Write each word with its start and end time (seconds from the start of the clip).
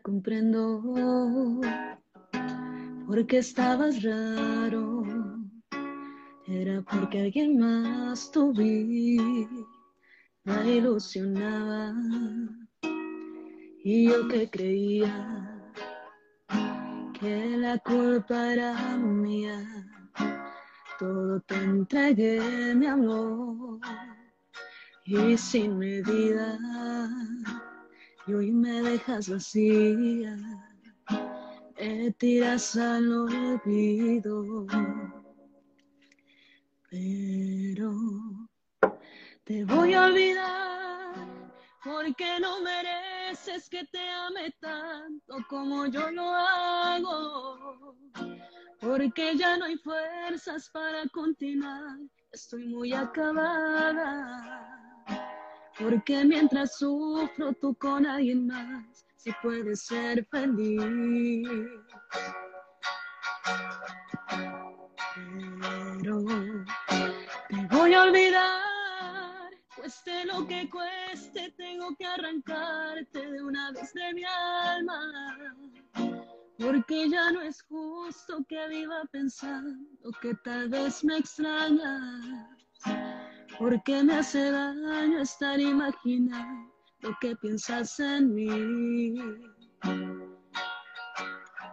Comprendo 0.00 1.60
por 3.06 3.26
qué 3.26 3.38
estabas 3.38 4.02
raro. 4.02 5.02
Era 6.46 6.82
porque 6.82 7.20
alguien 7.20 7.58
más 7.58 8.30
tu 8.30 8.52
me 10.44 10.74
ilusionaba. 10.76 11.94
Y 13.84 14.08
yo 14.08 14.28
que 14.28 14.48
creía 14.48 15.72
que 17.20 17.56
la 17.58 17.78
culpa 17.78 18.52
era 18.52 18.96
mía. 18.96 19.62
Todo 20.98 21.40
te 21.40 21.56
entregué, 21.56 22.74
mi 22.74 22.86
amor, 22.86 23.80
y 25.04 25.36
sin 25.36 25.78
medida 25.78 26.58
y 28.26 28.34
hoy 28.34 28.52
me 28.52 28.82
dejas 28.82 29.28
vacía, 29.28 30.36
me 31.76 32.12
tiras 32.12 32.76
al 32.76 33.12
olvido, 33.12 34.66
pero 36.88 37.92
te 39.44 39.64
voy 39.64 39.94
a 39.94 40.06
olvidar 40.06 41.14
porque 41.82 42.38
no 42.40 42.62
mereces 42.62 43.68
que 43.68 43.84
te 43.86 44.08
ame 44.08 44.54
tanto 44.60 45.38
como 45.48 45.86
yo 45.86 46.08
lo 46.12 46.32
hago, 46.32 47.96
porque 48.80 49.36
ya 49.36 49.56
no 49.56 49.64
hay 49.64 49.76
fuerzas 49.78 50.70
para 50.70 51.08
continuar, 51.08 51.98
estoy 52.30 52.68
muy 52.68 52.92
acabada 52.92 54.91
porque 55.78 56.24
mientras 56.24 56.78
sufro 56.78 57.52
tú 57.54 57.74
con 57.76 58.06
alguien 58.06 58.46
más, 58.46 59.06
si 59.16 59.32
puedes 59.42 59.82
ser 59.86 60.26
feliz. 60.26 61.48
Pero 66.00 66.24
te 67.48 67.66
voy 67.70 67.94
a 67.94 68.02
olvidar, 68.02 69.50
cueste 69.76 70.24
lo 70.26 70.46
que 70.46 70.68
cueste, 70.68 71.52
tengo 71.56 71.94
que 71.96 72.06
arrancarte 72.06 73.30
de 73.30 73.42
una 73.42 73.72
vez 73.72 73.92
de 73.94 74.14
mi 74.14 74.24
alma. 74.24 75.38
Porque 76.58 77.08
ya 77.08 77.32
no 77.32 77.40
es 77.40 77.62
justo 77.62 78.44
que 78.48 78.68
viva 78.68 79.02
pensando 79.10 80.12
que 80.20 80.34
tal 80.44 80.68
vez 80.68 81.02
me 81.02 81.18
extrañas 81.18 82.51
porque 83.58 84.02
me 84.02 84.16
hace 84.16 84.50
daño 84.50 85.20
estar 85.20 85.60
imaginando 85.60 86.72
que 87.20 87.34
piensas 87.36 87.98
en 88.00 88.34
mí. 88.34 89.14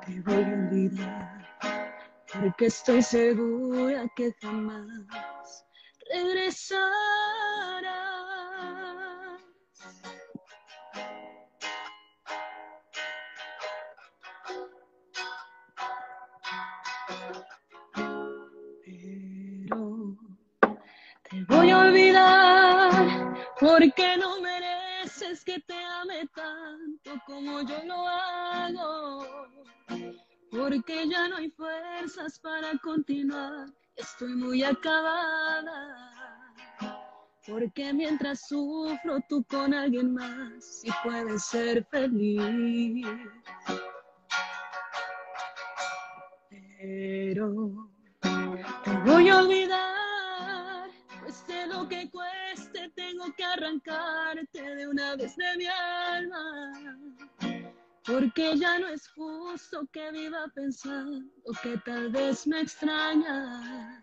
Te 0.06 0.22
voy 0.22 0.44
a 0.44 0.54
olvidar, 0.54 1.48
porque 2.34 2.66
estoy 2.68 3.02
segura 3.02 4.08
que 4.16 4.34
jamás 4.42 5.66
regresarás. 6.12 7.99
Porque 23.60 24.16
no 24.18 24.40
mereces 24.42 25.44
que 25.44 25.60
te 25.60 25.74
ame 25.74 26.28
tanto 26.34 27.22
como 27.26 27.62
yo 27.62 27.84
lo 27.86 28.08
hago. 28.08 29.26
Porque 30.52 31.08
ya 31.08 31.28
no 31.28 31.38
hay 31.38 31.52
fuerzas 31.52 32.40
para 32.40 32.78
continuar, 32.80 33.68
estoy 33.96 34.36
muy 34.36 34.64
acabada. 34.64 36.08
Porque 37.48 37.94
mientras 37.94 38.48
sufro 38.48 39.20
tú 39.28 39.44
con 39.46 39.74
alguien 39.74 40.14
más, 40.14 40.82
si 40.82 40.90
puedes 41.04 41.44
ser 41.46 41.86
feliz. 41.86 43.06
Pero 46.80 47.90
te 48.22 48.92
voy 49.06 49.30
a 49.30 49.38
olvidar 49.40 50.00
cueste 51.30 51.68
lo 51.68 51.88
que 51.88 52.10
cueste, 52.10 52.39
tengo 53.20 53.36
que 53.36 53.44
arrancarte 53.44 54.76
de 54.76 54.88
una 54.88 55.16
vez 55.16 55.36
de 55.36 55.58
mi 55.58 55.66
alma. 55.66 56.72
Porque 58.06 58.58
ya 58.58 58.80
no 58.80 58.88
es 58.88 59.08
justo 59.10 59.86
que 59.92 60.12
viva 60.12 60.48
pensando 60.56 61.26
que 61.62 61.78
tal 61.80 62.10
vez 62.12 62.48
me 62.48 62.62
extrañas. 62.62 64.00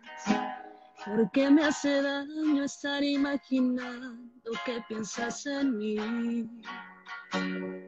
Porque 1.03 1.49
me 1.49 1.65
hace 1.65 2.01
daño 2.01 2.63
estar 2.63 3.03
imaginando 3.03 4.51
que 4.65 4.81
piensas 4.87 5.45
en 5.45 5.77
mí. 5.77 6.61
Te 7.31 7.87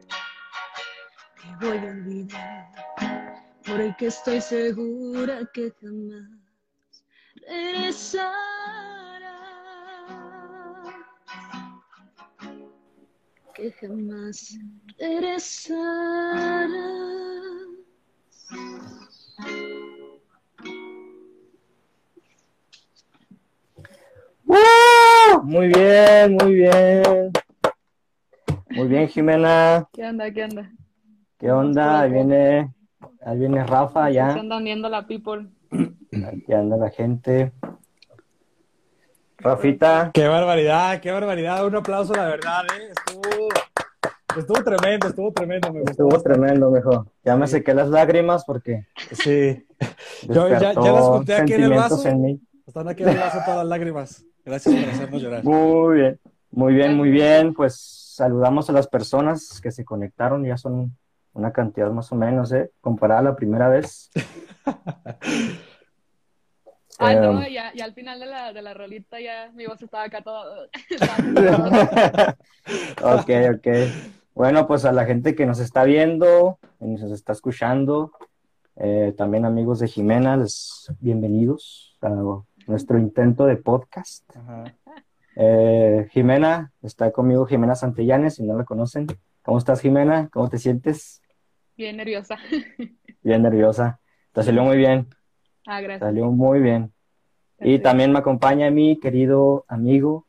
voy 1.60 1.78
a 1.78 1.90
olvidar, 1.90 2.70
porque 3.64 4.06
estoy 4.06 4.40
segura 4.40 5.48
que 5.52 5.72
jamás 5.80 6.28
regresarás. 7.46 8.99
Que 13.60 13.72
jamás 13.72 14.58
regresarás. 14.98 16.70
Muy 25.44 25.68
bien, 25.68 26.36
muy 26.40 26.54
bien. 26.54 27.32
Muy 28.70 28.88
bien, 28.88 29.08
Jimena. 29.08 29.86
¿Qué 29.92 30.06
onda? 30.06 30.30
¿Qué 30.32 30.44
onda? 30.44 30.72
¿Qué 31.38 31.52
onda? 31.52 32.00
Ahí 32.00 32.12
viene, 32.12 32.74
ahí 33.24 33.38
viene 33.38 33.66
Rafa 33.66 34.10
ya. 34.10 34.32
Se 34.32 34.40
andan 34.40 34.64
viendo 34.64 34.88
la 34.88 35.06
people. 35.06 35.48
Aquí 35.70 36.52
anda 36.52 36.78
la 36.78 36.90
gente. 36.90 37.52
Rafita. 39.38 40.10
Qué 40.12 40.28
barbaridad, 40.28 41.00
qué 41.00 41.10
barbaridad. 41.10 41.66
Un 41.66 41.76
aplauso, 41.76 42.14
la 42.14 42.26
verdad, 42.26 42.64
¿eh? 42.78 42.92
Estuvo, 44.36 44.62
tremendo, 44.62 45.08
estuvo 45.08 45.32
tremendo. 45.32 45.72
Me 45.72 45.82
estuvo 45.82 46.22
tremendo, 46.22 46.70
mejor. 46.70 47.06
Ya 47.24 47.36
me 47.36 47.46
sequé 47.46 47.74
las 47.74 47.88
lágrimas 47.88 48.44
porque. 48.44 48.86
Sí. 49.12 49.66
Yo 50.28 50.48
ya, 50.48 50.72
ya 50.72 50.92
las 50.92 51.04
junté 51.04 51.34
aquí 51.34 51.54
en 51.54 51.64
el 51.64 51.70
vaso. 51.70 52.02
Están 52.66 52.88
aquí 52.88 53.02
en 53.02 53.08
el 53.08 53.18
vaso 53.18 53.38
todas 53.44 53.58
las 53.58 53.66
lágrimas. 53.66 54.24
Gracias 54.44 54.74
por 54.74 54.88
hacernos 54.88 55.22
llorar. 55.22 55.44
Muy 55.44 55.96
bien, 55.96 56.20
muy 56.50 56.74
bien, 56.74 56.96
muy 56.96 57.10
bien. 57.10 57.54
Pues 57.54 58.14
saludamos 58.16 58.70
a 58.70 58.72
las 58.72 58.86
personas 58.86 59.60
que 59.60 59.70
se 59.70 59.84
conectaron. 59.84 60.44
Ya 60.44 60.56
son 60.56 60.96
una 61.32 61.52
cantidad 61.52 61.90
más 61.90 62.10
o 62.12 62.16
menos, 62.16 62.52
¿eh? 62.52 62.70
Comparada 62.80 63.20
a 63.20 63.24
la 63.24 63.36
primera 63.36 63.68
vez. 63.68 64.10
Ah, 67.02 67.14
no, 67.14 67.48
y, 67.48 67.56
al 67.56 67.94
final 67.94 68.20
de 68.20 68.26
la, 68.26 68.52
de 68.52 68.60
la 68.60 68.74
rolita 68.74 69.18
ya 69.18 69.50
mi 69.54 69.64
voz 69.64 69.80
estaba 69.80 70.04
acá 70.04 70.20
todo. 70.20 70.64
ok, 73.02 73.30
ok. 73.54 73.66
Bueno, 74.34 74.66
pues 74.66 74.84
a 74.84 74.92
la 74.92 75.04
gente 75.04 75.34
que 75.34 75.44
nos 75.44 75.58
está 75.58 75.84
viendo, 75.84 76.58
y 76.80 76.86
nos 76.86 77.02
está 77.12 77.32
escuchando, 77.32 78.12
eh, 78.76 79.12
también 79.16 79.44
amigos 79.44 79.80
de 79.80 79.88
Jimena, 79.88 80.36
les 80.36 80.90
bienvenidos 81.00 81.98
a 82.00 82.10
nuestro 82.66 82.98
intento 82.98 83.44
de 83.46 83.56
podcast. 83.56 84.24
Eh, 85.36 86.08
Jimena, 86.12 86.72
está 86.80 87.10
conmigo 87.10 87.44
Jimena 87.44 87.74
Santellanes, 87.74 88.36
si 88.36 88.44
no 88.44 88.56
la 88.56 88.64
conocen. 88.64 89.08
¿Cómo 89.42 89.58
estás, 89.58 89.80
Jimena? 89.80 90.28
¿Cómo 90.32 90.48
te 90.48 90.58
sientes? 90.58 91.20
Bien 91.76 91.96
nerviosa. 91.96 92.38
Bien 93.22 93.42
nerviosa. 93.42 94.00
Te 94.32 94.42
salió 94.42 94.62
muy 94.62 94.76
bien. 94.76 95.08
Ah, 95.66 95.80
gracias. 95.80 96.08
Salió 96.08 96.30
muy 96.30 96.60
bien. 96.60 96.92
Y 97.58 97.80
también 97.80 98.12
me 98.12 98.20
acompaña 98.20 98.70
mi 98.70 98.98
querido 98.98 99.64
amigo, 99.68 100.26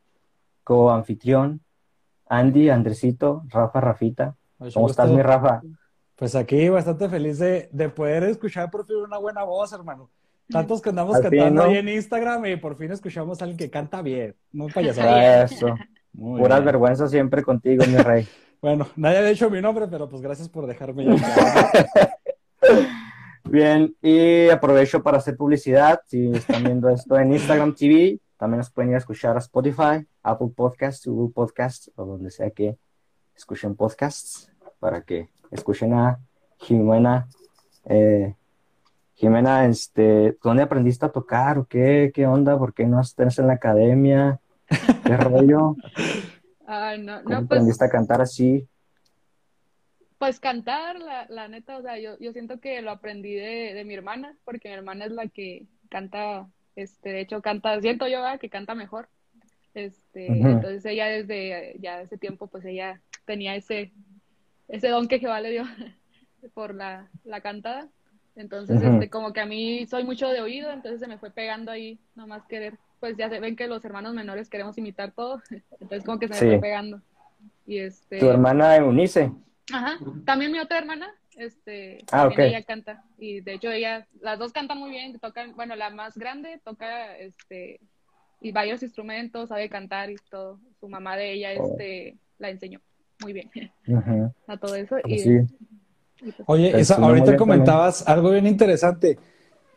co-anfitrión, 0.64 1.62
Andy, 2.32 2.70
Andresito, 2.70 3.44
Rafa, 3.48 3.78
Rafita. 3.78 4.34
¿Cómo 4.72 4.88
estás, 4.88 5.10
mi 5.10 5.20
Rafa? 5.20 5.60
Pues 6.16 6.34
aquí 6.34 6.66
bastante 6.70 7.06
feliz 7.10 7.38
de, 7.38 7.68
poder 7.94 8.24
escuchar 8.24 8.70
por 8.70 8.86
fin 8.86 8.96
una 8.96 9.18
buena 9.18 9.44
voz, 9.44 9.70
hermano. 9.74 10.08
Tantos 10.48 10.80
que 10.80 10.88
andamos 10.88 11.20
cantando 11.20 11.64
ahí 11.64 11.76
en 11.76 11.90
Instagram 11.90 12.46
y 12.46 12.56
por 12.56 12.76
fin 12.76 12.90
escuchamos 12.90 13.40
a 13.40 13.44
alguien 13.44 13.58
que 13.58 13.70
canta 13.70 14.00
bien. 14.00 14.34
No 14.50 14.66
payasada. 14.68 15.44
Eso. 15.44 15.74
Puras 16.16 16.64
vergüenzas 16.64 17.10
siempre 17.10 17.42
contigo, 17.42 17.84
mi 17.86 17.98
rey. 17.98 18.26
bueno, 18.62 18.86
nadie 18.96 19.18
ha 19.18 19.24
dicho 19.24 19.50
mi 19.50 19.60
nombre, 19.60 19.86
pero 19.88 20.08
pues 20.08 20.22
gracias 20.22 20.48
por 20.48 20.66
dejarme. 20.66 21.04
Bien, 23.44 23.94
y 24.00 24.48
aprovecho 24.48 25.02
para 25.02 25.18
hacer 25.18 25.36
publicidad. 25.36 26.00
Si 26.06 26.30
están 26.30 26.64
viendo 26.64 26.88
esto 26.88 27.18
en 27.18 27.34
Instagram 27.34 27.74
TV, 27.74 28.18
también 28.42 28.58
nos 28.58 28.70
pueden 28.70 28.90
ir 28.90 28.96
a 28.96 28.98
escuchar 28.98 29.36
a 29.36 29.38
Spotify, 29.38 30.04
Apple 30.24 30.48
Podcasts, 30.56 31.06
Google 31.06 31.32
Podcasts 31.32 31.92
o 31.94 32.04
donde 32.04 32.28
sea 32.28 32.50
que 32.50 32.76
escuchen 33.36 33.76
podcasts 33.76 34.50
para 34.80 35.02
que 35.02 35.28
escuchen 35.52 35.94
a 35.94 36.18
Jimena. 36.58 37.28
Eh, 37.84 38.34
Jimena, 39.14 39.66
este, 39.66 40.36
¿dónde 40.42 40.64
aprendiste 40.64 41.06
a 41.06 41.12
tocar 41.12 41.56
o 41.56 41.66
qué? 41.66 42.10
¿Qué 42.12 42.26
onda? 42.26 42.58
¿Por 42.58 42.74
qué 42.74 42.84
no 42.84 43.00
estás 43.00 43.38
en 43.38 43.46
la 43.46 43.52
academia? 43.52 44.40
¿Qué 45.04 45.16
rollo? 45.16 45.76
Ay, 46.66 47.00
no, 47.00 47.22
¿Cómo 47.22 47.36
no, 47.36 47.44
aprendiste 47.44 47.84
pues, 47.84 47.90
a 47.90 47.96
cantar 47.96 48.22
así? 48.22 48.68
pues 50.18 50.40
cantar, 50.40 50.98
la, 50.98 51.26
la 51.28 51.46
neta, 51.46 51.76
o 51.76 51.82
sea, 51.82 51.96
yo, 52.00 52.18
yo 52.18 52.32
siento 52.32 52.58
que 52.58 52.82
lo 52.82 52.90
aprendí 52.90 53.34
de, 53.34 53.72
de 53.72 53.84
mi 53.84 53.94
hermana, 53.94 54.36
porque 54.44 54.68
mi 54.68 54.74
hermana 54.74 55.04
es 55.04 55.12
la 55.12 55.28
que 55.28 55.66
canta, 55.90 56.48
este, 56.76 57.10
de 57.10 57.20
hecho 57.20 57.40
canta, 57.42 57.80
siento 57.80 58.06
yo 58.08 58.22
¿verdad? 58.22 58.40
que 58.40 58.48
canta 58.48 58.74
mejor. 58.74 59.08
Este, 59.74 60.26
entonces 60.26 60.84
ella 60.84 61.06
desde 61.06 61.76
ya 61.80 62.02
ese 62.02 62.18
tiempo, 62.18 62.46
pues 62.46 62.64
ella 62.64 63.00
tenía 63.24 63.54
ese, 63.56 63.92
ese 64.68 64.88
don 64.88 65.08
que 65.08 65.18
Jehová 65.18 65.40
le 65.40 65.50
dio 65.50 65.64
por 66.54 66.74
la, 66.74 67.08
la 67.24 67.40
cantada. 67.40 67.88
Entonces, 68.34 68.82
este, 68.82 69.10
como 69.10 69.32
que 69.34 69.40
a 69.40 69.46
mí 69.46 69.86
soy 69.86 70.04
mucho 70.04 70.28
de 70.28 70.40
oído, 70.40 70.70
entonces 70.72 71.00
se 71.00 71.06
me 71.06 71.18
fue 71.18 71.30
pegando 71.30 71.70
ahí, 71.70 71.98
nomás 72.14 72.46
querer, 72.46 72.78
pues 72.98 73.14
ya 73.18 73.28
se 73.28 73.40
ven 73.40 73.56
que 73.56 73.66
los 73.66 73.84
hermanos 73.84 74.14
menores 74.14 74.48
queremos 74.48 74.78
imitar 74.78 75.12
todo, 75.12 75.42
entonces 75.80 76.04
como 76.04 76.18
que 76.18 76.28
se 76.28 76.34
me 76.34 76.40
Sí. 76.40 76.46
fue 76.48 76.58
pegando. 76.60 77.02
Y 77.66 77.78
este, 77.78 78.18
Tu 78.18 78.30
hermana 78.30 78.74
Eunice. 78.76 79.30
Ajá, 79.72 79.98
también 80.24 80.50
mi 80.50 80.58
otra 80.60 80.78
hermana, 80.78 81.14
este, 81.36 81.98
Ah, 82.12 82.22
también 82.22 82.40
ok. 82.40 82.46
ella 82.48 82.62
canta, 82.64 83.04
y 83.18 83.40
de 83.40 83.54
hecho 83.54 83.70
ella, 83.70 84.06
las 84.20 84.38
dos 84.38 84.52
cantan 84.52 84.78
muy 84.78 84.90
bien, 84.90 85.18
tocan, 85.18 85.54
bueno, 85.54 85.76
la 85.76 85.90
más 85.90 86.16
grande 86.16 86.60
toca, 86.64 87.16
este, 87.18 87.80
y 88.40 88.52
varios 88.52 88.82
instrumentos, 88.82 89.48
sabe 89.48 89.68
cantar 89.68 90.10
y 90.10 90.16
todo, 90.30 90.60
su 90.80 90.88
mamá 90.88 91.16
de 91.16 91.32
ella, 91.32 91.50
Oh. 91.54 91.70
este, 91.70 92.18
la 92.38 92.50
enseñó 92.50 92.80
muy 93.20 93.32
bien 93.32 93.50
Ujú. 93.86 94.32
a 94.46 94.56
todo 94.56 94.74
eso, 94.74 94.98
y, 94.98 95.02
Pues 95.02 95.22
sí. 95.22 95.30
y 96.20 96.32
pues, 96.32 96.48
Oye, 96.48 96.84
suena 96.84 97.02
muy 97.06 97.10
ahorita 97.10 97.32
bien 97.32 97.38
comentabas 97.38 98.08
algo 98.08 98.30
bien 98.30 98.46
interesante, 98.46 99.18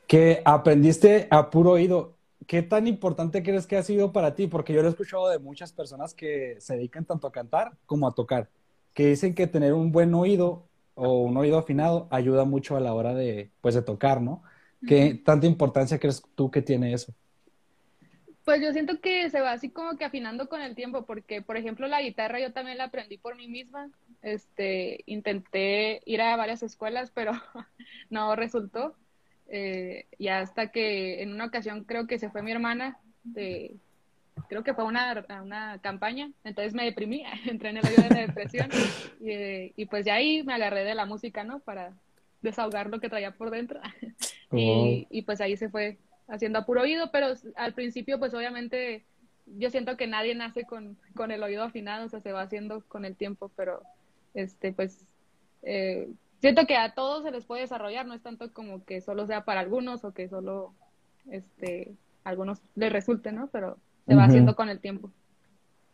que 0.08 0.42
aprendiste 0.46 1.28
a 1.32 1.50
puro 1.50 1.72
oído. 1.72 2.16
¿Qué 2.48 2.62
tan 2.62 2.86
importante 2.88 3.42
crees 3.42 3.66
que 3.66 3.76
ha 3.76 3.82
sido 3.82 4.12
para 4.12 4.36
ti? 4.36 4.46
Porque 4.46 4.72
yo 4.72 4.82
lo 4.82 4.88
he 4.88 4.92
escuchado 4.92 5.30
de 5.30 5.40
muchas 5.40 5.74
personas 5.74 6.14
que 6.14 6.58
se 6.60 6.76
dedican 6.76 7.04
tanto 7.06 7.26
a 7.26 7.32
cantar 7.32 7.72
como 7.88 8.08
a 8.08 8.14
tocar, 8.14 8.50
que 8.94 9.08
dicen 9.08 9.34
que 9.34 9.48
tener 9.48 9.74
un 9.74 9.92
buen 9.92 10.14
oído 10.14 10.68
o 10.96 11.20
un 11.20 11.38
oído 11.38 11.58
afinado 11.58 12.08
ayuda 12.10 12.46
mucho 12.46 12.76
a 12.76 12.80
la 12.80 12.94
hora 12.94 13.14
de, 13.14 13.52
pues, 13.62 13.76
de 13.76 13.82
tocar, 13.82 14.22
¿no? 14.22 14.44
¿Qué 14.88 15.16
tanta 15.24 15.48
importancia 15.48 16.00
crees 16.00 16.24
tú 16.36 16.52
que 16.52 16.62
tiene 16.62 16.94
eso? 16.94 17.14
Pues 18.44 18.62
yo 18.62 18.72
siento 18.74 19.02
que 19.02 19.30
se 19.32 19.42
va 19.42 19.54
así 19.54 19.72
como 19.72 19.98
que 19.98 20.06
afinando 20.06 20.48
con 20.48 20.62
el 20.62 20.76
tiempo, 20.76 21.06
porque 21.06 21.42
por 21.42 21.58
ejemplo 21.58 21.88
la 21.88 22.04
guitarra 22.04 22.40
yo 22.40 22.54
también 22.54 22.78
la 22.78 22.86
aprendí 22.86 23.18
por 23.18 23.36
mí 23.36 23.48
misma. 23.48 23.90
Este, 24.22 25.04
intenté 25.08 26.02
ir 26.06 26.22
a 26.22 26.36
varias 26.38 26.62
escuelas, 26.62 27.12
pero 27.12 27.32
no 28.12 28.36
resultó. 28.36 28.96
Eh, 29.48 30.06
y 30.20 30.28
hasta 30.28 30.72
que 30.72 31.24
en 31.24 31.34
una 31.34 31.46
ocasión 31.46 31.84
creo 31.86 32.06
que 32.06 32.20
se 32.20 32.30
fue 32.30 32.44
mi 32.44 32.52
hermana, 32.52 33.00
de, 33.24 33.78
creo 34.48 34.64
que 34.64 34.74
fue 34.74 34.84
una, 34.84 35.26
una 35.44 35.80
campaña, 35.80 36.32
entonces 36.44 36.74
me 36.74 36.86
deprimí, 36.86 37.24
entré 37.46 37.70
en 37.70 37.78
el 37.78 37.86
hoyo 37.86 38.04
de 38.04 38.10
la 38.10 38.22
depresión 38.22 38.70
y, 39.20 39.32
eh, 39.32 39.74
y 39.76 39.86
pues 39.86 40.06
ya 40.06 40.16
ahí 40.16 40.44
me 40.44 40.54
agarré 40.54 40.84
de 40.84 40.96
la 40.96 41.06
música, 41.06 41.44
¿no? 41.44 41.60
Para 41.60 41.94
desahogar 42.42 42.90
lo 42.90 43.00
que 43.00 43.10
traía 43.10 43.32
por 43.32 43.52
dentro. 43.52 43.80
Y, 44.52 45.08
y 45.10 45.24
pues 45.24 45.42
ahí 45.42 45.58
se 45.58 45.68
fue 45.68 45.98
haciendo 46.30 46.60
a 46.60 46.66
puro 46.66 46.84
oído, 46.84 47.12
pero 47.12 47.34
al 47.56 47.74
principio 47.74 48.20
pues 48.20 48.34
obviamente 48.34 49.04
yo 49.48 49.70
siento 49.70 49.98
que 49.98 50.08
nadie 50.08 50.34
nace 50.34 50.64
con, 50.64 50.98
con 51.14 51.32
el 51.32 51.44
oído 51.44 51.64
afinado, 51.64 52.06
o 52.06 52.10
sea, 52.10 52.22
se 52.22 52.32
va 52.32 52.44
haciendo 52.44 52.82
con 52.88 53.04
el 53.04 53.18
tiempo, 53.18 53.52
pero 53.58 53.82
este 54.34 54.72
pues 54.72 55.04
eh, 55.64 56.10
siento 56.40 56.66
que 56.68 56.78
a 56.78 56.94
todos 56.94 57.24
se 57.24 57.32
les 57.32 57.44
puede 57.44 57.64
desarrollar, 57.64 58.06
no 58.06 58.14
es 58.14 58.22
tanto 58.22 58.54
como 58.54 58.86
que 58.86 59.02
solo 59.02 59.26
sea 59.28 59.44
para 59.44 59.60
algunos 59.60 60.06
o 60.06 60.14
que 60.14 60.30
solo 60.30 60.74
este 61.30 61.94
algunos 62.24 62.62
les 62.76 62.94
resulte, 62.94 63.32
¿no? 63.32 63.48
Pero 63.48 63.78
se 64.08 64.16
va 64.16 64.26
haciendo 64.26 64.56
con 64.56 64.70
el 64.70 64.80
tiempo. 64.80 65.12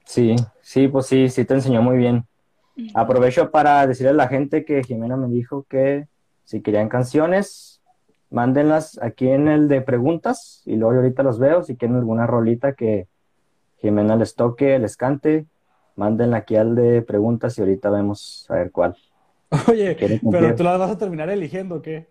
Sí, 0.06 0.36
sí, 0.62 0.88
pues 0.88 1.06
sí, 1.06 1.30
sí 1.30 1.46
te 1.46 1.54
enseñó 1.54 1.82
muy 1.82 1.98
bien. 1.98 2.26
Aprovecho 2.94 3.52
para 3.52 3.86
decirle 3.86 4.12
a 4.12 4.14
la 4.14 4.28
gente 4.28 4.66
que 4.66 4.84
Jimena 4.84 5.16
me 5.18 5.28
dijo 5.28 5.66
que 5.70 6.08
si 6.44 6.62
querían 6.62 6.90
canciones, 6.90 7.82
mándenlas 8.30 9.00
aquí 9.02 9.30
en 9.30 9.48
el 9.48 9.68
de 9.68 9.82
preguntas 9.82 10.64
y 10.66 10.76
luego 10.76 10.94
yo 10.94 11.00
ahorita 11.02 11.24
los 11.24 11.40
veo. 11.40 11.64
Si 11.64 11.76
quieren 11.76 11.98
alguna 11.98 12.26
rolita 12.28 12.74
que 12.74 13.08
Jimena 13.78 14.16
les 14.16 14.36
toque, 14.36 14.80
les 14.80 14.98
cante, 14.98 15.46
mándenla 15.96 16.38
aquí 16.38 16.56
al 16.56 16.76
de 16.76 17.02
preguntas 17.02 17.58
y 17.58 17.62
ahorita 17.62 17.90
vemos 17.90 18.46
a 18.50 18.56
ver 18.56 18.72
cuál. 18.72 18.96
Oye, 19.70 19.96
¿Quieres 19.96 20.22
pero 20.30 20.56
tú 20.56 20.64
las 20.64 20.80
vas 20.80 20.92
a 20.92 20.98
terminar 20.98 21.30
eligiendo, 21.30 21.76
¿o 21.76 21.82
¿qué? 21.82 22.08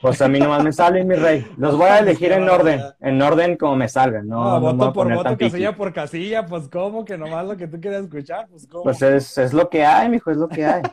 Pues 0.00 0.22
a 0.22 0.28
mí 0.28 0.38
nomás 0.38 0.64
me 0.64 0.72
salen, 0.72 1.06
mi 1.06 1.14
rey. 1.14 1.46
Los 1.58 1.76
voy 1.76 1.86
a 1.88 1.98
elegir 2.00 2.32
en 2.32 2.48
orden, 2.48 2.80
en 3.00 3.20
orden 3.20 3.56
como 3.56 3.76
me 3.76 3.88
salgan. 3.88 4.26
No, 4.26 4.42
No, 4.42 4.54
no 4.54 4.60
voto 4.60 4.78
por 4.78 5.04
poner 5.04 5.16
voto, 5.18 5.36
casilla 5.36 5.76
por 5.76 5.92
casilla, 5.92 6.46
pues 6.46 6.68
cómo 6.68 7.04
que 7.04 7.18
nomás 7.18 7.46
lo 7.46 7.56
que 7.56 7.66
tú 7.66 7.80
quieras 7.80 8.04
escuchar, 8.04 8.48
pues 8.48 8.66
cómo. 8.66 8.84
Pues 8.84 9.02
es, 9.02 9.36
es 9.36 9.52
lo 9.52 9.68
que 9.68 9.84
hay, 9.84 10.08
mijo, 10.08 10.30
es 10.30 10.36
lo 10.36 10.48
que 10.48 10.64
hay. 10.64 10.82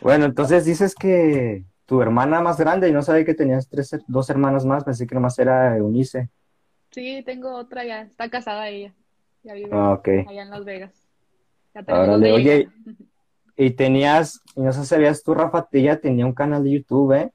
Bueno, 0.00 0.26
entonces 0.26 0.64
dices 0.64 0.94
que 0.94 1.64
tu 1.86 2.00
hermana 2.00 2.40
más 2.40 2.56
grande, 2.56 2.88
y 2.88 2.92
no 2.92 3.02
sabía 3.02 3.24
que 3.24 3.34
tenías 3.34 3.68
tres, 3.68 3.96
dos 4.06 4.30
hermanas 4.30 4.64
más, 4.64 4.84
pensé 4.84 5.08
que 5.08 5.14
nomás 5.16 5.36
era 5.40 5.76
Eunice. 5.76 6.28
Sí, 6.92 7.22
tengo 7.26 7.52
otra 7.54 7.84
ya, 7.84 8.02
está 8.02 8.30
casada 8.30 8.68
ella, 8.68 8.94
ya 9.42 9.54
vive 9.54 9.70
Ah, 9.72 10.00
allá 10.04 10.42
en 10.42 10.50
Las 10.50 10.64
Vegas. 10.64 10.92
Ya 11.74 11.82
tenemos 11.82 12.08
Órale, 12.08 12.32
oye. 12.32 12.68
Y 13.56 13.70
tenías, 13.70 14.40
y 14.54 14.60
no 14.60 14.72
sé 14.72 14.80
si 14.80 14.86
sabías 14.86 15.22
tú, 15.22 15.34
Rafa, 15.34 15.66
ella 15.72 16.00
tenía 16.00 16.26
un 16.26 16.34
canal 16.34 16.62
de 16.64 16.72
YouTube, 16.72 17.12
¿eh? 17.12 17.32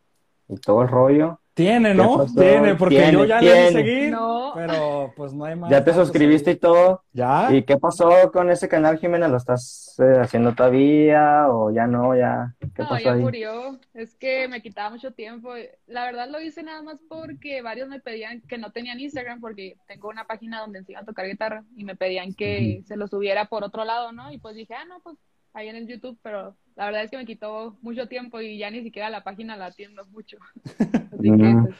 Y 0.47 0.55
todo 0.57 0.81
el 0.83 0.87
rollo. 0.89 1.37
Tiene, 1.53 1.89
¿Qué 1.89 1.95
¿no? 1.95 2.25
Tiene, 2.33 2.75
porque 2.75 2.95
Tiene, 2.95 3.11
yo 3.11 3.25
ya 3.25 3.41
le 3.41 3.65
di 3.67 3.73
seguir, 3.73 4.11
No. 4.11 4.53
pero 4.55 5.13
pues 5.17 5.33
no 5.33 5.43
hay 5.43 5.55
más. 5.57 5.69
Ya 5.69 5.83
te 5.83 5.93
suscribiste 5.93 6.49
ahí. 6.51 6.55
y 6.55 6.59
todo. 6.59 7.03
¿Ya? 7.11 7.53
¿Y 7.53 7.63
qué 7.63 7.77
pasó 7.77 8.09
con 8.31 8.49
ese 8.49 8.69
canal, 8.69 8.97
Jimena? 8.97 9.27
¿Lo 9.27 9.35
estás 9.35 9.95
eh, 9.99 10.19
haciendo 10.21 10.53
todavía 10.55 11.47
o 11.49 11.69
ya 11.69 11.87
no? 11.87 12.15
Ya, 12.15 12.55
¿qué 12.73 12.83
No, 12.83 12.89
pasó 12.89 13.03
ya 13.03 13.13
ahí? 13.13 13.19
murió. 13.21 13.77
Es 13.93 14.15
que 14.15 14.47
me 14.47 14.61
quitaba 14.61 14.91
mucho 14.91 15.11
tiempo. 15.11 15.51
La 15.87 16.05
verdad 16.05 16.29
lo 16.29 16.39
hice 16.39 16.63
nada 16.63 16.81
más 16.83 17.01
porque 17.09 17.61
varios 17.61 17.89
me 17.89 17.99
pedían 17.99 18.41
que 18.41 18.57
no 18.57 18.71
tenían 18.71 19.01
Instagram 19.01 19.41
porque 19.41 19.75
tengo 19.87 20.07
una 20.07 20.23
página 20.25 20.61
donde 20.61 20.79
enseño 20.79 20.99
a 20.99 21.05
tocar 21.05 21.27
guitarra 21.27 21.65
y 21.75 21.83
me 21.83 21.97
pedían 21.97 22.33
que 22.33 22.81
se 22.87 22.95
lo 22.95 23.07
subiera 23.07 23.45
por 23.45 23.65
otro 23.65 23.83
lado, 23.83 24.13
¿no? 24.13 24.31
Y 24.31 24.37
pues 24.37 24.55
dije, 24.55 24.73
ah, 24.73 24.85
no, 24.85 25.01
pues 25.01 25.17
ahí 25.53 25.67
en 25.67 25.75
el 25.75 25.87
YouTube, 25.87 26.17
pero 26.21 26.55
la 26.75 26.85
verdad 26.85 27.03
es 27.03 27.11
que 27.11 27.17
me 27.17 27.25
quitó 27.25 27.77
mucho 27.81 28.07
tiempo 28.07 28.39
y 28.41 28.57
ya 28.57 28.69
ni 28.71 28.81
siquiera 28.83 29.09
la 29.09 29.23
página 29.23 29.57
la 29.57 29.67
atiendo 29.67 30.05
mucho. 30.07 30.37
Así 31.11 31.31
que 31.37 31.53
Mm. 31.53 31.63
pues 31.65 31.75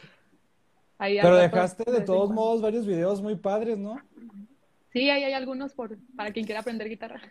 ahí 1.00 1.18
Pero 1.22 1.36
dejaste 1.38 1.92
de 1.92 2.02
todos 2.02 2.28
cuando. 2.28 2.42
modos 2.42 2.62
varios 2.62 2.86
videos 2.86 3.22
muy 3.22 3.36
padres, 3.36 3.78
¿no? 3.78 3.98
Sí, 4.94 5.10
ahí 5.10 5.24
hay 5.24 5.34
algunos 5.34 5.74
por, 5.74 5.98
para 6.16 6.32
quien 6.32 6.46
quiera 6.46 6.60
aprender 6.62 6.90
guitarra. 6.90 7.22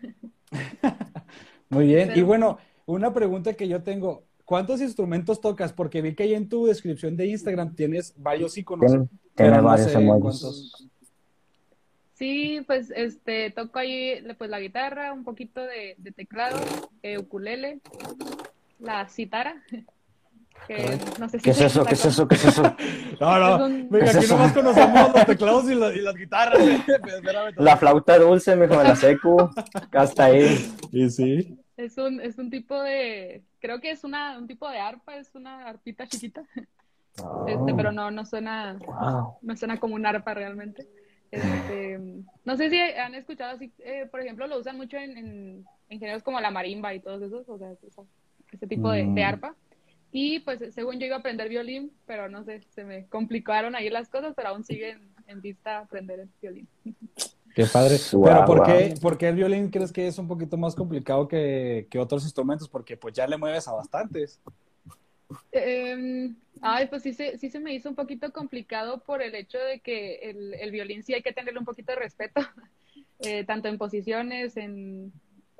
Muy 1.68 1.86
bien. 1.86 2.10
Y 2.14 2.22
bueno, 2.22 2.58
una 2.86 3.12
pregunta 3.12 3.52
que 3.54 3.68
yo 3.68 3.82
tengo. 3.82 4.24
¿Cuántos 4.44 4.80
instrumentos 4.80 5.40
tocas? 5.40 5.72
Porque 5.72 6.02
vi 6.02 6.14
que 6.14 6.24
ahí 6.24 6.34
en 6.34 6.48
tu 6.48 6.66
descripción 6.66 7.16
de 7.16 7.26
Instagram 7.28 7.76
tienes 7.76 8.12
varios 8.16 8.58
iconos, 8.58 8.90
no 8.92 9.62
varios 9.62 9.92
sé. 9.92 10.89
Sí, 12.20 12.62
pues 12.66 12.92
este 12.94 13.50
toco 13.50 13.78
ahí 13.78 14.22
pues 14.36 14.50
la 14.50 14.60
guitarra, 14.60 15.10
un 15.14 15.24
poquito 15.24 15.62
de, 15.62 15.94
de 15.96 16.12
teclado, 16.12 16.58
eh, 17.02 17.16
ukulele, 17.16 17.80
la 18.78 19.08
citara, 19.08 19.54
que 20.68 20.98
no 21.18 21.30
sé 21.30 21.38
si 21.38 21.44
¿Qué 21.44 21.50
es 21.52 21.60
eso? 21.62 21.82
¿Qué 21.86 21.94
es 21.94 22.04
eso? 22.04 22.28
¿Qué 22.28 22.34
es 22.34 22.44
eso? 22.44 22.62
No, 23.18 23.38
no. 23.38 23.54
Es 23.56 23.62
un- 23.62 23.88
Venga, 23.88 24.04
¿Qué 24.04 24.10
es 24.10 24.16
aquí 24.16 24.24
eso? 24.26 24.36
nomás 24.36 24.52
conocemos 24.52 25.14
los 25.14 25.26
teclados 25.32 25.70
y, 25.70 25.74
la- 25.74 25.94
y 25.94 26.00
las 26.02 26.14
guitarras. 26.14 26.60
Espérame, 26.88 27.54
La 27.56 27.78
flauta 27.78 28.18
dulce, 28.18 28.54
mijo, 28.54 28.76
de 28.76 28.84
la 28.84 28.96
secu. 28.96 29.48
Hasta 29.92 30.24
ahí. 30.26 30.74
Y 30.92 31.08
sí. 31.08 31.56
Es 31.78 31.96
un, 31.96 32.20
es 32.20 32.36
un 32.36 32.50
tipo 32.50 32.82
de, 32.82 33.42
creo 33.60 33.80
que 33.80 33.92
es 33.92 34.04
una, 34.04 34.36
un 34.36 34.46
tipo 34.46 34.68
de 34.68 34.78
arpa, 34.78 35.16
es 35.16 35.34
una 35.34 35.66
arpita 35.66 36.06
chiquita, 36.06 36.42
este, 37.46 37.74
pero 37.74 37.92
no, 37.92 38.10
no 38.10 38.26
suena, 38.26 38.74
Wow. 38.78 39.38
no 39.40 39.56
suena 39.56 39.80
como 39.80 39.94
un 39.94 40.04
arpa 40.04 40.34
realmente. 40.34 40.86
Este, 41.30 42.00
no 42.44 42.56
sé 42.56 42.70
si 42.70 42.78
han 42.78 43.14
escuchado 43.14 43.54
así, 43.54 43.72
eh, 43.78 44.06
por 44.10 44.20
ejemplo, 44.20 44.46
lo 44.46 44.58
usan 44.58 44.76
mucho 44.76 44.96
en, 44.96 45.16
en, 45.16 45.64
en 45.88 45.98
géneros 46.00 46.22
como 46.22 46.40
la 46.40 46.50
marimba 46.50 46.92
y 46.94 47.00
todos 47.00 47.22
esos, 47.22 47.48
o 47.48 47.58
sea, 47.58 47.72
ese 48.52 48.66
tipo 48.66 48.90
de, 48.90 49.02
de 49.02 49.06
Mm. 49.06 49.18
arpa. 49.26 49.54
Y 50.12 50.40
pues 50.40 50.60
según 50.74 50.98
yo 50.98 51.06
iba 51.06 51.16
a 51.16 51.18
aprender 51.20 51.48
violín, 51.48 51.92
pero 52.04 52.28
no 52.28 52.42
sé, 52.42 52.62
se 52.74 52.84
me 52.84 53.06
complicaron 53.06 53.76
ahí 53.76 53.88
las 53.90 54.08
cosas, 54.08 54.32
pero 54.34 54.48
aún 54.48 54.64
sigue 54.64 54.98
en, 55.28 55.40
vista 55.40 55.78
aprender 55.78 56.18
el 56.18 56.28
violín. 56.42 56.68
Qué 57.54 57.64
padre. 57.66 57.96
Pero 58.10 58.44
¿por 58.44 58.64
qué, 58.64 58.94
por 59.00 59.16
qué 59.16 59.28
el 59.28 59.36
violín 59.36 59.70
crees 59.70 59.92
que 59.92 60.08
es 60.08 60.18
un 60.18 60.26
poquito 60.26 60.56
más 60.56 60.74
complicado 60.74 61.28
que, 61.28 61.86
que 61.88 61.98
otros 62.00 62.24
instrumentos? 62.24 62.68
Porque 62.68 62.96
pues 62.96 63.14
ya 63.14 63.28
le 63.28 63.36
mueves 63.36 63.68
a 63.68 63.72
bastantes. 63.72 64.40
Eh, 65.52 66.32
ay, 66.62 66.86
pues 66.88 67.02
sí 67.02 67.12
se, 67.12 67.38
sí 67.38 67.50
se 67.50 67.60
me 67.60 67.74
hizo 67.74 67.88
un 67.88 67.94
poquito 67.94 68.32
complicado 68.32 69.00
por 69.00 69.22
el 69.22 69.34
hecho 69.34 69.58
de 69.58 69.80
que 69.80 70.16
el, 70.30 70.54
el 70.54 70.70
violín 70.70 71.02
sí 71.02 71.14
hay 71.14 71.22
que 71.22 71.32
tenerle 71.32 71.58
un 71.58 71.64
poquito 71.64 71.92
de 71.92 71.98
respeto, 71.98 72.40
eh, 73.20 73.44
tanto 73.44 73.68
en 73.68 73.78
posiciones, 73.78 74.56
en, 74.56 75.12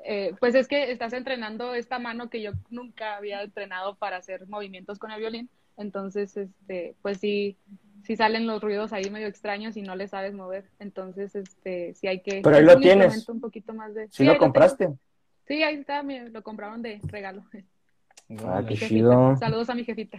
eh, 0.05 0.35
pues 0.41 0.55
es 0.55 0.69
que 0.69 0.91
estás 0.91 1.13
entrenando 1.13 1.75
esta 1.75 1.99
mano 1.99 2.31
que 2.31 2.43
yo 2.43 2.53
nunca 2.71 3.17
había 3.17 3.43
entrenado 3.43 3.95
para 3.97 4.17
hacer 4.19 4.47
movimientos 4.47 4.99
con 4.99 5.11
el 5.11 5.21
violín. 5.21 5.49
Entonces, 5.77 6.37
este, 6.37 6.95
pues 7.01 7.19
sí, 7.19 7.57
sí 8.05 8.17
salen 8.17 8.47
los 8.47 8.63
ruidos 8.63 8.93
ahí 8.93 9.09
medio 9.11 9.27
extraños 9.29 9.77
y 9.77 9.83
no 9.83 9.97
le 9.97 10.09
sabes 10.09 10.35
mover. 10.35 10.65
Entonces, 10.79 11.35
este, 11.35 11.95
sí 11.95 12.07
hay 12.07 12.21
que... 12.21 12.43
Pero 12.43 12.57
ahí 12.57 12.65
lo 12.65 12.75
un 12.77 12.83
tienes. 12.83 13.29
Un 13.29 13.41
poquito 13.41 13.73
más 13.73 13.95
de... 13.95 14.09
¿Sí 14.11 14.25
lo 14.25 14.37
compraste? 14.37 14.89
Sí, 15.47 15.63
ahí 15.63 15.77
está, 15.77 16.03
me- 16.03 16.29
lo 16.29 16.43
compraron 16.43 16.83
de 16.83 17.01
regalo. 17.05 17.45
Ah, 18.47 18.63
qué 18.67 18.75
chido. 18.77 19.37
Saludos 19.37 19.69
a 19.71 19.75
mi 19.75 19.85
jefita. 19.85 20.19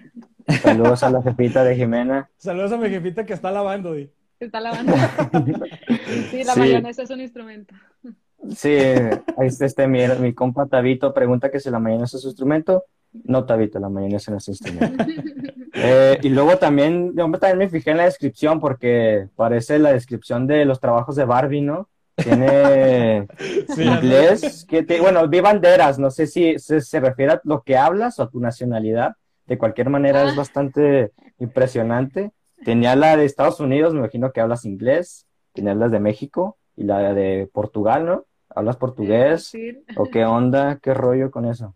Saludos 0.62 1.04
a 1.04 1.10
la 1.10 1.22
jefita 1.22 1.64
de 1.64 1.76
Jimena. 1.76 2.30
Saludos 2.38 2.72
a 2.74 2.78
mi 2.78 2.90
jefita 2.90 3.26
que 3.26 3.34
está 3.34 3.52
lavando, 3.52 3.94
di. 3.94 4.10
Está 4.40 4.60
lavando. 4.60 4.94
Sí, 6.30 6.44
la 6.44 6.54
Sí. 6.54 6.60
mayonesa 6.60 7.04
es 7.04 7.10
un 7.10 7.22
instrumento. 7.22 7.74
Sí, 8.56 8.70
ahí 8.70 9.48
está 9.48 9.66
este, 9.66 9.88
mi, 9.88 10.00
mi 10.20 10.34
compa 10.34 10.66
Tabito 10.66 11.14
pregunta 11.14 11.50
que 11.52 11.60
si 11.60 11.70
la 11.70 11.80
mayonesa 11.80 12.18
es 12.18 12.24
su 12.24 12.30
instrumento. 12.30 12.84
No, 13.24 13.46
Tabito, 13.46 13.80
la 13.80 13.90
mayonesa 13.90 14.32
no 14.32 14.38
es 14.38 14.44
su 14.46 14.52
instrumento. 14.52 15.04
Eh, 15.74 16.20
y 16.22 16.28
luego 16.30 16.58
también, 16.58 17.14
yo 17.16 17.32
también 17.32 17.58
me 17.58 17.70
fijé 17.70 17.92
en 17.92 17.98
la 17.98 18.04
descripción 18.04 18.60
porque 18.60 19.30
parece 19.38 19.80
la 19.80 19.94
descripción 19.94 20.46
de 20.46 20.66
los 20.66 20.82
trabajos 20.82 21.16
de 21.16 21.24
Barbie, 21.24 21.62
¿no? 21.62 21.88
Tiene 22.24 23.28
Sí, 23.76 23.84
inglés, 23.84 24.66
que 24.70 24.84
te- 24.84 25.00
bueno, 25.02 25.28
vi 25.28 25.40
banderas, 25.40 26.00
no 26.00 26.10
sé 26.12 26.28
si 26.28 26.58
se, 26.60 26.82
se 26.82 27.00
refiere 27.00 27.34
a 27.34 27.42
lo 27.44 27.62
que 27.64 27.78
hablas 27.78 28.20
o 28.20 28.24
a 28.24 28.30
tu 28.30 28.40
nacionalidad. 28.40 29.16
De 29.48 29.58
cualquier 29.58 29.90
manera 29.90 30.24
es 30.24 30.34
Ah. 30.34 30.38
bastante 30.38 31.12
impresionante. 31.40 32.32
Tenía 32.64 32.96
la 32.96 33.18
de 33.18 33.26
Estados 33.26 33.60
Unidos, 33.60 33.94
me 33.94 34.00
imagino 34.00 34.32
que 34.32 34.42
hablas 34.42 34.66
inglés. 34.66 35.26
Tenía 35.54 35.74
las 35.76 35.92
de 35.92 36.00
México 36.00 36.58
y 36.76 36.84
la 36.84 37.14
de 37.14 37.50
Portugal, 37.52 38.06
¿no? 38.06 38.26
¿Hablas 38.50 38.78
portugués? 38.78 39.46
Sí. 39.46 39.84
¿O 39.98 40.06
qué 40.06 40.26
onda? 40.26 40.78
¿Qué 40.82 40.94
rollo 40.94 41.32
con 41.32 41.46
eso? 41.46 41.76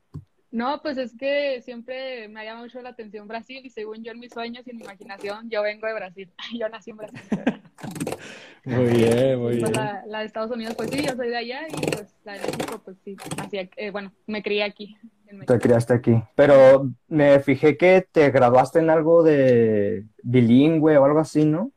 No, 0.56 0.82
pues 0.82 0.98
es 0.98 1.14
que 1.18 1.62
siempre 1.62 2.30
me 2.30 2.40
ha 2.40 2.46
llamado 2.46 2.64
mucho 2.66 2.82
la 2.82 2.92
atención 2.92 3.28
Brasil 3.28 3.60
y 3.66 3.70
según 3.70 4.06
yo 4.06 4.14
en 4.14 4.20
mis 4.22 4.32
sueños 4.32 4.66
y 4.66 4.70
en 4.70 4.78
mi 4.78 4.84
imaginación, 4.84 5.50
yo 5.50 5.62
vengo 5.62 5.86
de 5.86 5.94
Brasil. 5.94 6.32
Yo 6.58 6.70
nací 6.70 6.92
en 6.92 6.98
Brasil. 6.98 7.20
Muy 8.64 8.86
bien, 8.86 9.38
muy 9.38 9.60
Pues 9.60 9.72
bien. 9.72 9.74
la, 9.74 10.04
la 10.08 10.20
de 10.20 10.26
Estados 10.28 10.50
Unidos, 10.52 10.74
pues 10.76 10.90
sí, 10.90 11.04
yo 11.06 11.14
soy 11.16 11.28
de 11.28 11.38
allá 11.38 11.68
y 11.68 11.74
pues 11.92 12.16
la 12.24 12.34
de 12.34 12.40
México, 12.40 12.82
pues 12.84 12.98
sí, 13.04 13.16
nací 13.38 13.58
aquí- 13.60 13.74
eh, 13.78 13.92
bueno, 13.92 14.12
me 14.26 14.42
crié 14.42 14.64
aquí. 14.64 14.96
En 15.28 15.38
México. 15.40 15.54
Te 15.54 15.60
criaste 15.60 15.94
aquí. 15.94 16.14
Pero 16.36 16.90
me 17.08 17.40
fijé 17.42 17.78
que 17.78 18.08
te 18.12 18.32
graduaste 18.32 18.80
en 18.80 18.90
algo 18.90 19.22
de 19.24 20.06
bilingüe 20.24 20.98
o 20.98 21.04
algo 21.06 21.20
así, 21.20 21.46
¿no? 21.46 21.74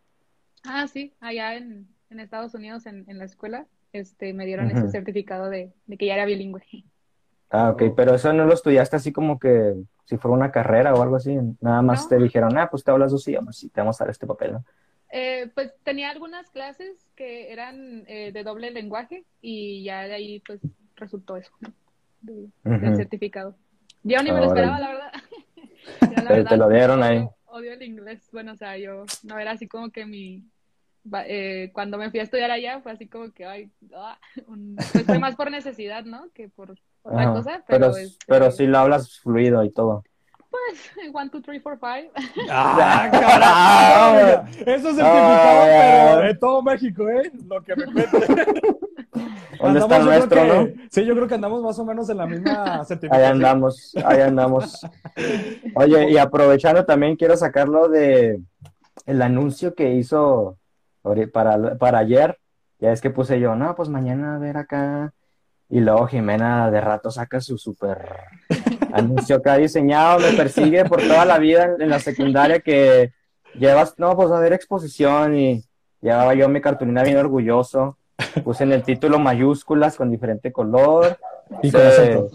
Ah, 0.65 0.87
sí, 0.87 1.13
allá 1.21 1.57
en, 1.57 1.89
en 2.11 2.21
Estados 2.21 2.55
Unidos, 2.55 2.87
en, 2.87 3.05
en 3.09 3.19
la 3.19 3.25
escuela, 3.25 3.67
este, 3.93 4.33
me 4.33 4.47
dieron 4.47 4.71
ese 4.71 4.89
certificado 4.89 5.51
de, 5.51 5.73
de 5.87 5.97
que 5.99 6.07
ya 6.07 6.15
era 6.15 6.25
bilingüe. 6.27 6.63
Ah, 7.50 7.71
ok, 7.71 7.83
pero 7.97 8.14
eso 8.14 8.33
no 8.33 8.45
lo 8.45 8.52
estudiaste 8.55 8.97
así 8.97 9.12
como 9.12 9.38
que 9.38 9.75
si 10.05 10.17
fuera 10.19 10.35
una 10.37 10.50
carrera 10.52 10.93
o 10.95 11.02
algo 11.02 11.17
así. 11.17 11.37
Nada 11.61 11.81
más 11.83 12.02
No. 12.05 12.09
te 12.11 12.23
dijeron, 12.23 12.57
ah, 12.59 12.69
pues 12.71 12.85
te 12.85 12.90
hablas 12.90 13.11
dos 13.12 13.26
idiomas 13.28 13.62
y 13.64 13.69
te 13.71 13.81
vamos 13.81 14.00
a 14.00 14.05
dar 14.05 14.11
este 14.11 14.26
papel, 14.26 14.52
¿no? 14.52 14.64
Eh, 15.11 15.50
pues 15.55 15.73
tenía 15.85 16.11
algunas 16.11 16.50
clases 16.50 17.07
que 17.17 17.50
eran 17.50 18.05
eh, 18.07 18.31
de 18.33 18.43
doble 18.45 18.71
lenguaje 18.71 19.25
y 19.40 19.83
ya 19.83 20.02
de 20.02 20.14
ahí 20.14 20.40
pues 20.47 20.61
resultó 20.97 21.37
eso, 21.38 21.50
¿no? 21.61 21.73
De- 22.21 22.49
del 22.64 22.97
certificado. 22.97 23.55
Yo 24.02 24.23
ni 24.23 24.31
me 24.33 24.40
lo 24.40 24.47
esperaba, 24.47 24.78
la 24.78 24.88
verdad. 24.88 25.12
Ya 26.14 26.23
la 26.23 26.28
Te- 26.35 26.45
te 26.45 26.57
lo 26.59 26.69
dieron 26.69 27.02
ahí. 27.02 27.19
odio- 27.19 27.35
Odio 27.47 27.73
el 27.73 27.83
inglés. 27.83 28.28
Bueno, 28.31 28.52
o 28.52 28.57
sea, 28.57 28.76
yo 28.76 29.07
no 29.23 29.38
era 29.38 29.52
así 29.52 29.67
como 29.67 29.88
que 29.90 30.05
mi... 30.05 30.43
eh, 31.26 31.71
cuando 31.73 31.97
me 31.97 32.11
fui 32.11 32.21
a 32.21 32.25
estudiar 32.25 32.50
allá 32.50 32.81
fue 32.81 32.93
así 32.93 33.07
como 33.09 33.31
que, 33.33 33.47
ay, 33.47 33.71
ah, 33.95 34.19
un- 34.49 34.76
pues 34.93 35.07
fue 35.07 35.19
más 35.19 35.35
por 35.37 35.50
necesidad, 35.50 36.05
¿no? 36.05 36.28
Que 36.35 36.49
por 36.50 36.76
otra 37.09 37.23
Ajá. 37.23 37.33
cosa, 37.33 37.50
Pero, 37.67 37.87
pero, 37.91 37.97
este, 37.97 38.25
pero 38.27 38.50
sí 38.50 38.67
lo 38.67 38.79
hablas 38.79 39.19
fluido 39.21 39.65
y 39.65 39.71
todo. 39.71 40.03
pues, 40.50 40.91
one, 41.15 41.31
two, 41.31 41.41
three, 41.43 41.61
four, 41.61 41.79
five. 41.79 42.11
¡Ah, 42.50 43.09
carajo! 43.11 44.47
Eso 44.59 44.88
es 44.91 44.97
certificado, 44.97 45.62
Ah. 45.62 46.15
pero 46.17 46.29
en 46.31 46.38
todo 46.38 46.62
México, 46.62 47.09
¿eh? 47.09 47.31
Lo 47.49 47.62
que 47.62 47.77
me 47.77 47.85
cuente. 47.85 48.19
¿Dónde 49.61 49.81
está 49.81 49.97
el 49.97 50.03
Andamos, 50.03 50.27
creo 50.29 50.45
nuestro, 50.45 50.45
no? 50.45 50.69
Sí, 50.91 51.05
yo 51.05 51.15
creo 51.15 51.27
que 51.27 51.35
andamos 51.35 51.62
más 51.62 51.79
o 51.81 51.85
menos 51.85 52.09
en 52.11 52.17
la 52.19 52.27
misma 52.27 52.77
Ahí 52.81 52.85
certificación. 52.87 53.33
andamos, 53.33 53.93
ahí 54.05 54.21
andamos. 54.21 54.87
Oye, 55.75 56.11
y 56.11 56.19
aprovechando 56.19 56.85
también 56.85 57.17
quiero 57.17 57.37
sacarlo 57.37 57.88
de 57.88 58.41
el 59.07 59.23
anuncio 59.23 59.75
que 59.75 59.95
hizo 59.95 60.57
para, 61.33 61.77
para 61.77 61.99
ayer. 61.99 62.38
Ya 62.79 62.93
es 62.93 63.00
que 63.00 63.11
puse 63.11 63.41
yo, 63.41 63.57
no, 63.57 63.75
pues 63.75 63.88
mañana 63.88 64.37
a 64.37 64.38
ver 64.38 64.57
acá. 64.59 65.12
Y 65.71 65.81
luego 65.81 66.07
Jimena 66.07 66.71
de 66.71 66.81
rato 66.81 67.11
saca 67.11 67.41
su 67.41 67.59
super 67.59 67.99
anuncio 68.93 69.37
acá 69.37 69.57
diseñado, 69.59 70.19
me 70.21 70.33
persigue 70.33 70.85
por 70.87 71.01
toda 71.03 71.25
la 71.27 71.39
vida 71.39 71.65
en, 71.65 71.83
en 71.83 71.91
la 71.91 71.99
secundaria 71.99 72.61
que 72.61 73.13
llevas, 73.55 73.95
no, 73.99 74.17
pues 74.17 74.31
a 74.31 74.41
ver 74.41 74.53
exposición 74.55 75.37
y 75.37 75.63
llevaba 76.01 76.35
yo 76.35 76.49
mi 76.49 76.61
cartulina 76.61 77.03
bien 77.03 77.19
orgulloso. 77.19 77.99
Puse 78.43 78.65
en 78.65 78.73
el 78.73 78.83
título 78.83 79.19
mayúsculas 79.19 79.97
con 79.97 80.11
diferente 80.11 80.51
color. 80.53 81.19
Y 81.63 81.71
con 81.71 81.81
Puse- 81.81 81.87
acento. 81.89 82.31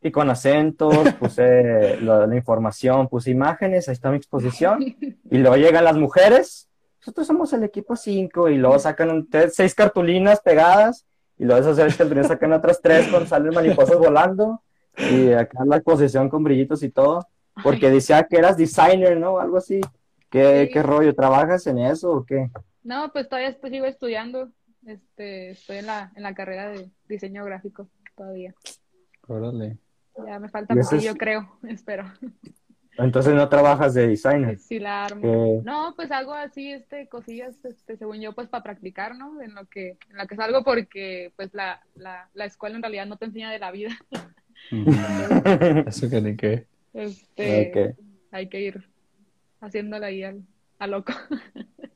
y 0.00 0.10
con 0.12 0.30
acentos, 0.30 1.14
puse 1.18 2.00
la, 2.00 2.26
la 2.26 2.36
información, 2.36 3.08
puse 3.08 3.30
imágenes, 3.30 3.88
ahí 3.88 3.94
está 3.94 4.10
mi 4.10 4.16
exposición. 4.18 4.80
Y 4.80 5.38
luego 5.38 5.56
llegan 5.56 5.84
las 5.84 5.96
mujeres, 5.96 6.68
nosotros 7.00 7.26
somos 7.26 7.52
el 7.52 7.64
equipo 7.64 7.96
5, 7.96 8.48
y 8.50 8.58
luego 8.58 8.78
sacan 8.78 9.10
un, 9.10 9.28
seis 9.52 9.74
cartulinas 9.74 10.40
pegadas, 10.40 11.04
y 11.38 11.44
luego 11.44 11.60
esas 11.60 11.76
seis 11.76 11.96
cartulinas 11.96 12.28
sacan 12.28 12.52
otras 12.52 12.80
tres 12.82 13.06
con 13.08 13.26
salen 13.26 13.54
mariposas 13.54 13.98
volando, 13.98 14.62
y 14.96 15.32
acá 15.32 15.64
la 15.64 15.76
exposición 15.76 16.28
con 16.28 16.42
brillitos 16.42 16.82
y 16.82 16.90
todo, 16.90 17.26
porque 17.62 17.90
decía 17.90 18.24
que 18.24 18.36
eras 18.36 18.56
designer, 18.56 19.16
¿no? 19.18 19.38
Algo 19.38 19.58
así. 19.58 19.80
¿Qué, 20.30 20.66
Sí. 20.66 20.72
qué 20.72 20.82
rollo? 20.82 21.14
¿Trabajas 21.14 21.66
en 21.66 21.78
eso 21.78 22.10
o 22.12 22.24
qué? 22.26 22.50
No, 22.82 23.10
pues 23.12 23.28
todavía 23.28 23.48
estoy- 23.50 23.70
sigo 23.70 23.86
estudiando. 23.86 24.50
Este, 24.86 25.50
estoy 25.50 25.78
en 25.78 25.86
la, 25.86 26.12
en 26.16 26.22
la 26.22 26.34
carrera 26.34 26.68
de 26.70 26.90
diseño 27.08 27.44
gráfico 27.44 27.88
todavía. 28.16 28.54
Órale. 29.26 29.78
Ya 30.26 30.38
me 30.38 30.48
falta 30.48 30.74
Y 30.74 30.78
eso 30.80 30.90
poquillo, 30.90 31.12
es- 31.12 31.18
creo, 31.18 31.58
espero. 31.68 32.04
Entonces 32.98 33.34
no 33.34 33.48
trabajas 33.48 33.94
de 33.94 34.08
designer. 34.08 34.58
Sí 34.58 34.78
la 34.78 35.04
armo. 35.06 35.22
¿Qué? 35.22 35.62
No, 35.62 35.94
pues 35.96 36.10
hago 36.10 36.34
así, 36.34 36.72
este, 36.72 37.08
cosillas, 37.08 37.64
este, 37.64 37.96
según 37.96 38.20
yo, 38.20 38.34
pues 38.34 38.48
para 38.48 38.62
practicar, 38.64 39.16
¿no? 39.16 39.40
En 39.40 39.54
lo 39.54 39.66
que, 39.66 39.98
en 40.10 40.16
la 40.16 40.26
que 40.26 40.36
salgo, 40.36 40.64
porque, 40.64 41.32
pues 41.36 41.54
la, 41.54 41.80
la, 41.94 42.28
la 42.34 42.44
escuela 42.44 42.76
en 42.76 42.82
realidad 42.82 43.06
no 43.06 43.16
te 43.16 43.26
enseña 43.26 43.50
de 43.50 43.58
la 43.60 43.70
vida. 43.70 43.96
Eso 45.86 46.10
que 46.10 46.20
ni 46.20 46.36
qué. 46.36 46.66
Este, 46.92 47.70
Ok. 47.70 47.96
hay 48.32 48.48
que 48.48 48.60
ir 48.60 48.90
haciéndole 49.60 50.06
ahí 50.06 50.22
al, 50.24 50.42
a 50.78 50.86
loco. 50.86 51.12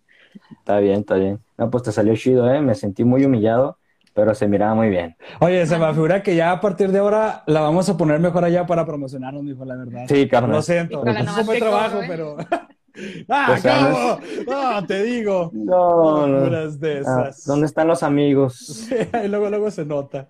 Está 0.58 0.78
bien, 0.80 1.00
está 1.00 1.16
bien. 1.16 1.40
No, 1.58 1.70
pues 1.70 1.82
te 1.82 1.92
salió 1.92 2.14
chido, 2.16 2.50
¿eh? 2.52 2.60
Me 2.60 2.74
sentí 2.74 3.04
muy 3.04 3.24
humillado, 3.24 3.78
pero 4.14 4.34
se 4.34 4.46
miraba 4.48 4.74
muy 4.74 4.88
bien. 4.88 5.16
Oye, 5.40 5.66
se 5.66 5.78
me 5.78 5.92
figura 5.92 6.22
que 6.22 6.34
ya 6.36 6.52
a 6.52 6.60
partir 6.60 6.90
de 6.92 6.98
ahora 6.98 7.42
la 7.46 7.60
vamos 7.60 7.88
a 7.88 7.96
poner 7.96 8.20
mejor 8.20 8.44
allá 8.44 8.66
para 8.66 8.84
promocionarnos, 8.84 9.42
mijo, 9.42 9.64
la 9.64 9.76
verdad. 9.76 10.04
Sí, 10.08 10.28
carnal. 10.28 10.52
Lo 10.52 10.62
siento, 10.62 10.94
Híjole, 10.98 11.10
es 11.12 11.18
nomás 11.24 11.40
un 11.40 11.46
buen 11.46 11.58
trabajo, 11.58 12.02
¿eh? 12.02 12.04
pero... 12.08 12.36
¡Ah, 13.28 13.44
Pues, 13.48 13.62
cabo! 13.62 14.18
¡Ah, 14.50 14.84
te 14.86 15.02
digo! 15.02 15.50
No, 15.54 16.26
no. 16.26 16.50
De 16.50 16.92
Ah, 17.06 17.28
esas. 17.28 17.44
¿Dónde 17.46 17.66
están 17.66 17.88
los 17.88 18.02
amigos? 18.02 18.58
Sí, 18.88 18.94
y 19.24 19.28
luego, 19.28 19.48
luego 19.48 19.70
se 19.70 19.86
nota. 19.86 20.28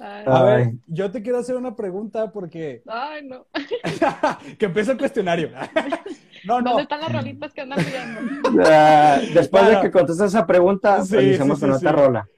Ay, 0.00 0.22
A 0.26 0.42
ver, 0.44 0.70
yo 0.86 1.10
te 1.10 1.22
quiero 1.22 1.38
hacer 1.38 1.56
una 1.56 1.74
pregunta 1.76 2.30
porque... 2.32 2.82
ay, 2.86 3.26
no. 3.28 3.46
que 4.58 4.66
empiece 4.66 4.92
el 4.92 4.98
cuestionario. 4.98 5.50
no, 6.46 6.60
no. 6.62 6.70
¿Dónde 6.70 6.82
están 6.84 7.00
las 7.00 7.12
rolitas 7.12 7.52
que 7.52 7.60
andan 7.60 7.78
pidiendo? 7.84 8.20
Ah, 8.64 9.18
después 9.34 9.64
Claro. 9.64 9.76
de 9.76 9.82
que 9.82 9.90
contestes 9.90 10.28
esa 10.28 10.46
pregunta, 10.46 11.02
Sí, 11.04 11.14
pues 11.14 11.24
iniciamos 11.26 11.58
sí, 11.58 11.66
con 11.66 11.78
sí, 11.78 11.86
otra 11.86 11.90
sí. 11.90 12.06
rola. 12.06 12.28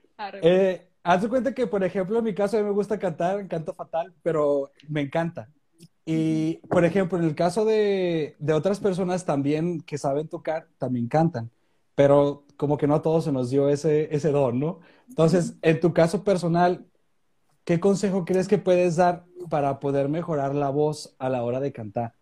Eh, 0.43 0.89
haz 1.03 1.23
de 1.23 1.29
cuenta 1.29 1.55
que, 1.55 1.67
por 1.67 1.83
ejemplo, 1.85 2.19
en 2.19 2.25
mi 2.25 2.35
caso, 2.35 2.57
a 2.57 2.61
mí 2.61 2.67
me 2.67 2.73
gusta 2.73 2.99
cantar, 2.99 3.47
canto 3.49 3.75
fatal, 3.75 4.13
pero 4.23 4.71
me 4.89 5.01
encanta. 5.01 5.49
Y, 6.05 6.57
por 6.69 6.85
ejemplo, 6.85 7.19
en 7.19 7.25
el 7.25 7.35
caso 7.35 7.65
de, 7.65 8.37
de 8.39 8.53
otras 8.53 8.81
personas 8.81 9.25
también 9.25 9.81
que 9.83 9.99
saben 9.99 10.29
tocar, 10.29 10.67
también 10.79 11.09
cantan, 11.09 11.51
pero 11.95 12.45
como 12.57 12.77
que 12.77 12.87
no 12.87 12.97
a 12.97 13.03
todos 13.03 13.25
se 13.25 13.33
nos 13.33 13.51
dio 13.51 13.69
ese, 13.69 14.15
ese 14.15 14.33
don, 14.33 14.59
¿no? 14.59 14.81
Entonces, 15.09 15.57
en 15.63 15.81
tu 15.81 15.93
caso 15.93 16.25
personal, 16.25 16.85
¿qué 17.65 17.79
consejo 17.81 18.25
crees 18.25 18.49
que 18.49 18.59
puedes 18.59 18.97
dar 18.97 19.25
para 19.49 19.79
poder 19.79 20.09
mejorar 20.09 20.55
la 20.55 20.71
voz 20.71 21.15
a 21.19 21.29
la 21.29 21.43
hora 21.43 21.61
de 21.61 21.73
cantar? 21.73 22.15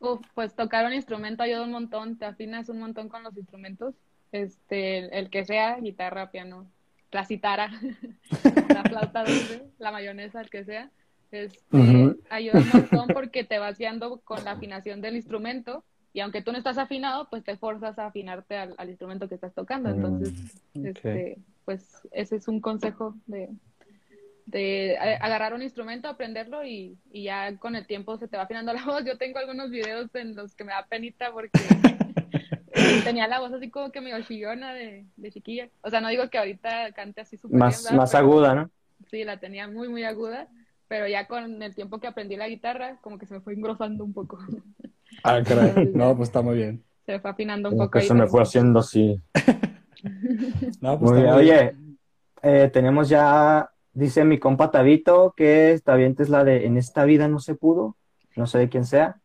Uf, 0.00 0.20
pues 0.34 0.54
tocar 0.54 0.86
un 0.86 0.94
instrumento 0.94 1.42
ayuda 1.42 1.62
un 1.62 1.72
montón, 1.72 2.16
te 2.16 2.24
afinas 2.24 2.68
un 2.70 2.80
montón 2.80 3.08
con 3.08 3.22
los 3.22 3.36
instrumentos, 3.36 3.94
este, 4.32 4.98
el, 4.98 5.12
el 5.12 5.30
que 5.30 5.44
sea, 5.44 5.78
guitarra, 5.78 6.30
piano, 6.30 6.66
la 7.12 7.24
citara, 7.24 7.70
la 8.72 8.84
flauta 8.86 9.24
dulce, 9.24 9.62
la 9.78 9.92
mayonesa, 9.92 10.40
el 10.40 10.50
que 10.50 10.64
sea, 10.64 10.90
este, 11.30 11.76
Ujú. 11.76 12.20
ayuda 12.30 12.62
un 12.62 12.68
montón 12.68 13.12
porque 13.12 13.44
te 13.44 13.58
vas 13.58 13.78
guiando 13.78 14.20
con 14.20 14.44
la 14.44 14.52
afinación 14.52 15.00
del 15.00 15.16
instrumento 15.16 15.84
y 16.12 16.20
aunque 16.20 16.42
tú 16.42 16.50
no 16.52 16.58
estás 16.58 16.78
afinado, 16.78 17.28
pues 17.30 17.44
te 17.44 17.56
forzas 17.56 17.98
a 17.98 18.06
afinarte 18.06 18.56
al, 18.56 18.74
al 18.78 18.88
instrumento 18.88 19.28
que 19.28 19.36
estás 19.36 19.54
tocando, 19.54 19.90
entonces, 19.90 20.32
Mm, 20.74 20.86
ok. 20.86 20.86
este, 20.86 21.38
pues 21.64 22.00
ese 22.12 22.36
es 22.36 22.48
un 22.48 22.60
consejo 22.60 23.14
de, 23.26 23.48
de 24.46 24.96
agarrar 24.98 25.54
un 25.54 25.62
instrumento, 25.62 26.08
aprenderlo 26.08 26.64
y, 26.64 26.98
y 27.12 27.24
ya 27.24 27.56
con 27.58 27.76
el 27.76 27.86
tiempo 27.86 28.16
se 28.18 28.26
te 28.26 28.36
va 28.36 28.44
afinando 28.44 28.72
la 28.72 28.84
voz. 28.84 29.04
Yo 29.04 29.16
tengo 29.16 29.38
algunos 29.38 29.70
videos 29.70 30.12
en 30.14 30.34
los 30.34 30.54
que 30.56 30.64
me 30.64 30.72
da 30.72 30.84
penita 30.86 31.32
porque 31.32 31.52
tenía 33.04 33.26
la 33.28 33.40
voz 33.40 33.52
así 33.52 33.70
como 33.70 33.90
que 33.90 34.00
medio 34.00 34.22
chillona 34.22 34.72
de, 34.72 35.04
de 35.16 35.30
chiquilla. 35.32 35.68
O 35.82 35.90
sea, 35.90 36.00
no 36.00 36.08
digo 36.08 36.28
que 36.30 36.38
ahorita 36.38 36.92
cante 36.92 37.20
así 37.22 37.36
súper 37.36 37.58
Más, 37.58 37.92
más 37.92 38.12
Pero 38.12 38.24
aguda, 38.24 38.54
¿no? 38.54 38.70
Sí, 39.10 39.24
la 39.24 39.38
tenía 39.38 39.68
muy, 39.68 39.88
muy 39.88 40.04
aguda. 40.04 40.48
Pero 40.88 41.06
ya 41.06 41.26
con 41.28 41.62
el 41.62 41.74
tiempo 41.74 41.98
que 42.00 42.08
aprendí 42.08 42.36
la 42.36 42.48
guitarra, 42.48 42.96
como 43.00 43.16
que 43.18 43.26
se 43.26 43.34
me 43.34 43.40
fue 43.40 43.54
engrosando 43.54 44.04
un 44.04 44.12
poco. 44.12 44.38
Ah, 45.24 45.40
caray. 45.44 45.90
No, 45.92 46.16
pues 46.16 46.28
está 46.28 46.40
muy 46.40 46.56
bien. 46.56 46.84
Se 47.04 47.12
me 47.12 47.20
fue 47.20 47.30
afinando 47.32 47.68
un 47.68 47.74
Como 47.74 47.86
poco 47.86 47.92
que 47.94 47.98
ahí. 47.98 48.06
se 48.06 48.14
me 48.14 48.28
fue 48.28 48.42
haciendo 48.42 48.78
así. 48.78 49.20
No, 50.80 50.98
pues 50.98 51.10
Muy 51.10 51.20
está 51.20 51.22
bien. 51.22 51.34
muy 51.34 51.44
bien. 51.44 51.56
Oye, 51.58 51.74
eh, 52.42 52.70
tenemos 52.72 53.08
ya, 53.08 53.70
dice 53.92 54.24
mi 54.24 54.38
compa 54.38 54.70
Tabito, 54.70 55.34
que 55.36 55.72
esta 55.72 56.00
es 56.00 56.28
la 56.30 56.44
de 56.44 56.64
En 56.66 56.76
esta 56.78 57.04
vida 57.04 57.28
no 57.28 57.38
se 57.40 57.54
pudo. 57.54 57.96
No 58.36 58.46
sé 58.46 58.58
de 58.58 58.68
quién 58.68 58.84
sea, 58.86 59.20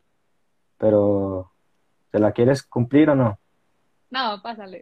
pero 0.77 1.51
¿te 2.15 2.19
la 2.21 2.31
quieres 2.31 2.63
cumplir 2.63 3.09
o 3.09 3.15
no? 3.15 3.37
No, 4.09 4.41
pásale. 4.41 4.81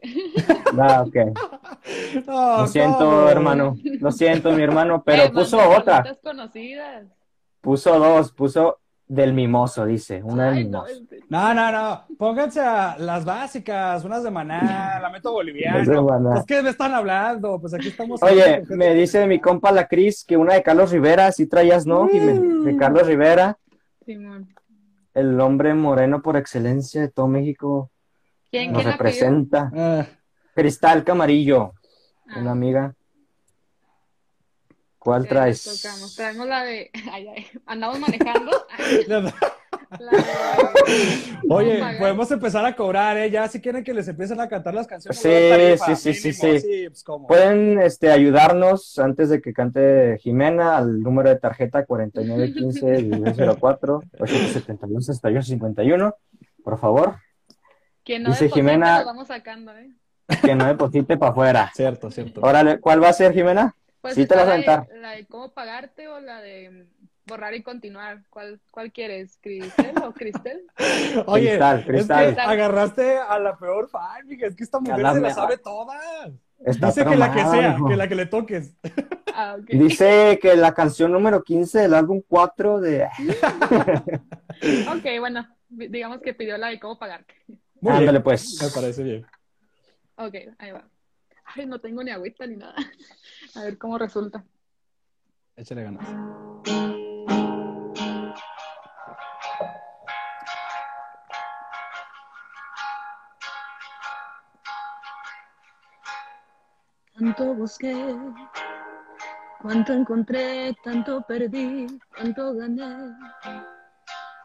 Ah, 0.80 1.04
ok. 1.08 1.16
No, 2.28 2.60
Lo 2.60 2.68
siento, 2.68 3.28
hermano. 3.28 3.76
Lo 4.00 4.12
siento, 4.12 4.52
mi 4.52 4.62
hermano, 4.62 5.02
pero 5.06 5.24
Eh, 5.24 5.32
puso 5.34 5.58
manda 5.58 5.78
otra. 5.80 6.04
conocidas. 6.24 7.08
Puso 7.60 7.98
dos, 7.98 8.32
puso 8.32 8.78
del 9.08 9.34
mimoso, 9.34 9.84
dice. 9.86 10.22
Una 10.24 10.46
del 10.46 10.54
Ay, 10.58 10.64
mimoso. 10.66 10.94
No, 11.28 11.54
no, 11.56 11.72
no. 11.72 12.06
Pónganse 12.20 12.62
a 12.62 12.96
las 13.00 13.26
básicas, 13.26 14.06
unas 14.06 14.24
de 14.24 14.30
maná, 14.30 15.00
de 15.02 15.32
boliviano. 15.34 16.04
Maná. 16.04 16.32
Pues, 16.36 16.46
¿qué 16.46 16.62
me 16.62 16.70
están 16.70 16.94
hablando? 16.94 17.60
Pues 17.60 17.74
aquí 17.74 17.88
estamos. 17.88 18.22
Oye, 18.22 18.44
hablando 18.44 18.76
me 18.76 18.94
dice 18.94 19.26
mi 19.26 19.40
compa 19.42 19.72
la 19.72 19.88
Cris 19.88 20.24
que 20.24 20.38
una 20.38 20.54
de 20.54 20.62
Carlos 20.62 20.92
Rivera, 20.92 21.32
si 21.32 21.48
traías, 21.48 21.88
¿no? 21.88 22.08
Jimé? 22.08 22.34
De 22.72 22.78
Carlos 22.78 23.08
Rivera, 23.08 23.58
Simón. 24.06 24.48
El 25.14 25.40
hombre 25.40 25.74
moreno 25.74 26.22
por 26.22 26.38
excelencia 26.38 27.02
de 27.02 27.10
todo 27.10 27.28
México, 27.28 27.92
¿Quién, 28.50 28.72
nos 28.72 28.82
quién 28.82 28.92
representa. 28.94 29.72
Ah, 29.76 30.06
Cristal 30.56 31.04
Camarillo, 31.04 31.74
Ah, 32.28 32.40
una 32.40 32.52
amiga. 32.52 32.96
¿Cuál 34.98 35.28
traes? 35.28 35.84
Traemos 36.16 36.48
la 36.48 36.64
de. 36.64 36.90
Ay, 37.12 37.28
ay. 37.28 37.48
Andamos 37.66 38.00
manejando. 38.00 38.52
Ay, 38.78 39.06
Oye, 41.50 41.72
¿Cómo 41.74 41.80
pagar? 41.82 42.00
podemos 42.00 42.32
empezar 42.32 42.66
a 42.66 42.76
cobrar, 42.76 43.18
¿eh? 43.18 43.30
Ya 43.30 43.48
si 43.48 43.62
quieren 43.62 43.84
que 43.84 43.94
les 43.94 44.08
empiecen 44.08 44.40
a 44.40 44.48
cantar 44.48 44.74
las 44.74 44.88
canciones. 44.88 45.20
Sí, 45.20 45.30
sí, 45.96 46.14
sí, 46.14 46.34
sí, 46.34 46.46
Mínimo, 46.48 46.60
sí. 46.60 46.86
pues, 46.90 47.04
¿cómo? 47.04 47.28
Pueden 47.28 47.80
este, 47.82 48.12
ayudarnos 48.12 48.98
antes 49.00 49.30
de 49.30 49.42
que 49.42 49.54
cante 49.54 50.18
Jimena 50.20 50.78
al 50.78 51.02
número 51.02 51.30
de 51.30 51.38
tarjeta 51.38 51.86
4915-04 51.86 54.02
871 54.20 55.02
6851 55.02 56.16
por 56.64 56.80
favor, 56.80 57.16
Quien 58.06 58.24
no 58.24 58.30
Dice 58.30 58.50
Jimena- 58.50 59.02
lo 59.02 59.06
vamos 59.08 59.28
sacando, 59.28 59.76
¿eh? 59.78 59.90
que 60.42 60.56
no 60.56 60.66
deposite 60.66 61.18
para 61.18 61.32
afuera. 61.34 61.70
Cierto, 61.76 62.10
cierto. 62.10 62.40
Órale, 62.42 62.80
¿cuál 62.80 63.04
va 63.04 63.10
a 63.10 63.14
ser, 63.14 63.34
Jimena? 63.34 63.76
Pues 64.00 64.16
Sí 64.16 64.26
te 64.26 64.34
la 64.36 64.44
vas 64.44 64.50
a 64.50 64.54
aventar. 64.54 64.88
la 65.02 65.12
de 65.12 65.26
cómo 65.26 65.52
pagarte 65.54 66.08
o 66.08 66.22
la 66.22 66.40
de 66.42 66.88
borrar 67.34 67.54
y 67.56 67.64
continuar. 67.64 68.22
¿Cuál, 68.30 68.60
cuál 68.72 68.92
quieres? 68.92 69.38
¿Cristel 69.42 69.96
o 70.04 70.14
Cristel? 70.14 70.62
Oye, 71.26 71.50
Cristal, 71.50 71.80
es 71.80 71.86
cristal. 71.86 72.36
que 72.36 72.42
agarraste 72.42 73.18
a 73.18 73.40
la 73.40 73.58
peor 73.58 73.90
fan, 73.90 74.28
mija. 74.28 74.46
Es 74.48 74.56
que 74.56 74.64
esta 74.64 74.80
mujer 74.80 75.00
la 75.00 75.14
se 75.14 75.20
la 75.22 75.34
sabe 75.34 75.58
todas. 75.58 76.32
Está 76.64 76.88
Dice 76.88 77.06
que 77.06 77.16
la 77.16 77.34
que 77.34 77.42
sea, 77.46 77.74
hijo. 77.76 77.88
que 77.88 77.96
la 77.98 78.08
que 78.08 78.16
le 78.16 78.26
toques. 78.28 78.74
Ah, 79.36 79.56
ok. 79.60 79.66
Dice 79.66 80.38
que 80.40 80.56
la 80.56 80.76
canción 80.76 81.12
número 81.12 81.42
15 81.42 81.80
del 81.80 81.96
álbum 81.96 82.22
4 82.28 82.80
de... 82.80 83.08
Ok, 84.96 85.06
bueno, 85.20 85.48
di- 85.70 85.88
digamos 85.88 86.22
que 86.22 86.36
pidió 86.36 86.56
la 86.60 86.68
de 86.68 86.80
cómo 86.80 87.00
pagarte. 87.00 87.34
Muy 87.82 87.94
Ándale 87.94 88.12
bien. 88.12 88.24
pues. 88.24 88.62
Me 88.62 88.70
parece 88.70 89.02
bien. 89.02 89.26
Ok, 90.18 90.36
ahí 90.60 90.72
va. 90.72 90.88
Ay, 91.46 91.66
no 91.66 91.80
tengo 91.80 92.04
ni 92.04 92.12
agüita 92.12 92.46
ni 92.46 92.58
nada. 92.58 92.76
A 93.56 93.64
ver 93.64 93.76
cómo 93.80 93.98
resulta. 93.98 94.44
Échale 95.56 95.82
ganas. 95.82 96.93
Tanto 107.24 107.56
busqué, 107.56 108.18
cuánto 109.62 109.94
encontré, 109.94 110.76
tanto 110.84 111.22
perdí, 111.22 111.88
cuánto 112.14 112.54
gané. 112.54 113.16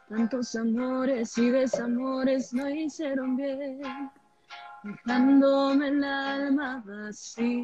Tantos 0.09 0.55
amores 0.55 1.37
y 1.39 1.51
desamores 1.51 2.55
no 2.55 2.71
hicieron 2.71 3.35
bien, 3.37 3.81
dejándome 4.85 5.89
el 5.89 6.05
alma 6.05 6.81
vacía. 6.87 7.59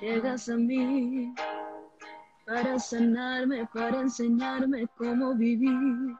Llegas 0.00 0.48
a 0.48 0.56
mí 0.56 1.32
para 2.44 2.76
sanarme, 2.80 3.68
para 3.72 4.00
enseñarme 4.00 4.88
cómo 4.98 5.32
vivir. 5.36 6.16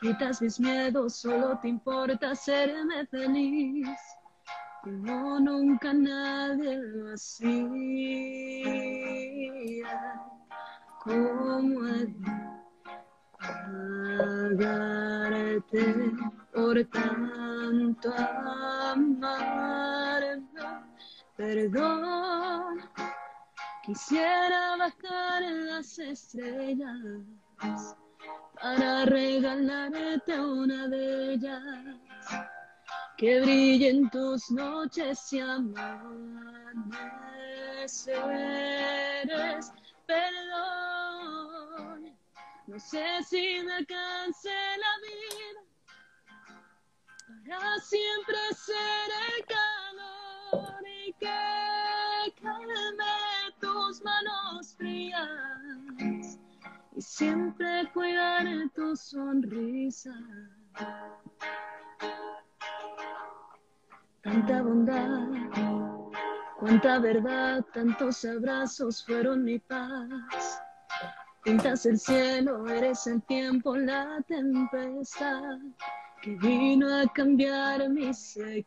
Quitas 0.00 0.42
mis 0.42 0.60
miedos, 0.60 1.16
solo 1.16 1.58
te 1.60 1.68
importa 1.68 2.32
hacerme 2.32 3.06
feliz. 3.06 3.88
Como 4.82 5.40
nunca 5.40 5.94
nadie 5.94 6.76
lo 6.76 7.14
hacía. 7.14 7.46
¿Cómo 11.02 11.86
he 11.86 12.06
de 12.06 12.16
pagarte 14.58 15.84
por 16.52 16.84
tanto 16.84 18.12
amarme? 18.16 19.26
Perdón, 21.36 22.80
quisiera 23.82 24.76
bajar 24.76 25.42
las 25.42 25.98
estrellas 25.98 27.96
para 28.60 29.04
regalarte 29.04 30.40
una 30.40 30.88
de 30.88 31.34
ellas 31.34 31.62
que 33.16 33.40
brille 33.40 33.88
en 33.90 34.10
tus 34.10 34.50
noches 34.50 35.32
y 35.32 35.40
amaneceres. 35.40 35.72
Perdón, 40.06 41.36
no 42.66 42.78
sé 42.78 43.22
si 43.24 43.62
me 43.64 43.72
alcance 43.74 44.50
la 44.50 44.98
vida 45.02 45.66
para 47.48 47.78
siempre 47.80 48.36
ser 48.54 49.10
el 49.28 49.44
calor 49.46 50.84
y 50.86 51.12
que 51.14 52.34
calme 52.42 53.52
tus 53.60 54.02
manos 54.02 54.74
frías 54.76 55.55
y 56.96 57.02
siempre 57.02 57.90
cuidar 57.92 58.46
tu 58.74 58.96
sonrisa. 58.96 60.14
Tanta 64.22 64.62
bondad, 64.62 65.28
cuánta 66.58 66.98
verdad, 66.98 67.62
tantos 67.74 68.24
abrazos 68.24 69.04
fueron 69.04 69.44
mi 69.44 69.58
paz. 69.58 70.62
Pintas 71.44 71.84
el 71.86 71.98
cielo, 71.98 72.66
eres 72.66 73.06
el 73.06 73.22
tiempo, 73.22 73.76
la 73.76 74.20
tempestad 74.26 75.58
que 76.22 76.30
vino 76.36 76.88
a 76.92 77.06
cambiar 77.12 77.88
mi 77.90 78.12
sequía. 78.14 78.66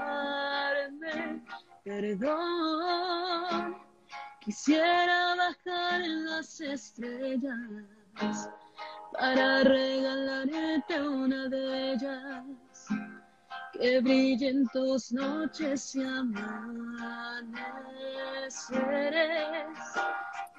Perdón, 1.84 3.78
quisiera 4.42 5.36
bajar 5.36 6.02
las 6.02 6.60
estrellas 6.60 8.50
para 9.14 9.64
regalarte 9.64 11.02
una 11.02 11.48
de 11.48 11.94
ellas 11.94 12.44
que 13.74 14.02
brillen 14.02 14.68
tus 14.74 15.12
noches 15.14 15.96
y 15.96 16.04
amaneceres. 16.04 16.68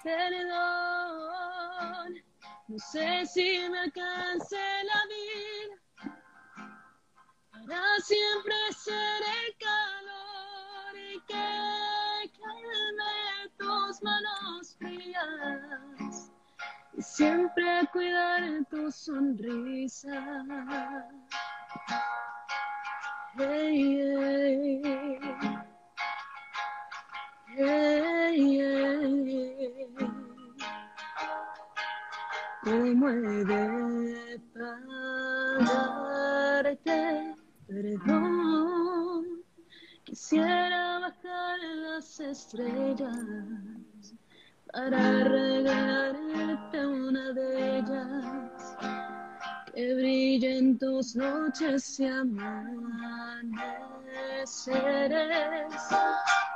Perdón, 0.03 1.09
no 2.69 2.79
sé 2.79 3.25
si 3.27 3.69
me 3.71 3.79
alcance 3.79 4.57
la 4.85 5.01
vida. 5.15 5.75
Para 7.67 7.99
siempre 8.01 8.55
ser 8.77 9.23
el 9.23 9.57
calor 9.59 10.93
y 10.95 11.21
que 11.27 12.31
calme 12.39 13.49
tus 13.57 14.03
manos 14.03 14.77
frías. 14.79 16.31
Siempre 16.99 17.89
cuidar 17.93 18.43
tu 18.71 18.93
sonrisa. 18.93 20.45
¿Cómo 32.69 33.09
he 33.09 33.45
de 33.47 34.39
pagarte 35.57 37.01
perdón? 37.67 39.25
Quisiera 40.05 40.99
bajar 40.99 41.59
las 41.77 42.21
estrellas 42.21 43.17
para 44.71 45.25
regalarte 45.25 46.87
una 46.87 47.33
de 47.33 47.79
ellas 47.79 48.77
que 49.75 49.95
brille 49.95 50.59
en 50.59 50.79
tus 50.79 51.17
noches 51.17 51.99
y 52.01 52.07
amaneceres. 52.07 53.09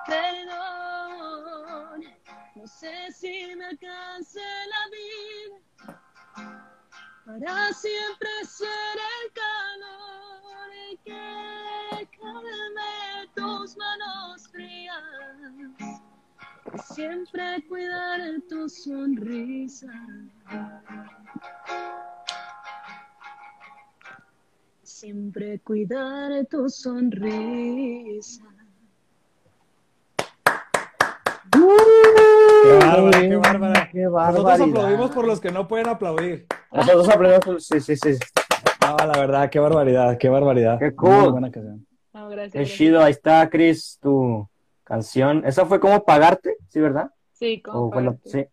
Perdón, 0.06 2.02
no 2.54 2.66
sé 2.66 3.10
si 3.12 3.56
me 3.56 3.64
alcance 3.64 4.40
la 4.40 4.90
vida 4.90 5.41
para 7.40 7.72
siempre 7.72 8.28
ser 8.46 8.68
el 9.22 9.32
calor 9.32 10.68
y 10.90 10.96
que 10.98 12.08
calme 12.20 13.28
tus 13.34 13.76
manos 13.76 14.48
frías. 14.48 15.02
Siempre 16.94 17.64
cuidar 17.68 18.20
tu 18.48 18.68
sonrisa. 18.68 19.92
Siempre 24.82 25.58
cuidar 25.60 26.46
tu 26.50 26.68
sonrisa. 26.68 28.44
Qué 32.62 32.78
bárbara, 32.78 33.20
qué 33.20 33.36
bárbara. 33.36 33.90
Qué 33.90 34.02
Nosotros 34.04 34.44
barbaridad. 34.44 34.68
aplaudimos 34.68 35.10
por 35.10 35.26
los 35.26 35.40
que 35.40 35.50
no 35.50 35.66
pueden 35.66 35.88
aplaudir. 35.88 36.46
Nosotros 36.72 37.08
aplaudimos, 37.08 37.66
sí, 37.66 37.80
sí, 37.80 37.96
sí. 37.96 38.18
No, 38.80 38.96
la 39.06 39.18
verdad, 39.18 39.50
qué 39.50 39.58
barbaridad, 39.58 40.16
qué 40.18 40.28
barbaridad. 40.28 40.78
Qué 40.78 40.94
cool. 40.94 41.10
Muy 41.10 41.30
buena 41.32 41.50
canción. 41.50 41.86
No, 42.12 42.28
gracias. 42.28 42.52
Qué 42.52 42.66
chido, 42.74 43.02
ahí 43.02 43.12
está, 43.12 43.48
Chris, 43.48 43.98
tu 44.00 44.48
canción. 44.84 45.42
¿Esa 45.46 45.66
fue 45.66 45.80
como 45.80 46.04
pagarte? 46.04 46.56
¿Sí, 46.68 46.80
verdad? 46.80 47.10
Sí, 47.32 47.60
como 47.62 47.86
O, 47.86 47.90
bueno, 47.90 48.12
pagarte. 48.12 48.30
sí. 48.30 48.46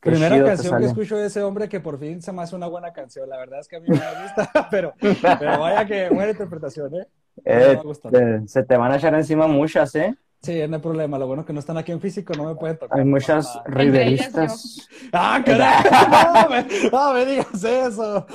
Qué 0.00 0.10
Primera 0.10 0.44
canción 0.44 0.78
que 0.78 0.86
escucho 0.86 1.16
de 1.16 1.26
ese 1.26 1.42
hombre 1.42 1.68
que 1.68 1.80
por 1.80 1.98
fin 1.98 2.22
se 2.22 2.32
me 2.32 2.42
hace 2.42 2.54
una 2.54 2.68
buena 2.68 2.92
canción. 2.92 3.28
La 3.28 3.36
verdad 3.36 3.60
es 3.60 3.68
que 3.68 3.76
a 3.76 3.80
mí 3.80 3.88
me 3.88 3.96
gusta, 3.96 4.50
pero, 4.70 4.94
pero 5.38 5.60
vaya 5.60 5.84
que 5.86 6.08
buena 6.10 6.30
interpretación, 6.30 6.94
¿eh? 6.94 7.06
Eh, 7.44 7.74
me 7.76 7.82
gusta. 7.82 8.08
te- 8.10 8.46
se 8.46 8.62
te 8.62 8.76
van 8.76 8.92
a 8.92 8.96
echar 8.96 9.14
encima 9.14 9.46
muchas, 9.48 9.94
¿eh? 9.96 10.14
Sí, 10.42 10.60
no 10.68 10.76
hay 10.76 10.82
problema. 10.82 11.18
Lo 11.18 11.26
bueno 11.26 11.44
que 11.44 11.52
no 11.52 11.60
están 11.60 11.76
aquí 11.78 11.92
en 11.92 12.00
físico, 12.00 12.32
no 12.36 12.44
me 12.44 12.54
pueden 12.54 12.78
tocar. 12.78 12.98
Hay 12.98 13.04
muchas 13.04 13.54
Ah, 13.56 13.62
riveristas. 13.66 14.88
¡Ah, 15.12 15.42
caray! 15.44 15.84
No 16.44 16.48
me, 16.48 16.66
no 16.90 17.12
me 17.14 17.26
digas 17.26 17.64
eso. 17.64 18.26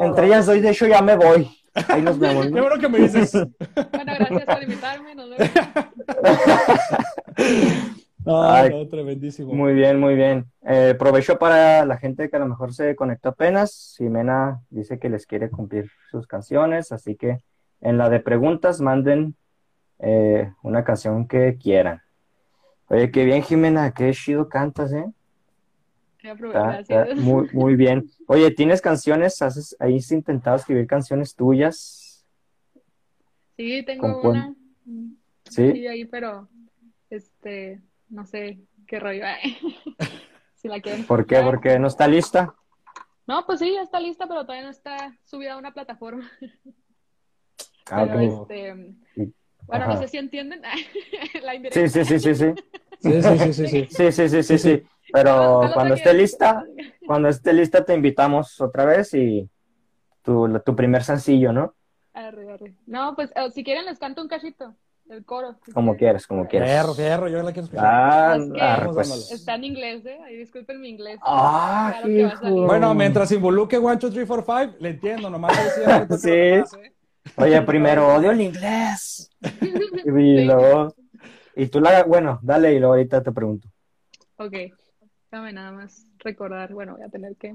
Entre 0.00 0.26
ellas 0.26 0.48
hoy, 0.48 0.60
de 0.60 0.70
hecho, 0.70 0.86
ya 0.86 1.00
me 1.02 1.16
voy. 1.16 1.50
Ahí 1.88 2.02
nos 2.02 2.18
vemos. 2.18 2.46
Qué 2.46 2.52
¿no? 2.52 2.62
bueno 2.62 2.78
que 2.78 2.88
me 2.88 2.98
dices. 2.98 3.32
Bueno, 3.32 4.12
gracias 4.18 4.44
por 4.44 4.62
invitarme. 4.62 5.14
Nos 5.14 5.30
vemos. 5.30 5.50
No, 8.22 8.42
Ay. 8.42 8.68
no, 8.70 8.86
tremendísimo. 8.86 9.54
Muy 9.54 9.72
bien, 9.72 9.98
muy 9.98 10.14
bien. 10.14 10.44
Eh, 10.66 10.94
provecho 10.98 11.38
para 11.38 11.86
la 11.86 11.96
gente 11.96 12.28
que 12.28 12.36
a 12.36 12.40
lo 12.40 12.46
mejor 12.48 12.74
se 12.74 12.94
conectó 12.94 13.30
apenas. 13.30 13.94
Jimena 13.96 14.60
dice 14.68 14.98
que 14.98 15.08
les 15.08 15.24
quiere 15.24 15.48
cumplir 15.48 15.90
sus 16.10 16.26
canciones, 16.26 16.92
así 16.92 17.16
que 17.16 17.38
en 17.80 17.96
la 17.96 18.10
de 18.10 18.20
preguntas 18.20 18.82
manden 18.82 19.36
eh, 20.02 20.52
una 20.62 20.84
canción 20.84 21.26
que 21.26 21.56
quieran. 21.58 22.02
Oye, 22.88 23.10
qué 23.10 23.24
bien, 23.24 23.42
Jimena, 23.42 23.92
qué 23.92 24.12
chido 24.12 24.48
cantas, 24.48 24.92
¿eh? 24.92 25.06
Está- 26.22 27.06
muy, 27.16 27.48
muy 27.52 27.76
bien. 27.76 28.10
Oye, 28.26 28.50
¿tienes 28.50 28.80
canciones? 28.80 29.40
¿Has, 29.42 29.76
¿Has 29.78 30.12
intentado 30.12 30.56
escribir 30.56 30.86
canciones 30.86 31.34
tuyas? 31.34 32.26
Sí, 33.56 33.82
tengo 33.84 34.08
Compon- 34.22 34.30
una. 34.30 34.54
¿Sí? 35.44 35.72
Sí, 35.72 35.86
ahí, 35.86 36.04
pero 36.04 36.48
este, 37.10 37.80
no 38.08 38.26
sé 38.26 38.60
qué 38.86 38.98
rollo. 39.00 39.24
Si 40.54 40.68
la 40.68 40.78
quieren 40.78 41.06
¿Por 41.06 41.24
qué? 41.24 41.40
Porque 41.40 41.78
no 41.78 41.86
está 41.86 42.06
lista. 42.06 42.54
No, 43.26 43.46
pues 43.46 43.60
sí, 43.60 43.72
ya 43.72 43.80
está 43.80 43.98
lista, 43.98 44.26
pero 44.26 44.42
todavía 44.42 44.64
no 44.64 44.70
está 44.70 45.16
subida 45.24 45.54
a 45.54 45.56
una 45.56 45.72
plataforma. 45.72 46.30
Ah, 47.92 48.06
Pero 48.06 48.20
este, 48.20 48.94
bueno, 49.70 49.84
ajá. 49.86 49.94
no 49.94 50.00
sé 50.02 50.08
si 50.08 50.18
entienden 50.18 50.62
la 51.42 51.54
indirecta. 51.54 51.88
Sí, 51.88 52.04
sí, 52.04 52.04
sí, 52.04 52.18
sí, 52.20 52.34
sí. 52.34 52.54
Sí, 53.00 53.22
sí, 53.22 53.38
sí, 53.38 53.52
sí, 53.54 53.66
sí. 53.66 53.88
Sí, 54.12 54.28
sí, 54.28 54.42
sí, 54.42 54.58
sí. 54.58 54.82
Pero 55.12 55.62
cuando 55.74 55.94
esté 55.94 56.12
lista, 56.14 56.64
cuando 57.06 57.28
esté 57.28 57.52
lista 57.52 57.84
te 57.84 57.94
invitamos 57.94 58.60
otra 58.60 58.84
vez 58.84 59.12
y 59.14 59.48
tu, 60.22 60.58
tu 60.60 60.76
primer 60.76 61.02
sencillo, 61.02 61.52
¿no? 61.52 61.74
Arre, 62.12 62.52
arre. 62.52 62.74
No, 62.86 63.14
pues 63.16 63.30
eh, 63.34 63.50
si 63.52 63.64
quieren 63.64 63.86
les 63.86 63.98
canto 63.98 64.20
un 64.20 64.28
cachito, 64.28 64.74
el 65.08 65.24
coro. 65.24 65.56
si 65.64 65.72
Como 65.72 65.92
quieren. 65.92 65.98
quieras, 65.98 66.26
como 66.26 66.46
quieras. 66.46 66.68
Fierro, 66.70 66.94
fierro, 66.94 67.28
yo 67.28 67.42
la 67.42 67.52
quiero 67.52 67.64
escuchar. 67.64 67.84
Ah, 67.86 68.36
Es 68.38 68.52
que- 68.52 68.60
arre, 68.60 68.86
Vamos 68.86 68.94
pues. 69.08 69.30
Está 69.32 69.54
en 69.54 69.64
inglés, 69.64 70.04
¿eh? 70.06 70.18
Ahí 70.24 70.36
disculpen 70.36 70.80
mi 70.80 70.90
inglés. 70.90 71.18
Ah, 71.22 71.88
Claro 71.92 72.06
que 72.06 72.22
va 72.22 72.28
a 72.28 72.32
hijo. 72.32 72.42
salir. 72.42 72.66
Bueno, 72.66 72.94
mientras 72.94 73.32
involuque 73.32 73.78
1, 73.78 73.96
2, 73.96 74.12
3, 74.12 74.26
4, 74.28 74.44
5, 74.68 74.76
le 74.78 74.88
entiendo, 74.90 75.30
nomás 75.30 75.56
decía 75.64 76.06
Sí. 76.18 76.78
Oye, 77.36 77.62
primero 77.62 78.14
odio 78.14 78.30
el 78.30 78.40
inglés. 78.40 79.30
Y 80.02 80.44
luego, 80.44 80.94
y 81.54 81.66
tú 81.66 81.80
la, 81.80 82.04
bueno, 82.04 82.38
dale 82.42 82.72
y 82.72 82.78
luego 82.78 82.94
ahorita 82.94 83.22
te 83.22 83.32
pregunto. 83.32 83.68
Ok, 84.36 84.54
déjame 85.30 85.52
nada 85.52 85.72
más 85.72 86.06
recordar. 86.20 86.72
Bueno, 86.72 86.96
voy 86.96 87.02
a 87.02 87.08
tener 87.10 87.36
que. 87.36 87.54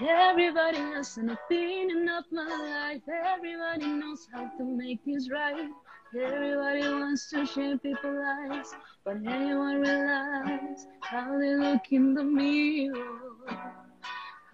Everybody 0.00 0.78
has 0.94 1.18
an 1.18 1.30
opinion 1.30 2.08
of 2.08 2.24
my 2.32 2.46
life. 2.46 3.02
Everybody 3.06 3.86
knows 3.86 4.26
how 4.32 4.50
to 4.56 4.64
make 4.64 5.04
this 5.04 5.28
right. 5.30 5.68
Everybody 6.12 6.80
wants 6.80 7.30
to 7.30 7.46
share 7.46 7.78
people's 7.78 8.16
lives, 8.16 8.74
but 9.04 9.18
anyone 9.24 9.80
realize 9.80 10.84
how 11.02 11.38
they 11.38 11.54
look 11.54 11.82
in 11.92 12.14
the 12.14 12.24
mirror? 12.24 12.98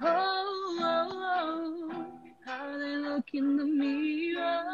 Oh, 0.03 0.79
oh, 0.83 1.09
oh, 1.13 2.07
how 2.45 2.77
they 2.77 2.97
look 2.97 3.25
in 3.33 3.57
the 3.57 3.65
mirror. 3.65 4.65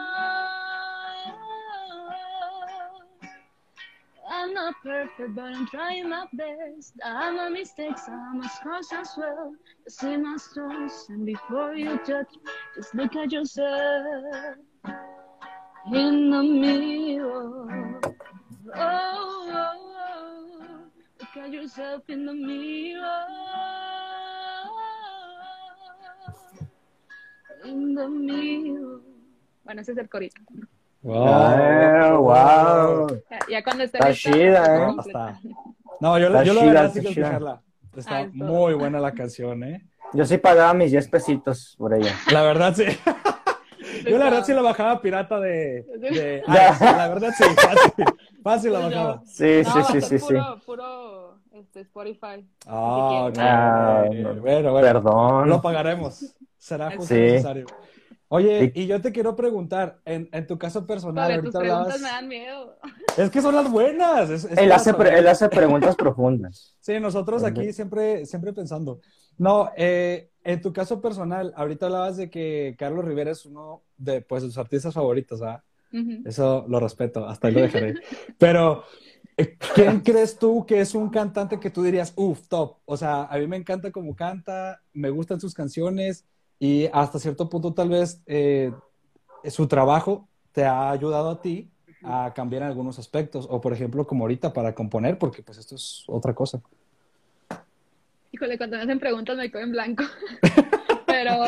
I'm 4.29 4.53
not 4.53 4.75
perfect, 4.83 5.37
but 5.37 5.45
I'm 5.45 5.69
trying 5.69 6.09
my 6.09 6.27
best. 6.33 6.95
I 7.05 7.27
have 7.27 7.35
my 7.37 7.49
mistakes, 7.49 8.09
I 8.09 8.11
have 8.11 8.35
my 8.35 8.49
scars 8.49 8.89
as 8.93 9.11
well. 9.17 9.53
You 9.87 9.91
see 9.91 10.17
my 10.17 10.37
stones, 10.37 11.07
and 11.11 11.25
before 11.25 11.75
you 11.77 12.01
judge, 12.05 12.27
just 12.75 12.93
look 12.93 13.15
at 13.15 13.31
yourself 13.31 14.57
in 15.93 16.31
the 16.31 16.43
mirror. 16.43 18.01
Oh, 18.75 18.79
oh, 18.79 19.51
oh. 19.55 20.79
look 21.21 21.37
at 21.45 21.53
yourself 21.53 22.03
in 22.09 22.27
the 22.27 22.33
mirror. 22.33 23.27
In 27.65 27.95
the 27.95 28.09
mirror. 28.09 29.01
Bueno, 29.65 29.81
ese 29.83 29.93
es 29.93 29.99
el 29.99 30.09
corito. 30.09 30.41
Ah, 31.09 32.17
wow. 32.19 33.07
Ya, 33.31 33.39
ya 33.51 33.65
cuando 33.65 33.85
esté 33.85 33.99
Está 33.99 34.09
lista, 34.11 34.31
chida, 34.31 34.77
¿eh? 34.77 34.87
completa. 34.87 35.41
No, 36.01 36.19
yo, 36.19 36.27
Está 36.29 36.45
yo 36.45 36.55
la 36.55 36.65
verdad 36.65 36.87
está 36.87 37.01
sí 37.01 37.07
escucharla. 37.09 37.63
Está 37.97 38.17
Ah, 38.17 38.21
es 38.23 38.35
muy 38.35 38.75
buena 38.75 38.99
la 39.01 39.13
canción, 39.13 39.63
¿eh? 39.65 39.87
Yo 40.15 40.25
sí 40.25 40.39
pagaba 40.39 40.75
mis 40.75 40.91
10 40.91 41.09
pesitos 41.09 41.75
por 41.79 41.95
ella. 41.95 42.15
La 42.31 42.43
verdad 42.43 42.75
sí. 42.75 42.85
Yo 44.05 44.19
la 44.19 44.25
verdad 44.25 44.45
sí 44.45 44.53
la 44.53 44.63
bajaba 44.63 45.01
pirata 45.01 45.39
de. 45.41 45.85
La 46.47 47.09
verdad 47.09 47.31
sí, 47.37 47.45
fácil. 47.57 48.05
Fácil 48.43 48.73
la 48.73 48.79
bajaba. 48.81 49.23
Sí, 49.27 49.63
No, 49.65 49.73
sí, 49.73 49.79
a 49.79 49.85
sí, 49.85 49.93
ser 49.93 50.03
sí, 50.03 50.19
sí. 50.19 50.25
puro, 50.27 50.61
puro 50.67 51.39
este, 51.53 51.81
Spotify. 51.81 52.47
Ah, 52.67 53.27
ok. 53.29 53.37
Ah, 53.39 54.05
bueno, 54.09 54.35
no. 54.35 54.41
bueno. 54.41 54.75
Perdón. 54.81 55.49
Lo 55.49 55.63
pagaremos. 55.63 56.35
Será 56.59 56.91
justo 56.91 57.15
Sí. 57.15 57.21
necesario. 57.21 57.67
Oye, 58.29 58.73
Sí. 58.75 58.81
y 58.83 58.87
yo 58.87 58.99
te 59.03 59.13
quiero 59.13 59.37
preguntar, 59.37 60.01
en, 60.07 60.27
en 60.33 60.47
tu 60.47 60.57
caso 60.59 60.87
personal, 60.87 61.31
tus 61.43 61.53
preguntas 61.53 61.61
hablabas... 61.61 62.01
me 62.01 62.09
dan 62.09 62.29
miedo. 62.29 62.79
Es 63.19 63.29
que 63.31 63.43
son 63.43 63.55
las 63.55 63.71
buenas. 63.71 64.31
es- 64.31 64.45
es 64.47 64.57
Él 64.57 64.73
hace, 64.73 64.95
pre- 64.95 65.19
él 65.19 65.29
hace 65.29 65.51
preguntas 65.51 65.95
profundas. 65.97 66.75
Sí, 66.81 66.99
nosotros 66.99 67.45
aquí 67.45 67.73
siempre, 67.75 68.25
siempre 68.25 68.55
pensando. 68.55 69.01
No, 69.37 69.71
eh, 69.77 70.31
en 70.45 70.61
tu 70.61 70.73
caso 70.73 71.01
personal, 71.01 71.53
ahorita 71.57 71.87
hablabas 71.87 72.17
de 72.17 72.31
que 72.31 72.75
Carlos 72.79 73.05
Rivera 73.05 73.31
es 73.31 73.47
uno 73.47 73.83
de 73.97 74.21
pues, 74.21 74.43
tus 74.43 74.59
artistas 74.59 74.95
favoritos, 74.95 75.41
¿verdad? 75.41 75.63
Ujú. 75.93 76.23
Eso 76.25 76.65
lo 76.69 76.81
respeto, 76.81 77.27
hasta 77.27 77.49
ahí 77.49 77.55
lo 77.55 77.61
dejaré. 77.61 77.95
Pero, 78.39 78.85
eh, 79.37 79.57
¿quién 79.75 80.01
crees 80.01 80.39
tú 80.39 80.65
que 80.67 80.81
es 80.81 80.95
un 80.95 81.11
cantante 81.11 81.61
que 81.61 81.71
tú 81.71 81.83
dirías, 81.83 82.13
uff, 82.17 82.49
top? 82.49 82.79
O 82.85 82.97
sea, 82.97 83.25
a 83.25 83.39
mí 83.39 83.47
me 83.47 83.57
encanta 83.57 83.91
cómo 83.93 84.17
canta, 84.17 84.81
me 84.93 85.11
gustan 85.11 85.41
sus 85.41 85.55
canciones 85.55 86.25
y 86.59 86.87
hasta 86.93 87.19
cierto 87.19 87.49
punto 87.49 87.75
tal 87.75 87.89
vez 87.89 88.23
eh, 88.27 88.73
su 89.49 89.67
trabajo 89.67 90.29
te 90.53 90.65
ha 90.65 90.91
ayudado 90.91 91.31
a 91.31 91.41
ti 91.41 91.71
a 92.05 92.33
cambiar 92.35 92.63
en 92.63 92.69
algunos 92.69 92.99
aspectos. 92.99 93.47
O, 93.49 93.61
por 93.61 93.73
ejemplo, 93.73 94.07
como 94.07 94.25
ahorita 94.25 94.53
para 94.53 94.75
componer, 94.75 95.19
porque 95.19 95.43
pues 95.43 95.59
esto 95.59 95.77
es 95.77 96.05
otra 96.09 96.35
cosa. 96.35 96.61
Híjole, 98.43 98.59
cuando 98.59 98.77
me 98.77 98.83
hacen 98.83 98.99
preguntas 98.99 99.37
me 99.37 99.49
quedo 99.53 99.63
en 99.63 99.71
blanco. 99.71 100.03
Pero, 101.07 101.39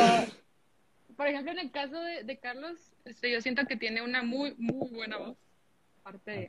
por 1.17 1.27
ejemplo, 1.27 1.51
en 1.51 1.59
el 1.59 1.73
caso 1.73 2.01
de, 2.01 2.23
de 2.23 2.39
Carlos, 2.39 2.79
este, 3.05 3.33
yo 3.33 3.41
siento 3.41 3.67
que 3.67 3.75
tiene 3.75 4.01
una 4.01 4.23
muy, 4.23 4.55
muy 4.59 4.91
buena 4.91 5.17
voz. 5.17 5.37
Aparte 6.05 6.47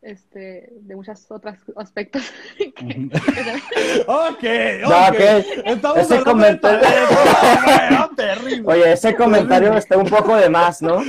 este, 0.00 0.68
de 0.70 0.94
muchos 0.94 1.28
otros 1.32 1.56
aspectos. 1.76 2.22
que- 2.56 2.70
se- 3.74 4.04
Ok, 4.06 4.44
No, 4.82 5.08
ok. 5.08 5.14
ok. 5.14 5.66
Estamos 5.66 5.98
Ese 5.98 6.18
de 6.18 6.22
comentario- 6.22 6.88
terrible. 8.14 8.62
Oye, 8.64 8.92
ese 8.92 9.16
comentario 9.16 9.74
está 9.74 9.96
un 9.98 10.08
poco 10.08 10.36
de 10.36 10.48
más, 10.48 10.80
¿no? 10.82 11.02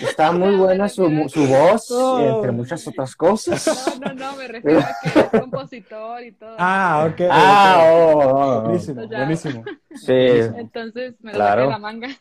Está 0.00 0.32
muy 0.32 0.56
buena 0.56 0.88
su, 0.88 1.04
su 1.28 1.46
voz, 1.46 1.90
Oh. 1.90 2.36
entre 2.36 2.52
muchas 2.52 2.86
otras 2.88 3.14
cosas. 3.16 3.98
No, 4.00 4.08
no, 4.08 4.14
no, 4.14 4.36
me 4.36 4.48
refiero 4.48 4.80
a 4.80 4.96
que 5.02 5.18
es 5.20 5.40
compositor 5.40 6.22
y 6.24 6.32
todo. 6.32 6.56
Ah, 6.58 7.08
ok. 7.10 7.20
Ah, 7.30 7.80
oh, 7.92 8.18
oh, 8.18 8.58
oh. 8.58 8.60
Buenísimo, 8.62 9.06
buenísimo. 9.06 9.64
Sí, 9.94 10.12
Entonces 10.12 11.14
me 11.20 11.32
lo 11.32 11.36
Claro. 11.36 11.62
saqué 11.62 11.72
la 11.72 11.78
manga. 11.78 12.08
sí, 12.08 12.18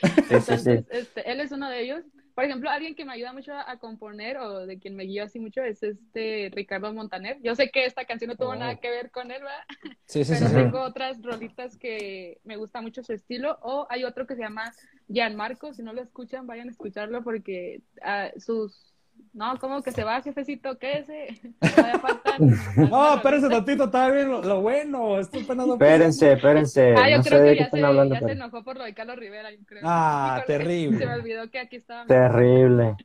sí, 0.00 0.08
sí. 0.58 0.70
Entonces, 0.70 0.84
este, 0.90 1.30
él 1.30 1.40
es 1.40 1.52
uno 1.52 1.68
de 1.68 1.80
ellos. 1.82 2.02
Por 2.34 2.44
ejemplo, 2.44 2.70
alguien 2.70 2.94
que 2.94 3.04
me 3.04 3.12
ayuda 3.12 3.34
mucho 3.34 3.52
a, 3.52 3.70
a 3.70 3.76
componer 3.78 4.38
o 4.38 4.64
de 4.66 4.78
quien 4.78 4.96
me 4.96 5.04
guío 5.04 5.22
así 5.24 5.38
mucho 5.38 5.62
es 5.62 5.82
este 5.82 6.50
Ricardo 6.54 6.90
Montaner. 6.94 7.36
Yo 7.42 7.54
sé 7.54 7.70
que 7.70 7.84
esta 7.84 8.06
canción 8.06 8.30
no 8.30 8.36
tuvo 8.36 8.50
Oh. 8.52 8.56
nada 8.56 8.76
que 8.76 8.88
ver 8.88 9.10
con 9.10 9.30
él, 9.30 9.42
¿verdad? 9.42 9.96
Sí, 10.06 10.24
sí, 10.24 10.34
sí. 10.34 10.44
Pero 10.44 10.48
sí. 10.48 10.54
tengo 10.56 10.80
otras 10.80 11.20
rolitas 11.20 11.76
que 11.76 12.40
me 12.44 12.56
gusta 12.56 12.80
mucho 12.80 13.02
su 13.04 13.12
estilo. 13.12 13.58
O 13.60 13.86
hay 13.90 14.04
otro 14.04 14.26
que 14.26 14.34
se 14.34 14.40
llama 14.40 14.72
Gianmarco. 15.08 15.74
Si 15.74 15.82
no 15.82 15.92
lo 15.92 16.02
escuchan, 16.02 16.46
vayan 16.46 16.68
a 16.68 16.70
escucharlo 16.72 17.22
porque 17.22 17.82
ah, 18.02 18.30
sus... 18.38 18.88
No, 19.34 19.56
como 19.58 19.82
que 19.82 19.92
se 19.92 20.04
va, 20.04 20.20
jefecito, 20.20 20.78
quédese. 20.78 21.40
Faltan 21.60 22.40
No, 22.76 23.02
algunas 23.02 23.16
espérense 23.16 23.48
tantito, 23.48 23.84
está 23.84 24.10
bien 24.10 24.28
lo, 24.30 24.42
lo 24.42 24.60
bueno. 24.62 25.20
Esto 25.20 25.38
apenas 25.38 25.66
no- 25.66 25.74
Espérense, 25.74 26.32
espérense. 26.32 26.94
Ah, 26.96 27.08
yo 27.08 27.18
no 27.18 27.22
creo 27.22 27.42
que 27.44 27.56
ya, 27.56 27.64
están 27.64 27.80
se, 27.80 27.86
hablando. 27.86 28.14
ya 28.14 28.20
se 28.20 28.32
enojó 28.32 28.64
por 28.64 28.76
lo 28.78 28.84
de 28.84 28.94
Carlos 28.94 29.16
Rivera, 29.16 29.50
yo 29.52 29.58
creo. 29.64 29.82
Ah, 29.84 30.42
terrible. 30.46 30.98
Se 30.98 31.06
me 31.06 31.14
olvidó 31.14 31.50
que 31.50 31.58
aquí 31.60 31.76
estaba. 31.76 32.06
Terrible. 32.06 32.96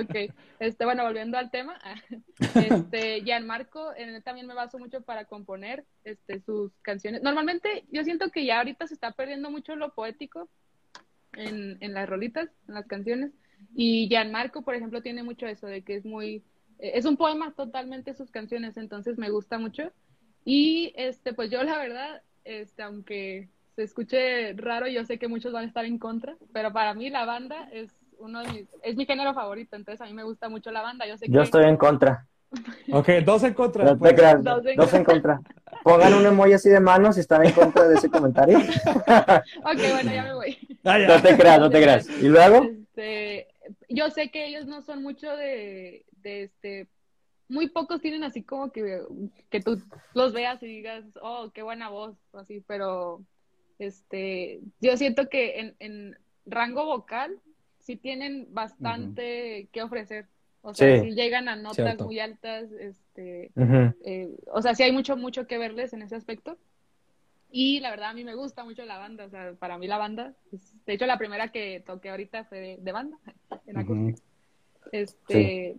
Ok, 0.00 0.32
este, 0.60 0.84
bueno, 0.84 1.02
volviendo 1.02 1.36
al 1.36 1.50
tema, 1.50 1.78
este, 2.54 3.22
Gianmarco, 3.22 3.94
en 3.96 4.10
él 4.10 4.22
también 4.22 4.46
me 4.46 4.54
baso 4.54 4.78
mucho 4.78 5.02
para 5.02 5.24
componer 5.24 5.84
este, 6.04 6.40
sus 6.40 6.72
canciones. 6.82 7.22
Normalmente 7.22 7.84
yo 7.90 8.04
siento 8.04 8.30
que 8.30 8.44
ya 8.44 8.58
ahorita 8.58 8.86
se 8.86 8.94
está 8.94 9.12
perdiendo 9.12 9.50
mucho 9.50 9.74
lo 9.74 9.92
poético 9.94 10.48
en, 11.34 11.78
en 11.80 11.94
las 11.94 12.08
rolitas, 12.08 12.48
en 12.68 12.74
las 12.74 12.86
canciones, 12.86 13.32
y 13.74 14.08
Gianmarco, 14.08 14.62
por 14.62 14.74
ejemplo, 14.74 15.02
tiene 15.02 15.22
mucho 15.22 15.46
eso 15.46 15.66
de 15.66 15.82
que 15.82 15.96
es 15.96 16.04
muy, 16.04 16.42
eh, 16.78 16.92
es 16.94 17.04
un 17.04 17.16
poema 17.16 17.52
totalmente 17.52 18.14
sus 18.14 18.30
canciones, 18.30 18.76
entonces 18.76 19.18
me 19.18 19.30
gusta 19.30 19.58
mucho. 19.58 19.92
Y 20.44 20.92
este, 20.96 21.34
pues 21.34 21.50
yo 21.50 21.62
la 21.62 21.76
verdad, 21.78 22.22
este, 22.44 22.82
aunque 22.82 23.48
se 23.76 23.82
escuche 23.82 24.54
raro, 24.54 24.88
yo 24.88 25.04
sé 25.04 25.18
que 25.18 25.28
muchos 25.28 25.52
van 25.52 25.64
a 25.64 25.68
estar 25.68 25.84
en 25.84 25.98
contra, 25.98 26.36
pero 26.52 26.72
para 26.72 26.94
mí 26.94 27.10
la 27.10 27.24
banda 27.24 27.68
es 27.72 27.92
uno 28.18 28.42
de 28.42 28.52
mis, 28.52 28.68
es 28.82 28.96
mi 28.96 29.06
género 29.06 29.34
favorito, 29.34 29.76
entonces 29.76 30.00
a 30.00 30.06
mí 30.06 30.14
me 30.14 30.24
gusta 30.24 30.48
mucho 30.48 30.70
la 30.70 30.82
banda. 30.82 31.06
Yo 31.06 31.16
sé 31.16 31.26
Yo 31.28 31.40
que 31.40 31.44
estoy 31.44 31.64
en 31.64 31.76
contra. 31.76 32.26
Ok, 32.92 33.08
dos 33.24 33.42
en 33.44 33.54
contra. 33.54 33.84
No 33.84 33.92
te 33.92 33.98
pues. 33.98 34.14
creas, 34.14 34.42
Dos 34.42 34.66
en- 34.66 34.76
dos 34.76 34.92
en 34.94 35.04
contra. 35.04 35.40
Pongan 35.84 36.14
un 36.14 36.26
emoji 36.26 36.52
así 36.52 36.68
de 36.68 36.80
manos 36.80 37.14
si 37.14 37.20
están 37.22 37.44
en 37.46 37.52
contra 37.52 37.86
de 37.88 37.94
ese 37.94 38.10
comentario. 38.10 38.58
Ok, 39.64 39.78
bueno, 39.92 40.12
ya 40.12 40.22
me 40.24 40.34
voy. 40.34 40.58
Ah, 40.84 40.98
ya. 40.98 41.08
No 41.08 41.22
te 41.22 41.36
creas, 41.36 41.60
no 41.60 41.70
te 41.70 41.82
creas. 41.82 42.08
¿Y 42.08 42.28
luego? 42.28 42.64
Este, 42.64 43.48
yo 43.88 44.10
sé 44.10 44.30
que 44.30 44.46
ellos 44.46 44.66
no 44.66 44.82
son 44.82 45.02
mucho 45.02 45.34
de, 45.36 46.04
de 46.22 46.42
este, 46.44 46.88
muy 47.48 47.68
pocos 47.68 48.00
tienen 48.00 48.24
así 48.24 48.42
como 48.42 48.70
que, 48.72 49.02
que 49.48 49.60
tú 49.60 49.80
los 50.14 50.32
veas 50.32 50.62
y 50.62 50.66
digas, 50.66 51.04
oh, 51.22 51.50
qué 51.54 51.62
buena 51.62 51.88
voz, 51.88 52.16
así, 52.32 52.62
pero 52.66 53.22
este, 53.78 54.60
yo 54.80 54.96
siento 54.96 55.28
que 55.28 55.60
en, 55.60 55.76
en 55.78 56.18
rango 56.46 56.84
vocal 56.84 57.36
sí 57.78 57.96
tienen 57.96 58.48
bastante 58.50 59.68
que 59.72 59.82
ofrecer. 59.82 60.26
O 60.62 60.74
sea, 60.74 61.00
Sí. 61.00 61.08
sí 61.08 61.14
llegan 61.14 61.48
a 61.48 61.56
notas 61.56 61.76
Cierto. 61.76 62.04
muy 62.04 62.18
altas, 62.20 62.70
este, 62.72 63.50
eh, 64.04 64.28
o 64.52 64.60
sea, 64.60 64.74
sí 64.74 64.82
hay 64.82 64.92
mucho, 64.92 65.16
mucho 65.16 65.46
que 65.46 65.56
verles 65.58 65.92
en 65.94 66.02
ese 66.02 66.16
aspecto. 66.16 66.58
Y 67.50 67.80
la 67.80 67.90
verdad, 67.90 68.10
a 68.10 68.14
mí 68.14 68.22
me 68.24 68.34
gusta 68.34 68.62
mucho 68.64 68.84
la 68.84 68.98
banda. 68.98 69.24
O 69.24 69.30
sea, 69.30 69.54
para 69.58 69.76
mí 69.78 69.86
la 69.88 69.98
banda, 69.98 70.34
es- 70.52 70.74
de 70.86 70.92
hecho, 70.92 71.06
la 71.06 71.18
primera 71.18 71.48
que 71.48 71.82
toqué 71.84 72.10
ahorita 72.10 72.44
fue 72.44 72.60
de, 72.60 72.76
de 72.80 72.92
banda, 72.92 73.16
en 73.66 73.76
acústico. 73.78 74.20
Este, 74.92 75.76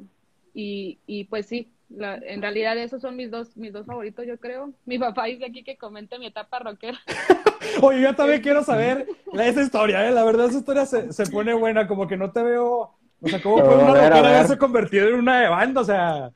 y, 0.53 0.99
y 1.05 1.23
pues 1.25 1.45
sí, 1.45 1.69
la- 1.89 2.15
en 2.17 2.41
realidad 2.41 2.77
esos 2.77 3.01
son 3.01 3.15
mis 3.15 3.29
dos, 3.31 3.55
mis 3.57 3.71
dos 3.73 3.85
favoritos, 3.85 4.25
yo 4.25 4.37
creo. 4.39 4.73
Mi 4.85 4.97
papá 4.99 5.25
dice 5.25 5.45
aquí 5.45 5.63
que 5.63 5.77
comente 5.77 6.17
mi 6.19 6.27
etapa 6.27 6.59
rockera. 6.59 6.99
Oye, 7.81 8.01
yo 8.01 8.15
también 8.15 8.41
quiero 8.41 8.63
saber 8.63 9.07
esa 9.33 9.61
historia, 9.61 10.07
¿eh? 10.07 10.11
La 10.11 10.23
verdad, 10.23 10.47
esa 10.47 10.57
historia 10.57 10.85
se, 10.85 11.13
se 11.13 11.25
pone 11.27 11.53
buena, 11.53 11.87
como 11.87 12.07
que 12.07 12.17
no 12.17 12.31
te 12.31 12.41
veo. 12.43 12.95
O 13.23 13.27
sea, 13.27 13.41
¿cómo 13.41 13.57
puede 13.57 13.75
una 13.75 13.89
a 13.89 13.93
ver, 13.93 14.03
a 14.03 14.09
rockera 14.09 14.21
ver. 14.21 14.35
haberse 14.35 14.57
convertido 14.57 15.07
en 15.09 15.15
una 15.15 15.41
de 15.41 15.47
banda? 15.47 15.81
O 15.81 15.83
sea, 15.83 16.31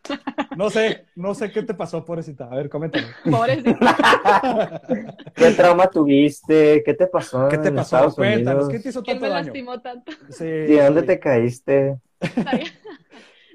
no 0.56 0.70
sé, 0.70 1.06
no 1.16 1.34
sé 1.34 1.52
qué 1.52 1.64
te 1.64 1.74
pasó, 1.74 2.06
pobrecita. 2.06 2.46
A 2.46 2.56
ver, 2.56 2.70
coméntame. 2.70 3.08
Pobrecito. 3.24 3.80
¿Qué 5.36 5.52
trauma 5.52 5.88
tuviste? 5.90 6.84
¿Qué 6.86 6.94
te 6.94 7.08
pasó? 7.08 7.48
¿Qué 7.50 7.58
te 7.58 7.70
en 7.70 7.76
pasó? 7.76 7.96
Estados 7.98 8.16
Cuéntanos, 8.16 8.66
Unidos? 8.66 8.70
¿qué 8.72 8.80
te 8.84 8.90
hizo 8.90 9.02
¿Quién 9.02 9.18
tanto 9.20 9.26
me 9.26 9.30
daño? 9.34 9.46
lastimó 9.46 9.82
tanto? 9.82 10.12
Sí, 10.30 10.46
¿Y 10.46 10.48
de 10.76 10.84
dónde 10.84 11.02
sí. 11.02 11.08
te 11.08 11.20
caíste? 11.20 11.98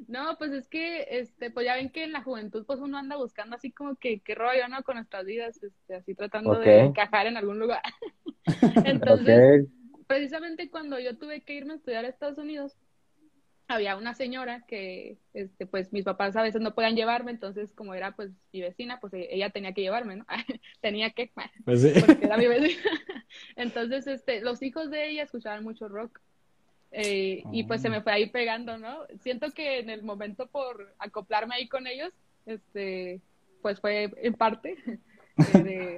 No, 0.08 0.36
pues 0.38 0.50
es 0.50 0.66
que, 0.66 1.06
este, 1.08 1.52
pues 1.52 1.66
ya 1.66 1.76
ven 1.76 1.88
que 1.88 2.02
en 2.02 2.10
la 2.10 2.24
juventud, 2.24 2.64
pues 2.66 2.80
uno 2.80 2.98
anda 2.98 3.14
buscando 3.16 3.54
así 3.54 3.70
como 3.70 3.94
que 3.94 4.18
qué 4.18 4.34
rollo, 4.34 4.66
¿no? 4.68 4.82
Con 4.82 4.96
nuestras 4.96 5.24
vidas, 5.24 5.62
este, 5.62 5.94
así 5.94 6.16
tratando 6.16 6.58
de 6.58 6.80
encajar 6.80 7.28
en 7.28 7.36
algún 7.36 7.60
lugar. 7.60 7.80
Entonces, 8.84 9.68
precisamente 10.08 10.68
cuando 10.68 10.98
yo 10.98 11.16
tuve 11.16 11.42
que 11.42 11.54
irme 11.54 11.74
a 11.74 11.76
estudiar 11.76 12.04
a 12.04 12.08
Estados 12.08 12.38
Unidos, 12.38 12.76
había 13.74 13.96
una 13.96 14.14
señora 14.14 14.64
que, 14.66 15.18
este, 15.35 15.66
pues 15.66 15.92
mis 15.92 16.04
papás 16.04 16.37
a 16.37 16.42
veces 16.42 16.61
no 16.61 16.74
podían 16.74 16.96
llevarme, 16.96 17.30
entonces 17.30 17.72
como 17.72 17.94
era 17.94 18.12
pues 18.16 18.30
mi 18.52 18.61
vecina, 18.61 19.00
pues 19.00 19.12
e- 19.14 19.28
ella 19.35 19.50
tenía 19.50 19.72
que 19.72 19.83
llevarme, 19.83 20.16
¿no? 20.16 20.26
tenía 20.80 21.11
que, 21.11 21.30
Pues 21.64 21.83
sí. 21.83 21.92
porque 22.06 22.26
era 22.26 22.37
mi 22.37 22.46
vecina. 22.48 22.83
Entonces, 23.56 24.06
este, 24.06 24.40
los 24.40 24.62
hijos 24.62 24.90
de 24.90 25.11
ella 25.11 25.22
escuchaban 25.22 25.64
mucho 25.64 25.88
rock. 25.88 26.20
Eh, 26.92 27.44
y 27.52 27.64
pues 27.64 27.83
se 27.83 27.88
me 27.88 28.02
fue 28.02 28.12
ahí 28.12 28.30
pegando, 28.30 28.76
¿no? 28.76 29.06
Siento 29.22 29.52
que 29.52 29.78
en 29.78 29.90
el 29.90 30.02
momento 30.02 30.48
por 30.48 30.92
acoplarme 30.98 31.54
ahí 31.54 31.68
con 31.68 31.87
ellos, 31.87 32.12
este, 32.46 33.20
pues 33.62 33.80
fue 33.80 34.12
en 34.16 34.35
parte 34.35 34.76
de, 35.52 35.89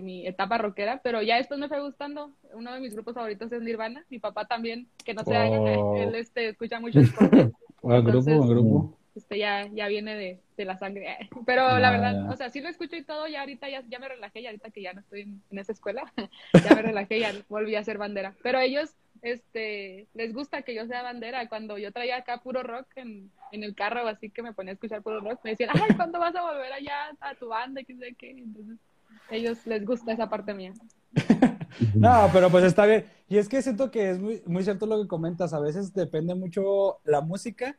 de- 0.00 0.04
mi 0.06 0.26
etapa 0.26 0.58
rockera, 0.58 1.00
pero 1.02 1.22
ya 1.22 1.36
después 1.36 1.60
me 1.60 1.68
fue 1.68 1.80
gustando. 1.80 2.32
Uno 2.54 2.72
de 2.72 2.80
mis 2.80 2.94
grupos 2.94 3.14
favoritos 3.14 3.50
es 3.52 3.62
Nirvana, 3.62 4.04
mi 4.10 4.18
papá 4.18 4.44
también, 4.46 4.88
que 5.04 5.14
no 5.14 5.22
se 5.24 5.36
hagan, 5.36 5.60
Oh. 5.60 5.96
él 5.96 6.14
este, 6.14 6.48
escucha 6.48 6.80
mucho 6.80 6.98
Buen 7.82 8.04
grupo, 8.04 8.24
buen 8.30 8.48
grupo. 8.48 8.98
este 9.14 9.38
ya, 9.38 9.66
ya 9.72 9.88
viene 9.88 10.14
de, 10.14 10.38
de 10.56 10.64
la 10.64 10.76
sangre. 10.76 11.16
Pero 11.46 11.62
Ya, 11.68 11.78
la 11.80 11.90
verdad, 11.90 12.14
ya. 12.26 12.30
o 12.30 12.36
sea, 12.36 12.50
sí 12.50 12.60
lo 12.60 12.68
escucho 12.68 12.96
y 12.96 13.04
todo, 13.04 13.26
ya 13.28 13.40
ahorita 13.40 13.68
ya, 13.68 13.82
ya 13.88 13.98
me 13.98 14.08
relajé, 14.08 14.40
y 14.40 14.46
ahorita 14.46 14.70
que 14.70 14.82
ya 14.82 14.92
no 14.92 15.00
estoy 15.00 15.22
en, 15.22 15.42
en 15.50 15.58
esa 15.58 15.72
escuela, 15.72 16.02
ya 16.68 16.74
me 16.74 16.82
relajé, 16.82 17.20
ya 17.20 17.32
volví 17.48 17.74
a 17.76 17.84
ser 17.84 17.96
bandera. 17.98 18.34
Pero 18.42 18.58
ellos, 18.60 18.90
este, 19.22 20.06
les 20.14 20.32
gusta 20.32 20.62
que 20.62 20.74
yo 20.74 20.86
sea 20.86 21.02
bandera. 21.02 21.48
Cuando 21.48 21.76
yo 21.78 21.92
traía 21.92 22.16
acá 22.16 22.38
puro 22.42 22.62
rock 22.62 22.86
en, 22.96 23.30
en 23.52 23.64
el 23.64 23.74
carro, 23.74 24.06
así 24.08 24.30
que 24.30 24.42
me 24.42 24.52
ponía 24.52 24.72
a 24.72 24.74
escuchar 24.74 25.02
puro 25.02 25.20
rock, 25.20 25.40
me 25.44 25.50
decían, 25.50 25.70
ay, 25.74 25.94
¿cuándo 25.96 26.18
vas 26.18 26.34
a 26.36 26.42
volver 26.42 26.72
allá 26.72 27.10
a 27.20 27.34
tu 27.34 27.48
banda? 27.48 27.82
¿Qué 27.82 27.94
sé 27.96 28.14
qué? 28.18 28.30
Entonces, 28.30 28.78
ellos 29.30 29.66
les 29.66 29.84
gusta 29.84 30.12
esa 30.12 30.28
parte 30.28 30.54
mía. 30.54 30.72
No, 31.94 32.28
pero 32.32 32.50
pues 32.50 32.64
está 32.64 32.84
bien. 32.86 33.06
Y 33.28 33.38
es 33.38 33.48
que 33.48 33.62
siento 33.62 33.90
que 33.90 34.10
es 34.10 34.18
muy, 34.18 34.42
muy 34.46 34.64
cierto 34.64 34.86
lo 34.86 35.00
que 35.00 35.08
comentas. 35.08 35.52
A 35.52 35.60
veces 35.60 35.94
depende 35.94 36.34
mucho 36.34 36.98
la 37.04 37.20
música, 37.20 37.78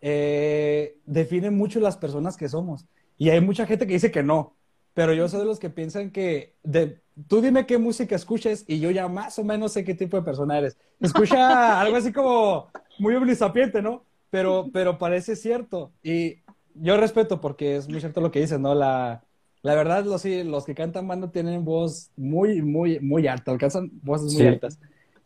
eh, 0.00 0.98
define 1.06 1.50
mucho 1.50 1.80
las 1.80 1.96
personas 1.96 2.36
que 2.36 2.48
somos. 2.48 2.86
Y 3.16 3.30
hay 3.30 3.40
mucha 3.40 3.66
gente 3.66 3.86
que 3.86 3.94
dice 3.94 4.10
que 4.10 4.22
no. 4.22 4.56
Pero 4.94 5.14
yo 5.14 5.28
soy 5.28 5.40
de 5.40 5.46
los 5.46 5.58
que 5.58 5.70
piensan 5.70 6.10
que 6.10 6.56
de, 6.64 7.00
tú 7.28 7.40
dime 7.40 7.66
qué 7.66 7.78
música 7.78 8.16
escuches 8.16 8.64
y 8.66 8.80
yo 8.80 8.90
ya 8.90 9.06
más 9.08 9.38
o 9.38 9.44
menos 9.44 9.72
sé 9.72 9.84
qué 9.84 9.94
tipo 9.94 10.16
de 10.16 10.24
persona 10.24 10.58
eres. 10.58 10.76
Escucha 11.00 11.80
algo 11.80 11.96
así 11.96 12.12
como 12.12 12.68
muy 12.98 13.14
omnisapiente, 13.14 13.82
¿no? 13.82 14.04
Pero, 14.30 14.70
pero 14.72 14.98
parece 14.98 15.36
cierto. 15.36 15.92
Y 16.02 16.38
yo 16.74 16.96
respeto 16.96 17.40
porque 17.40 17.76
es 17.76 17.88
muy 17.88 18.00
cierto 18.00 18.20
lo 18.20 18.30
que 18.30 18.40
dices, 18.40 18.58
¿no? 18.58 18.74
La, 18.74 19.22
La 19.62 19.74
verdad, 19.74 20.04
los, 20.04 20.22
sí, 20.22 20.44
los 20.44 20.64
que 20.64 20.74
cantan 20.74 21.08
banda 21.08 21.30
tienen 21.30 21.64
voz 21.64 22.10
muy, 22.16 22.62
muy, 22.62 23.00
muy 23.00 23.26
alta, 23.26 23.50
alcanzan 23.50 23.90
voces 24.02 24.32
muy 24.34 24.42
Sí. 24.42 24.48
altas. 24.48 24.78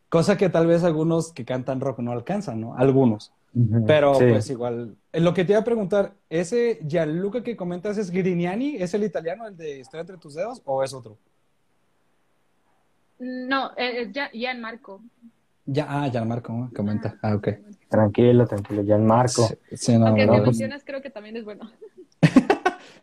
Cosa 0.08 0.36
que 0.36 0.48
tal 0.48 0.66
vez 0.66 0.84
algunos 0.84 1.32
que 1.32 1.44
cantan 1.44 1.80
rock 1.80 1.98
no 2.00 2.12
alcanzan, 2.12 2.60
¿no? 2.60 2.76
Algunos. 2.76 3.32
Pero 3.86 4.14
Sí. 4.14 4.24
pues 4.30 4.48
igual. 4.50 4.96
Lo 5.12 5.34
que 5.34 5.44
te 5.44 5.52
iba 5.52 5.60
a 5.60 5.64
preguntar, 5.64 6.14
¿ese 6.30 6.80
Gianluca 6.86 7.42
que 7.42 7.56
comentas 7.56 7.98
es 7.98 8.10
Grignani? 8.10 8.76
¿Es 8.76 8.94
el 8.94 9.04
italiano, 9.04 9.46
el 9.46 9.56
de 9.56 9.80
Estoy 9.80 10.00
entre 10.00 10.16
tus 10.16 10.34
dedos, 10.34 10.62
o 10.64 10.82
es 10.82 10.94
otro? 10.94 11.18
No, 13.18 13.70
eh, 13.76 14.02
es 14.02 14.12
ya, 14.12 14.54
Marco. 14.54 15.00
Ya, 15.64 15.86
ah, 15.88 16.08
Gianmarco, 16.10 16.70
comenta. 16.74 17.16
Ah, 17.22 17.36
ok. 17.36 17.48
Tranquilo, 17.88 18.46
tranquilo, 18.46 18.82
Gianmarco. 18.82 19.46
Sí, 19.46 19.54
sí, 19.76 19.98
no, 19.98 20.08
Aunque 20.08 20.26
no, 20.26 20.32
pues- 20.32 20.46
mencionas, 20.46 20.82
creo 20.84 21.00
que 21.02 21.10
también 21.10 21.36
es 21.36 21.44
bueno. 21.44 21.70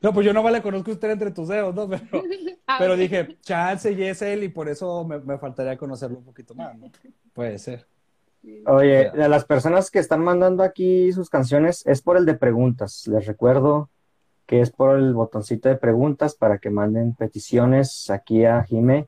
no, 0.01 0.13
pues 0.13 0.25
yo 0.25 0.33
no 0.33 0.47
le 0.49 0.61
conozco 0.61 0.91
a 0.91 0.93
usted 0.93 1.11
entre 1.11 1.31
tus 1.31 1.47
dedos, 1.47 1.75
¿no? 1.75 1.87
Pero, 1.87 2.03
pero 2.79 2.95
dije, 2.95 3.37
chance 3.41 3.91
y 3.91 4.03
es 4.03 4.21
él 4.21 4.43
y 4.43 4.49
por 4.49 4.69
eso 4.69 5.03
me, 5.03 5.19
me 5.19 5.37
faltaría 5.37 5.77
conocerlo 5.77 6.19
un 6.19 6.25
poquito 6.25 6.55
más, 6.55 6.77
¿no? 6.77 6.91
Puede 7.33 7.57
ser. 7.57 7.87
Oye, 8.65 9.09
a 9.09 9.27
las 9.27 9.43
personas 9.43 9.91
que 9.91 9.99
están 9.99 10.23
mandando 10.23 10.63
aquí 10.63 11.11
sus 11.11 11.29
canciones 11.29 11.85
es 11.85 12.01
por 12.01 12.17
el 12.17 12.25
de 12.25 12.35
preguntas. 12.35 13.05
Les 13.07 13.25
recuerdo 13.25 13.89
que 14.45 14.61
es 14.61 14.71
por 14.71 14.97
el 14.97 15.13
botoncito 15.13 15.67
de 15.69 15.75
preguntas 15.75 16.35
para 16.35 16.57
que 16.57 16.69
manden 16.69 17.13
peticiones 17.15 18.09
aquí 18.09 18.45
a 18.45 18.63
Jime. 18.63 19.07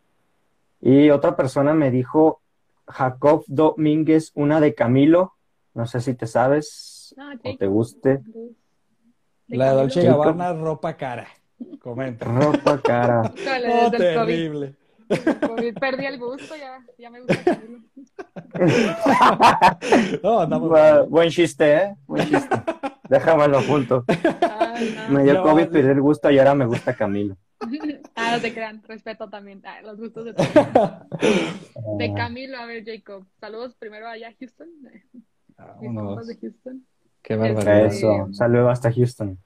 Y 0.81 1.09
otra 1.09 1.35
persona 1.35 1.73
me 1.73 1.91
dijo 1.91 2.41
Jacob 2.87 3.45
Domínguez, 3.47 4.31
una 4.35 4.59
de 4.59 4.75
Camilo. 4.75 5.33
No 5.73 5.85
sé 5.85 6.01
si 6.01 6.13
te 6.13 6.27
sabes 6.27 7.01
Ah, 7.17 7.35
o 7.43 7.57
te 7.57 7.67
guste. 7.67 8.21
La 9.57 9.69
de 9.71 9.75
Dolce. 9.75 10.03
Gabbana, 10.03 10.53
ropa 10.53 10.95
cara. 10.97 11.27
Comenta. 11.79 12.25
Ropa 12.25 12.79
cara. 12.81 13.21
Oh, 13.69 13.89
COVID, 13.91 13.97
terrible. 13.97 14.75
COVID 15.45 15.73
perdí 15.77 16.05
el 16.05 16.17
gusto, 16.17 16.55
ya, 16.55 16.79
ya 16.97 17.09
me 17.09 17.19
gusta 17.21 17.43
Camilo. 17.43 17.79
No, 20.23 20.39
andamos. 20.41 20.69
Bu- 20.69 21.07
Buen 21.09 21.29
chiste, 21.29 21.73
¿eh? 21.75 21.95
Buen 22.07 22.27
chiste. 22.29 22.55
Déjamelo 23.09 23.61
junto. 23.63 24.05
Ay, 24.59 24.95
no. 25.09 25.09
Me 25.17 25.23
dio 25.23 25.33
No, 25.35 25.43
COVID, 25.43 25.67
perdí 25.69 25.89
el 25.89 26.01
gusto 26.01 26.31
y 26.31 26.39
ahora 26.39 26.55
me 26.55 26.65
gusta 26.65 26.95
Camilo. 26.95 27.35
Ah, 28.15 28.31
no 28.35 28.41
te 28.41 28.53
crean, 28.53 28.81
respeto 28.87 29.29
también 29.29 29.61
ah, 29.65 29.81
los 29.83 29.97
gustos 29.99 30.25
de 30.25 30.33
todos. 30.33 30.49
De 30.53 32.05
Ah, 32.05 32.13
Camilo, 32.15 32.57
a 32.57 32.65
ver, 32.65 32.83
Jacob. 32.85 33.25
Saludos 33.39 33.75
primero 33.75 34.07
allá 34.07 34.29
a 34.29 34.33
Houston. 34.39 34.67
Mis 34.81 35.93
Vámonos. 35.93 36.25
de 36.27 36.37
Houston. 36.37 36.85
Qué 37.21 37.35
barbaridad. 37.35 37.85
Eso, 37.85 38.29
saludos 38.31 38.71
hasta 38.71 38.91
Houston. 38.91 39.37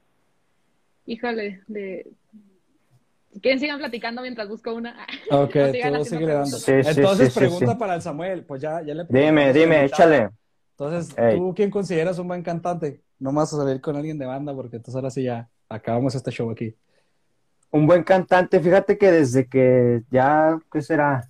Híjole, 1.06 1.62
de. 1.68 2.08
Quieren, 3.42 3.60
sigan 3.60 3.80
platicando 3.80 4.22
mientras 4.22 4.48
busco 4.48 4.74
una. 4.74 4.96
Ok, 5.32 5.56
No 5.56 5.98
tú 6.00 6.06
sigue 6.06 6.26
dando. 6.26 6.46
Sí, 6.46 6.84
sí, 6.84 6.90
Entonces, 6.90 7.34
sí, 7.34 7.40
pregunta 7.40 7.72
sí. 7.74 7.78
para 7.78 7.96
el 7.96 8.02
Samuel. 8.02 8.44
Pues 8.46 8.62
ya, 8.62 8.82
ya 8.82 8.94
le 8.94 9.06
Dime, 9.10 9.52
dime, 9.54 9.86
échale. 9.86 10.30
Entonces, 10.72 11.18
Ey. 11.18 11.38
¿tú 11.38 11.54
quién 11.56 11.70
consideras 11.70 12.18
un 12.20 12.28
buen 12.28 12.44
cantante? 12.44 13.02
No 13.20 13.32
más 13.32 13.54
a 13.54 13.58
salir 13.58 13.82
con 13.82 13.96
alguien 13.96 14.18
de 14.18 14.26
banda, 14.26 14.54
porque 14.54 14.78
entonces 14.78 14.96
ahora 14.96 15.10
sí 15.10 15.24
ya 15.24 15.50
acabamos 15.70 16.16
este 16.16 16.32
show 16.32 16.50
aquí. 16.50 16.76
Un 17.72 17.88
buen 17.88 18.04
cantante, 18.04 18.60
fíjate 18.60 18.98
que 18.98 19.12
desde 19.12 19.48
que 19.48 20.02
ya, 20.10 20.58
¿qué 20.72 20.82
será? 20.82 21.30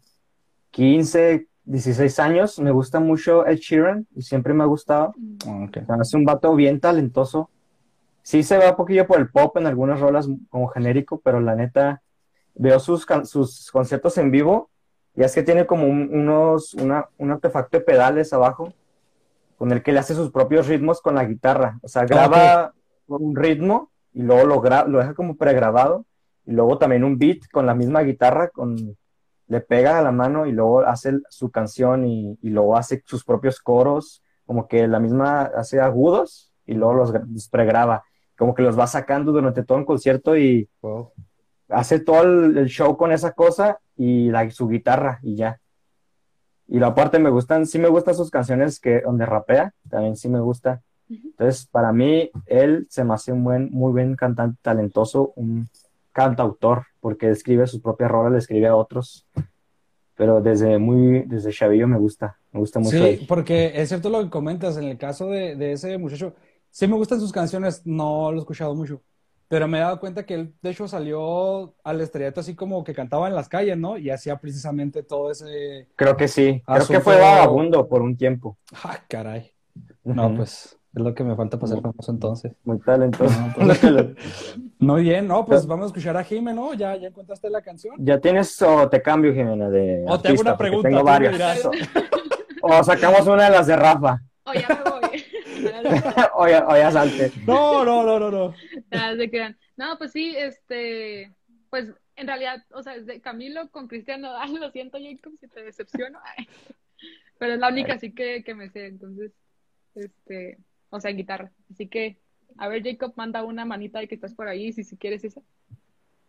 15, 0.71 1.47
16 1.65 2.19
años, 2.19 2.59
me 2.59 2.71
gusta 2.71 2.99
mucho 2.99 3.45
Ed 3.45 3.57
Sheeran 3.57 4.07
y 4.15 4.21
siempre 4.21 4.53
me 4.53 4.63
ha 4.63 4.67
gustado. 4.67 5.13
Ah, 5.47 5.65
ok. 5.67 5.77
O 5.81 5.85
sea, 5.85 5.95
Es 6.01 6.13
un 6.13 6.25
vato 6.25 6.55
bien 6.55 6.79
talentoso. 6.79 7.49
Sí 8.21 8.43
se 8.43 8.57
va 8.57 8.71
un 8.71 8.75
poquillo 8.75 9.05
por 9.07 9.19
el 9.19 9.29
pop 9.29 9.55
en 9.57 9.67
algunas 9.67 9.99
rolas 9.99 10.27
como 10.49 10.67
genérico, 10.67 11.19
pero 11.23 11.39
la 11.39 11.55
neta, 11.55 12.01
veo 12.55 12.79
sus, 12.79 13.05
sus 13.25 13.71
conciertos 13.71 14.17
en 14.17 14.31
vivo 14.31 14.69
y 15.15 15.23
es 15.23 15.33
que 15.33 15.43
tiene 15.43 15.65
como 15.65 15.87
un, 15.87 16.09
unos, 16.13 16.73
una, 16.75 17.07
un 17.17 17.31
artefacto 17.31 17.77
de 17.77 17.83
pedales 17.83 18.33
abajo 18.33 18.73
con 19.57 19.71
el 19.71 19.81
que 19.83 19.91
le 19.91 19.99
hace 19.99 20.15
sus 20.15 20.31
propios 20.31 20.67
ritmos 20.67 21.01
con 21.01 21.15
la 21.15 21.25
guitarra. 21.25 21.79
O 21.81 21.87
sea, 21.87 22.05
graba 22.05 22.73
un 23.07 23.35
ritmo 23.35 23.91
y 24.13 24.21
luego 24.23 24.45
lo, 24.45 24.61
gra- 24.61 24.85
lo 24.87 24.99
deja 24.99 25.13
como 25.13 25.35
pregrabado 25.35 26.05
y 26.45 26.51
luego 26.51 26.77
también 26.77 27.03
un 27.03 27.17
beat 27.17 27.39
con 27.51 27.65
la 27.65 27.73
misma 27.75 28.01
guitarra, 28.01 28.49
con, 28.49 28.97
le 29.47 29.61
pega 29.61 29.99
a 29.99 30.01
la 30.01 30.11
mano 30.11 30.45
y 30.45 30.51
luego 30.51 30.81
hace 30.81 31.19
su 31.29 31.49
canción 31.51 32.05
y, 32.05 32.37
y 32.41 32.49
luego 32.49 32.75
hace 32.77 33.03
sus 33.05 33.23
propios 33.23 33.59
coros, 33.59 34.23
como 34.45 34.67
que 34.67 34.87
la 34.87 34.99
misma 34.99 35.43
hace 35.43 35.79
agudos 35.79 36.51
y 36.65 36.73
luego 36.73 36.93
los, 36.95 37.13
los 37.31 37.49
pregraba, 37.49 38.03
como 38.37 38.53
que 38.55 38.63
los 38.63 38.77
va 38.77 38.87
sacando 38.87 39.31
durante 39.31 39.63
todo 39.63 39.77
el 39.77 39.85
concierto 39.85 40.35
y 40.37 40.69
Wow. 40.81 41.11
hace 41.69 41.99
todo 41.99 42.23
el, 42.23 42.57
el 42.57 42.67
show 42.67 42.95
con 42.97 43.11
esa 43.11 43.31
cosa 43.33 43.79
y 43.95 44.29
la, 44.29 44.49
su 44.51 44.67
guitarra 44.67 45.19
y 45.23 45.35
ya. 45.35 45.59
Y 46.67 46.79
la 46.79 46.87
aparte 46.87 47.19
me 47.19 47.29
gustan, 47.29 47.67
sí 47.67 47.77
me 47.77 47.87
gustan 47.89 48.15
sus 48.15 48.31
canciones 48.31 48.79
que 48.79 49.01
donde 49.01 49.25
rapea, 49.25 49.73
también 49.89 50.15
sí 50.15 50.29
me 50.29 50.39
gusta. 50.39 50.81
Entonces, 51.07 51.67
para 51.67 51.91
mí, 51.93 52.31
él 52.47 52.87
se 52.89 53.03
me 53.03 53.13
hace 53.13 53.31
un 53.31 53.43
buen, 53.43 53.69
muy 53.71 53.91
buen 53.91 54.15
cantante, 54.15 54.57
talentoso, 54.63 55.33
un 55.35 55.67
cantautor, 56.15 56.85
porque 57.01 57.29
escribe 57.29 57.67
sus 57.67 57.81
propias 57.81 58.09
rolas, 58.09 58.31
le 58.31 58.37
escribe 58.39 58.67
a 58.67 58.75
otros. 58.75 59.27
Pero 60.15 60.39
desde 60.41 60.77
muy, 60.77 61.23
desde 61.27 61.51
chavillo 61.51 61.89
me 61.89 61.97
gusta, 61.97 62.39
me 62.53 62.61
gusta 62.61 62.79
mucho 62.79 62.97
Sí, 62.97 63.25
porque 63.27 63.73
es 63.75 63.89
cierto 63.89 64.09
lo 64.09 64.23
que 64.23 64.29
comentas, 64.29 64.77
en 64.77 64.85
el 64.85 64.97
caso 64.97 65.27
de, 65.29 65.57
de 65.57 65.73
ese 65.73 65.97
muchacho, 65.97 66.33
sí 66.71 66.87
me 66.87 66.95
gustan 66.95 67.19
sus 67.19 67.33
canciones, 67.33 67.81
no 67.85 68.31
lo 68.31 68.37
he 68.37 68.39
escuchado 68.39 68.73
mucho, 68.73 69.01
pero 69.49 69.67
me 69.67 69.77
he 69.77 69.81
dado 69.81 69.99
cuenta 69.99 70.25
que 70.25 70.35
él, 70.35 70.53
de 70.61 70.69
hecho, 70.69 70.87
salió 70.87 71.75
al 71.83 71.99
estrellato 71.99 72.39
así 72.39 72.55
como 72.55 72.81
que 72.85 72.93
cantaba 72.93 73.27
en 73.27 73.35
las 73.35 73.49
calles, 73.49 73.77
¿no? 73.77 73.97
Y 73.97 74.09
hacía 74.09 74.37
precisamente 74.37 75.03
todo 75.03 75.31
ese... 75.31 75.89
Creo 75.97 76.15
que 76.15 76.29
sí, 76.29 76.63
creo 76.65 76.77
Asunto- 76.77 76.93
que 76.93 76.99
fue 77.01 77.19
vagabundo 77.19 77.85
por 77.89 78.01
un 78.01 78.15
tiempo. 78.15 78.57
¡Ah, 78.85 78.97
caray! 79.09 79.51
No, 80.05 80.27
Ujú. 80.27 80.37
pues 80.37 80.77
es 80.95 81.01
lo 81.01 81.13
que 81.13 81.23
me 81.23 81.35
falta 81.35 81.59
para 81.59 81.73
ser 81.73 81.81
famoso 81.81 82.11
entonces. 82.11 82.53
Muy 82.63 82.79
talentoso. 82.79 83.39
No, 83.39 83.53
pues, 83.53 83.81
Muy 84.79 85.03
bien, 85.03 85.27
no, 85.27 85.45
pues 85.45 85.65
vamos 85.67 85.85
a 85.85 85.87
escuchar 85.87 86.15
a 86.15 86.23
Jime, 86.23 86.53
¿no? 86.53 86.73
¿Ya, 86.73 86.95
ya 86.95 87.09
encontraste 87.09 87.49
la 87.49 87.61
canción? 87.61 87.95
¿Ya 87.99 88.19
tienes 88.19 88.61
o 88.61 88.87
te 88.89 89.01
cambio, 89.01 89.33
Jimena, 89.33 89.69
de 89.69 90.05
O 90.07 90.19
te 90.19 90.29
hago 90.29 90.35
artista? 90.35 90.41
una 90.41 90.57
pregunta, 90.57 90.89
Tengo 90.89 91.03
varias. 91.03 91.67
O 92.61 92.83
sacamos 92.83 93.27
una 93.27 93.45
de 93.45 93.51
las 93.51 93.67
de 93.67 93.75
Rafa. 93.75 94.21
O 94.45 94.53
ya 94.53 94.67
me 94.69 94.89
voy. 94.89 95.23
o, 96.35 96.47
ya, 96.47 96.67
o 96.67 96.77
ya 96.77 96.91
salte. 96.91 97.31
No, 97.45 97.83
no, 97.83 98.03
no, 98.03 98.19
no, 98.19 98.31
no. 98.31 98.53
Nada, 98.89 99.17
se 99.17 99.29
crean. 99.29 99.57
No, 99.75 99.97
pues 99.97 100.11
sí, 100.11 100.33
este, 100.37 101.33
pues 101.69 101.93
en 102.15 102.27
realidad, 102.27 102.63
o 102.71 102.81
sea, 102.81 102.93
desde 102.93 103.19
Camilo 103.19 103.69
con 103.69 103.87
Cristiano, 103.87 104.29
ay, 104.37 104.53
lo 104.53 104.71
siento, 104.71 104.97
Jacob, 104.97 105.33
si 105.39 105.47
te 105.47 105.61
decepciono, 105.61 106.19
ay. 106.37 106.47
pero 107.37 107.53
es 107.53 107.59
la 107.59 107.67
única 107.67 107.95
así 107.95 108.13
que, 108.13 108.43
que 108.43 108.55
me 108.55 108.69
sé, 108.69 108.85
entonces, 108.85 109.33
este, 109.95 110.57
o 110.89 110.99
sea, 110.99 111.11
en 111.11 111.17
guitarra. 111.17 111.51
Así 111.71 111.87
que, 111.87 112.17
a 112.57 112.67
ver, 112.67 112.83
Jacob, 112.83 113.13
manda 113.15 113.43
una 113.43 113.65
manita 113.65 113.99
de 113.99 114.07
que 114.07 114.15
estás 114.15 114.33
por 114.33 114.47
ahí, 114.47 114.71
si, 114.71 114.83
si 114.83 114.97
quieres 114.97 115.23
esa. 115.23 115.41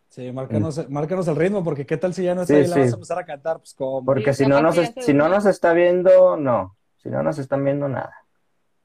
Sí, 0.09 0.31
márcanos, 0.33 0.89
márcanos 0.89 1.27
el 1.29 1.37
ritmo, 1.37 1.65
porque 1.65 1.85
qué 1.85 1.97
tal 1.97 2.15
si 2.15 2.23
ya 2.25 2.35
no 2.35 2.43
está 2.43 2.55
Sí, 2.55 2.61
ahí 2.61 2.65
y 2.67 2.69
la 2.69 2.75
sí. 2.75 2.81
vas 2.81 2.93
a 2.93 2.95
empezar 2.95 3.19
a 3.19 3.27
cantar, 3.27 3.59
pues 3.59 3.75
como. 3.75 4.05
Porque 4.05 4.33
Sí, 4.33 4.45
si 4.45 4.51
no, 4.51 4.63
nos, 4.63 4.77
si 4.77 5.15
no 5.15 5.29
nos 5.29 5.47
está 5.47 5.73
viendo, 5.73 6.37
no. 6.37 6.77
Si 6.97 7.09
no 7.09 7.23
nos 7.23 7.39
están 7.39 7.65
viendo, 7.65 7.89
nada. 7.89 8.15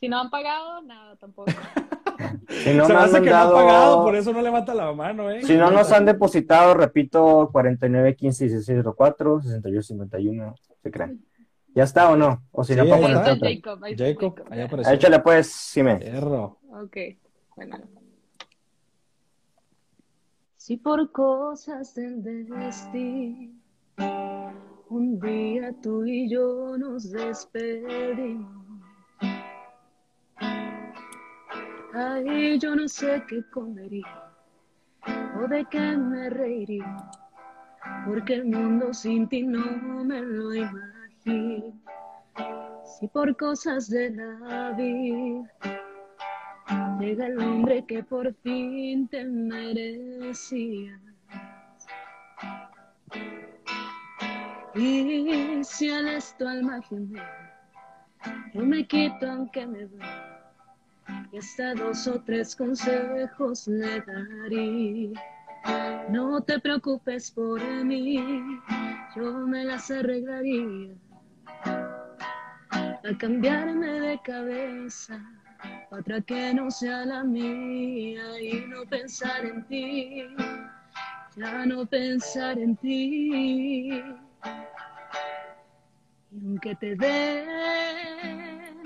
Si 0.00 0.08
no 0.10 0.20
han 0.20 0.28
pagado, 0.28 0.82
nada 0.82 1.16
tampoco. 1.16 1.50
Si 2.48 2.74
no 2.74 2.84
Se 2.86 2.92
me 2.92 2.94
nos 2.94 3.04
hace 3.04 3.16
han 3.16 3.24
que 3.24 3.30
no 3.30 3.36
han 3.36 3.52
pagado, 3.52 4.04
por 4.04 4.14
eso 4.14 4.32
no 4.32 4.42
levanta 4.42 4.74
la 4.74 4.92
mano, 4.92 5.30
¿eh? 5.30 5.42
Si 5.42 5.56
no 5.56 5.70
nos 5.70 5.90
han 5.92 6.04
depositado, 6.04 6.74
repito, 6.74 7.48
49, 7.50 8.14
15, 8.14 8.44
16, 8.48 8.84
04, 8.94 9.42
68, 9.42 9.82
51, 9.82 10.54
se 10.82 10.90
crean. 10.90 11.20
¿Ya 11.74 11.82
está 11.82 12.10
o 12.10 12.16
no? 12.16 12.42
O 12.52 12.62
si 12.62 12.74
Sí, 12.74 12.78
no, 12.78 12.84
está 12.84 13.00
poner 13.00 13.16
otra. 13.16 13.34
Jacob, 13.34 13.80
Jacob, 13.80 13.98
Jacob. 13.98 14.46
allá 14.50 14.64
apareció. 14.66 14.92
Échale 14.92 15.18
pues, 15.20 15.50
Sime. 15.50 15.96
Perro. 15.96 16.58
Ok, 16.70 16.96
bueno. 17.56 17.78
Si 20.56 20.76
por 20.76 21.10
cosas 21.12 21.94
del 21.94 22.48
destino 22.48 23.52
un 24.88 25.18
día 25.18 25.74
tú 25.82 26.04
y 26.04 26.28
yo 26.30 26.78
nos 26.78 27.10
despedimos. 27.10 28.64
Ay, 31.92 32.58
yo 32.58 32.74
no 32.74 32.88
sé 32.88 33.22
qué 33.28 33.42
comería 33.50 34.32
o 35.38 35.48
de 35.48 35.64
qué 35.70 35.96
me 35.96 36.30
reiría, 36.30 36.96
porque 38.06 38.34
el 38.34 38.46
mundo 38.46 38.94
sin 38.94 39.28
ti 39.28 39.42
no 39.42 40.04
me 40.04 40.20
lo 40.20 40.54
imagino. 40.54 40.93
Si 41.24 43.08
por 43.12 43.36
cosas 43.36 43.88
de 43.88 44.10
la 44.10 44.72
vida 44.72 45.50
llega 47.00 47.26
el 47.26 47.38
hombre 47.38 47.84
que 47.86 48.02
por 48.02 48.34
fin 48.42 49.08
te 49.08 49.24
merecía. 49.24 51.00
Y 54.74 55.62
si 55.64 55.90
al 55.90 56.08
esto 56.08 56.48
al 56.48 56.60
imaginar, 56.62 57.54
yo 58.52 58.62
me 58.62 58.86
quito 58.86 59.30
aunque 59.30 59.66
me 59.66 59.86
duele, 59.86 60.06
y 61.32 61.38
hasta 61.38 61.74
dos 61.74 62.06
o 62.06 62.20
tres 62.20 62.54
consejos 62.56 63.66
le 63.68 64.00
daré. 64.00 65.12
No 66.10 66.42
te 66.42 66.58
preocupes 66.58 67.30
por 67.30 67.62
mí, 67.84 68.60
yo 69.16 69.32
me 69.46 69.64
las 69.64 69.90
arreglaría. 69.90 70.94
A 73.06 73.18
cambiarme 73.18 74.00
de 74.00 74.18
cabeza, 74.22 75.20
otra 75.90 76.22
que 76.22 76.54
no 76.54 76.70
sea 76.70 77.04
la 77.04 77.22
mía 77.22 78.40
y 78.40 78.64
no 78.66 78.86
pensar 78.86 79.44
en 79.44 79.62
ti, 79.66 80.24
ya 81.36 81.66
no 81.66 81.84
pensar 81.84 82.58
en 82.58 82.74
ti. 82.76 84.02
Y 86.30 86.40
aunque 86.46 86.74
te 86.76 86.96
den 86.96 88.84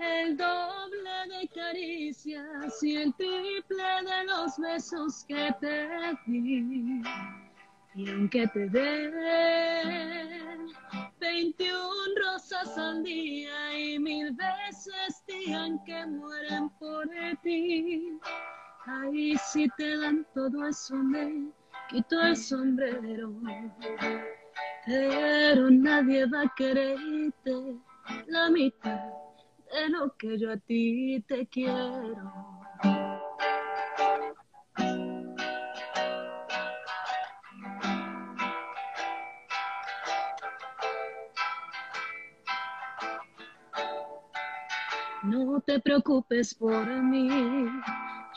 el 0.00 0.36
doble 0.36 1.10
de 1.28 1.48
caricias 1.54 2.82
y 2.82 2.96
el 2.96 3.14
triple 3.14 3.84
de 4.02 4.24
los 4.24 4.58
besos 4.58 5.24
que 5.28 5.54
te 5.60 5.88
di. 6.26 7.02
Y 7.94 8.10
aunque 8.10 8.48
te 8.48 8.68
den 8.68 9.12
21 11.20 12.07
rosas 12.38 12.78
al 12.78 13.02
día 13.02 13.76
y 13.76 13.98
mil 13.98 14.32
veces 14.32 15.24
digan 15.26 15.82
que 15.84 16.06
mueren 16.06 16.70
por 16.78 17.08
ti, 17.42 18.16
ahí 18.86 19.36
si 19.38 19.68
te 19.70 19.96
dan 19.98 20.24
todo 20.34 20.68
eso 20.68 20.94
me 20.94 21.50
quito 21.88 22.20
el 22.20 22.36
sombrero. 22.36 23.32
Pero 24.86 25.68
nadie 25.68 26.26
va 26.26 26.42
a 26.42 26.54
quererte 26.54 27.76
la 28.28 28.50
mitad 28.50 29.10
de 29.72 29.88
lo 29.88 30.14
que 30.16 30.38
yo 30.38 30.52
a 30.52 30.56
ti 30.58 31.24
te 31.26 31.44
quiero. 31.48 32.57
Te 45.68 45.78
preocupes 45.80 46.54
por 46.54 46.86
mí, 46.88 47.28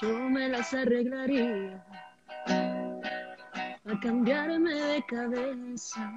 yo 0.01 0.19
me 0.29 0.49
las 0.49 0.73
arreglaría. 0.73 1.81
A 2.45 3.99
cambiarme 4.01 4.73
de 4.73 5.01
cabeza, 5.05 6.11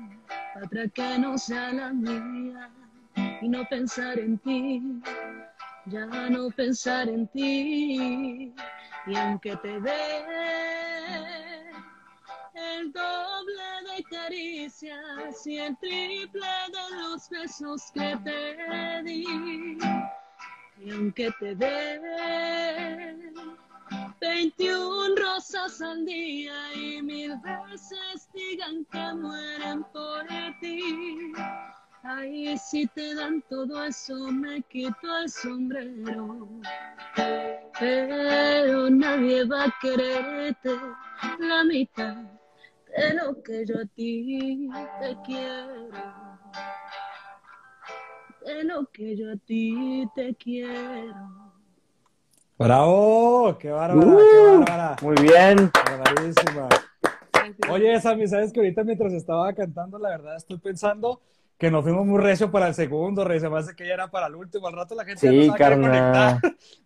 otra 0.60 0.88
que 0.88 1.18
no 1.20 1.38
sea 1.38 1.72
la 1.72 1.92
mía 1.92 2.68
y 3.40 3.48
no 3.48 3.64
pensar 3.68 4.18
en 4.18 4.38
ti, 4.38 4.82
ya 5.86 6.04
no 6.30 6.50
pensar 6.50 7.08
en 7.08 7.28
ti. 7.28 8.52
Y 9.06 9.16
aunque 9.16 9.54
te 9.58 9.80
dé 9.82 10.24
el 12.54 12.92
doble 12.92 13.94
de 13.94 14.02
caricias 14.10 15.46
y 15.46 15.58
el 15.58 15.76
triple 15.78 16.48
de 16.72 16.96
los 17.02 17.30
besos 17.30 17.92
que 17.92 18.18
te 18.24 19.02
di, 19.04 19.78
y 20.78 20.90
aunque 20.90 21.30
te 21.38 21.54
dé 21.54 22.00
21 24.20 25.14
rosas 25.16 25.80
al 25.80 26.04
día 26.04 26.54
y 26.74 27.02
mil 27.02 27.36
veces 27.38 28.28
digan 28.32 28.84
que 28.86 29.14
mueren 29.14 29.84
por 29.92 30.26
ti. 30.60 31.32
Ay, 32.02 32.56
si 32.58 32.86
te 32.88 33.14
dan 33.14 33.42
todo 33.48 33.82
eso, 33.84 34.14
me 34.30 34.62
quito 34.62 35.16
el 35.22 35.30
sombrero. 35.30 36.48
Pero 37.78 38.90
nadie 38.90 39.44
va 39.44 39.64
a 39.64 39.74
quererte 39.80 40.76
la 41.38 41.64
mitad 41.64 42.16
de 42.96 43.14
lo 43.14 43.42
que 43.42 43.64
yo 43.66 43.80
a 43.80 43.86
ti 43.86 44.68
te 45.00 45.16
quiero. 45.24 45.88
De 48.44 48.64
lo 48.64 48.86
que 48.92 49.16
yo 49.16 49.32
a 49.32 49.36
ti 49.36 50.06
te 50.14 50.34
quiero. 50.34 51.14
¡Bravo! 52.58 53.56
¡Qué 53.58 53.70
bárbara! 53.70 54.00
¡Qué 54.00 54.38
Uh, 54.38 54.58
bárbara! 54.60 54.96
muy 55.02 55.14
bien. 55.20 55.70
Barbarísima. 55.72 56.68
Oye, 57.70 58.00
Sammy, 58.00 58.28
¿sabes 58.28 58.52
que 58.52 58.60
ahorita 58.60 58.84
mientras 58.84 59.12
estaba 59.12 59.52
cantando, 59.52 59.98
la 59.98 60.10
verdad 60.10 60.36
estoy 60.36 60.58
pensando 60.58 61.20
que 61.58 61.70
nos 61.70 61.82
fuimos 61.84 62.04
muy 62.06 62.20
recio 62.20 62.50
para 62.50 62.68
el 62.68 62.74
segundo, 62.74 63.24
rey. 63.24 63.40
Se 63.40 63.48
me 63.48 63.58
hace 63.58 63.74
que 63.74 63.86
ya 63.86 63.94
era 63.94 64.10
para 64.10 64.26
el 64.26 64.34
último. 64.34 64.66
Al 64.66 64.74
rato 64.74 64.94
la 64.94 65.04
gente 65.04 65.20
Sí, 65.28 65.46
ya 65.46 65.52
no 65.52 65.56
sabe 65.58 65.76
conectar. 65.80 66.38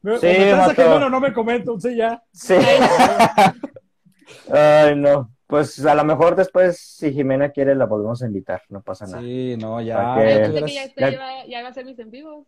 Me, 0.02 0.18
Sí, 0.20 0.26
me 0.26 0.44
están 0.50 0.58
vato. 0.58 0.70
sacando 0.82 1.06
o 1.06 1.10
no 1.10 1.20
me 1.20 1.32
comento, 1.32 1.80
sí, 1.80 1.96
ya. 1.96 2.22
Sí. 2.32 2.54
Ay, 4.52 4.94
no. 4.96 5.30
Pues 5.48 5.84
a 5.84 5.94
lo 5.94 6.04
mejor 6.04 6.36
después, 6.36 6.78
si 6.78 7.12
Jimena 7.12 7.48
quiere, 7.50 7.74
la 7.74 7.86
volvemos 7.86 8.22
a 8.22 8.26
invitar. 8.26 8.62
No 8.68 8.82
pasa 8.82 9.06
nada. 9.06 9.20
Sí, 9.20 9.56
no, 9.58 9.80
ya. 9.80 9.96
¿Para 9.96 10.22
Yo 10.22 10.36
qué? 10.36 10.42
pensé 10.60 10.64
que 10.66 10.74
ya, 10.74 10.84
este 10.84 11.00
Ya- 11.00 11.10
iba, 11.10 11.46
ya 11.46 11.60
iba 11.60 11.68
a 11.68 11.72
ser 11.72 11.84
mis 11.86 11.98
en 11.98 12.10
vivos, 12.10 12.46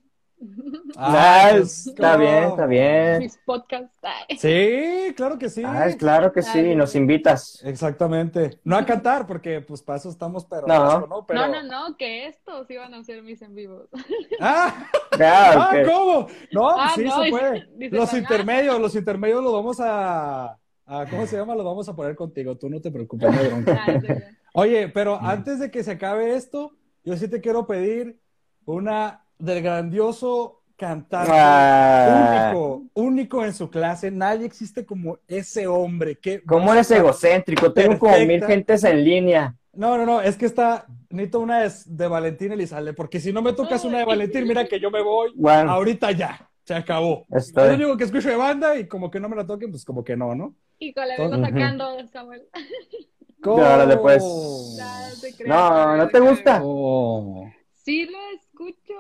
Ah, 0.97 1.45
Ah, 1.45 1.49
pues, 1.53 1.87
está 1.89 2.13
¿cómo? 2.13 2.25
bien, 2.25 2.45
está 2.45 2.67
bien. 2.67 3.19
mis 3.19 3.37
podcasts. 3.45 3.99
Ay. 4.03 4.39
Sí, 4.39 5.13
claro 5.15 5.39
que 5.39 5.51
sí. 5.51 5.63
Ah, 5.67 5.87
claro 5.99 6.33
que 6.33 6.41
sí, 6.43 6.75
nos 6.75 6.95
invitas. 6.95 7.61
Exactamente. 7.63 8.59
No 8.65 8.77
a 8.79 8.87
cantar, 8.87 9.27
porque 9.27 9.61
pues 9.61 9.83
para 9.83 9.99
eso 9.99 10.09
estamos, 10.09 10.47
pero 10.47 10.67
No. 10.67 11.07
¿no? 11.07 11.27
Pero... 11.27 11.41
No, 11.41 11.49
no, 11.49 11.63
no, 11.91 11.97
que 11.99 12.27
estos 12.27 12.71
iban 12.71 12.95
a 12.95 13.05
ser 13.05 13.23
mis 13.23 13.43
en 13.43 13.55
vivos. 13.55 13.89
Ah, 14.41 14.87
Ah, 15.21 15.71
ah. 15.73 15.83
¿cómo? 15.87 16.27
No, 16.53 16.63
pues 16.75 16.77
Ah, 16.79 16.93
sí 16.95 17.05
no, 17.05 17.23
se 17.23 17.31
puede. 17.31 17.67
dice 17.77 17.97
Los 17.97 18.15
intermedios, 18.15 18.81
los 18.81 18.95
intermedios 18.95 19.45
los 19.45 19.53
vamos 19.53 19.77
a, 19.81 20.57
a- 20.91 21.07
¿cómo 21.09 21.27
se 21.27 21.37
llama? 21.37 21.55
Los 21.55 21.65
vamos 21.65 21.89
a 21.89 21.95
poner 21.97 22.15
contigo. 22.17 22.57
Tú 22.57 22.69
no 22.69 22.81
te 22.81 22.91
preocupes, 22.91 23.31
no 23.31 23.43
bronca. 23.45 23.85
Ah. 24.53 24.61
Oye, 24.63 24.89
pero 24.89 25.17
antes 25.23 25.61
de 25.61 25.71
que 25.71 25.85
se 25.85 25.93
acabe 25.93 26.35
esto, 26.35 26.73
yo 27.05 27.17
sí 27.17 27.29
te 27.29 27.41
quiero 27.41 27.67
pedir 27.69 28.19
una 28.65 29.25
del 29.39 29.63
grandioso 29.63 30.63
cantante 30.77 31.31
Ah. 31.33 32.51
único, 32.53 32.83
único 32.95 33.45
en 33.45 33.55
su 33.55 33.71
clase. 33.71 34.11
Nadie 34.11 34.47
existe 34.47 34.85
como 34.85 35.19
ese 35.29 35.67
hombre. 35.69 36.19
que 36.19 36.43
¿Cómo 36.43 36.73
eres 36.73 36.91
egocéntrico? 36.91 37.73
Tengo 37.73 37.99
como 37.99 38.19
mil 38.27 38.45
gentes 38.45 38.83
en 38.85 39.05
línea. 39.05 39.55
No, 39.73 39.97
no, 39.97 40.05
no, 40.05 40.21
es 40.21 40.37
que 40.37 40.47
está, 40.47 40.87
necesito 41.11 41.39
una 41.39 41.61
de, 41.61 41.71
de 41.87 42.09
Valentín 42.09 42.51
Elizalde, 42.51 42.93
porque 42.93 43.21
si 43.21 43.33
no 43.33 43.41
me 43.41 43.53
tocas 43.53 43.85
una 43.85 43.99
de 43.99 44.05
Valentín, 44.05 44.49
mira 44.49 44.67
que 44.67 44.81
yo 44.81 44.91
me 44.91 45.01
voy 45.01 45.31
Bueno, 45.37 45.71
ahorita 45.71 46.11
ya, 46.11 46.50
se 46.65 46.75
acabó. 46.75 47.27
Es 47.31 47.49
estoy. 47.49 47.69
lo 47.69 47.75
único 47.75 47.97
que 47.97 48.05
escucho 48.05 48.29
de 48.29 48.37
banda 48.37 48.77
y 48.77 48.87
como 48.89 49.11
que 49.11 49.21
no 49.21 49.29
me 49.29 49.37
la 49.37 49.47
toquen, 49.47 49.71
pues 49.71 49.85
como 49.85 50.05
que 50.05 50.17
no, 50.17 50.35
¿no? 50.35 50.55
Híjole, 50.79 51.17
vengo 51.19 51.37
Ujú. 51.37 51.45
sacando, 51.45 52.07
Samuel. 52.09 52.47
Órale, 53.45 53.97
pues. 53.99 54.23
No 54.23 55.21
te 55.21 55.35
creas, 55.35 55.49
No, 55.49 55.97
¿no 55.97 56.09
te 56.09 56.21
gusta? 56.21 56.61
¿Cómo? 56.61 57.53
Sí 57.75 58.07
lo 58.07 58.19
escucho. 58.37 58.95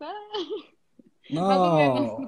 Ah, 0.00 0.12
No. 1.30 2.18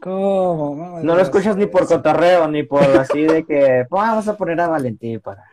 ¿Cómo? 0.00 1.00
No 1.02 1.14
lo 1.14 1.20
escuchas 1.22 1.56
ni 1.56 1.66
por 1.66 1.86
cotorreo, 1.86 2.48
ni 2.48 2.62
por 2.64 2.82
así 2.82 3.22
de 3.22 3.44
que 3.44 3.86
"Pues, 3.88 4.02
vamos 4.02 4.28
a 4.28 4.36
poner 4.36 4.60
a 4.60 4.68
Valentín 4.68 5.20
para. 5.20 5.44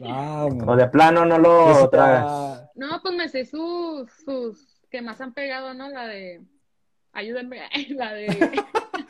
Vamos. 0.00 0.64
O 0.66 0.76
de 0.76 0.88
plano 0.88 1.24
no 1.24 1.38
lo 1.38 1.88
tragas. 1.90 2.64
No, 2.74 3.00
pues 3.02 3.14
me 3.14 3.28
sé 3.28 3.44
sus, 3.44 4.10
sus 4.24 4.66
que 4.90 5.02
más 5.02 5.20
han 5.20 5.32
pegado, 5.34 5.74
¿no? 5.74 5.88
La 5.90 6.06
de. 6.06 6.42
Ayúdenme, 7.14 7.60
la 7.90 8.12
de. 8.12 8.26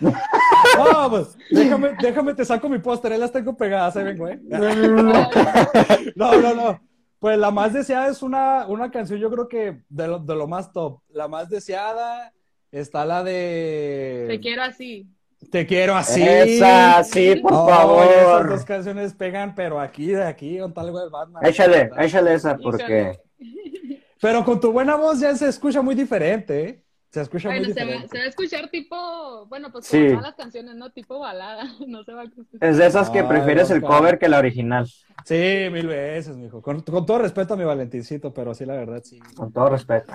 No, 0.00 1.10
pues, 1.10 1.36
déjame, 1.50 1.92
déjame, 2.00 2.34
te 2.34 2.44
saco 2.44 2.68
mi 2.68 2.78
póster, 2.78 3.12
ahí 3.12 3.18
las 3.18 3.32
tengo 3.32 3.56
pegadas, 3.56 3.96
ahí 3.96 4.04
vengo, 4.04 4.28
¿eh? 4.28 4.40
No, 6.16 6.40
no, 6.40 6.54
no. 6.54 6.80
Pues 7.18 7.38
la 7.38 7.50
más 7.50 7.72
deseada 7.72 8.08
es 8.08 8.22
una, 8.22 8.66
una 8.66 8.90
canción, 8.90 9.18
yo 9.18 9.30
creo 9.30 9.48
que 9.48 9.80
de 9.88 10.08
lo, 10.08 10.18
de 10.18 10.34
lo 10.34 10.46
más 10.46 10.72
top. 10.72 11.00
La 11.08 11.26
más 11.26 11.48
deseada 11.48 12.34
está 12.70 13.06
la 13.06 13.24
de 13.24 14.26
Te 14.28 14.40
quiero 14.40 14.62
así. 14.62 15.08
Te 15.50 15.66
quiero 15.66 15.94
así. 15.94 16.22
Esa, 16.22 17.02
sí, 17.04 17.36
por 17.36 17.52
Oh, 17.54 18.02
Esas 18.02 18.18
dos 18.18 18.38
favor. 18.38 18.64
canciones 18.66 19.14
pegan, 19.14 19.54
pero 19.54 19.80
aquí, 19.80 20.08
de 20.08 20.24
aquí, 20.24 20.58
con 20.58 20.74
tal 20.74 20.86
de 20.86 21.08
Batman. 21.10 21.44
Échale, 21.46 21.90
échale 21.98 22.34
esa 22.34 22.56
porque. 22.56 23.18
Pero 24.20 24.42
con 24.42 24.58
tu 24.58 24.72
buena 24.72 24.96
voz 24.96 25.20
ya 25.20 25.36
se 25.36 25.46
escucha 25.48 25.82
muy 25.82 25.94
diferente, 25.94 26.64
¿eh? 26.64 26.84
Se 27.14 27.20
escucha 27.20 27.48
Bueno, 27.48 27.66
muy 27.66 27.72
se 27.74 27.78
va, 27.80 27.84
diferente. 27.86 28.08
se 28.08 28.18
va 28.18 28.24
a 28.24 28.28
escuchar 28.28 28.68
tipo. 28.70 29.46
Bueno, 29.46 29.70
pues 29.70 29.86
Sí. 29.86 29.98
como 29.98 30.08
todas 30.08 30.22
las 30.24 30.34
canciones, 30.34 30.74
¿no? 30.74 30.90
Tipo 30.90 31.20
balada. 31.20 31.62
No 31.86 32.02
se 32.02 32.12
va 32.12 32.22
a 32.22 32.24
escuchar. 32.24 32.58
Es 32.60 32.76
de 32.76 32.86
esas 32.86 33.08
que 33.08 33.20
Ay, 33.20 33.28
prefieres 33.28 33.70
el 33.70 33.82
cover 33.82 34.18
que 34.18 34.28
la 34.28 34.38
original. 34.40 34.84
Sí, 35.24 35.68
mil 35.70 35.86
veces, 35.86 36.36
mijo. 36.36 36.60
Con, 36.60 36.80
con 36.80 37.06
todo 37.06 37.18
respeto 37.20 37.54
a 37.54 37.56
mi 37.56 37.62
Valentincito, 37.62 38.34
pero 38.34 38.52
sí, 38.52 38.66
la 38.66 38.74
verdad, 38.74 39.00
sí. 39.04 39.20
Con 39.36 39.52
todo 39.52 39.68
respeto. 39.68 40.12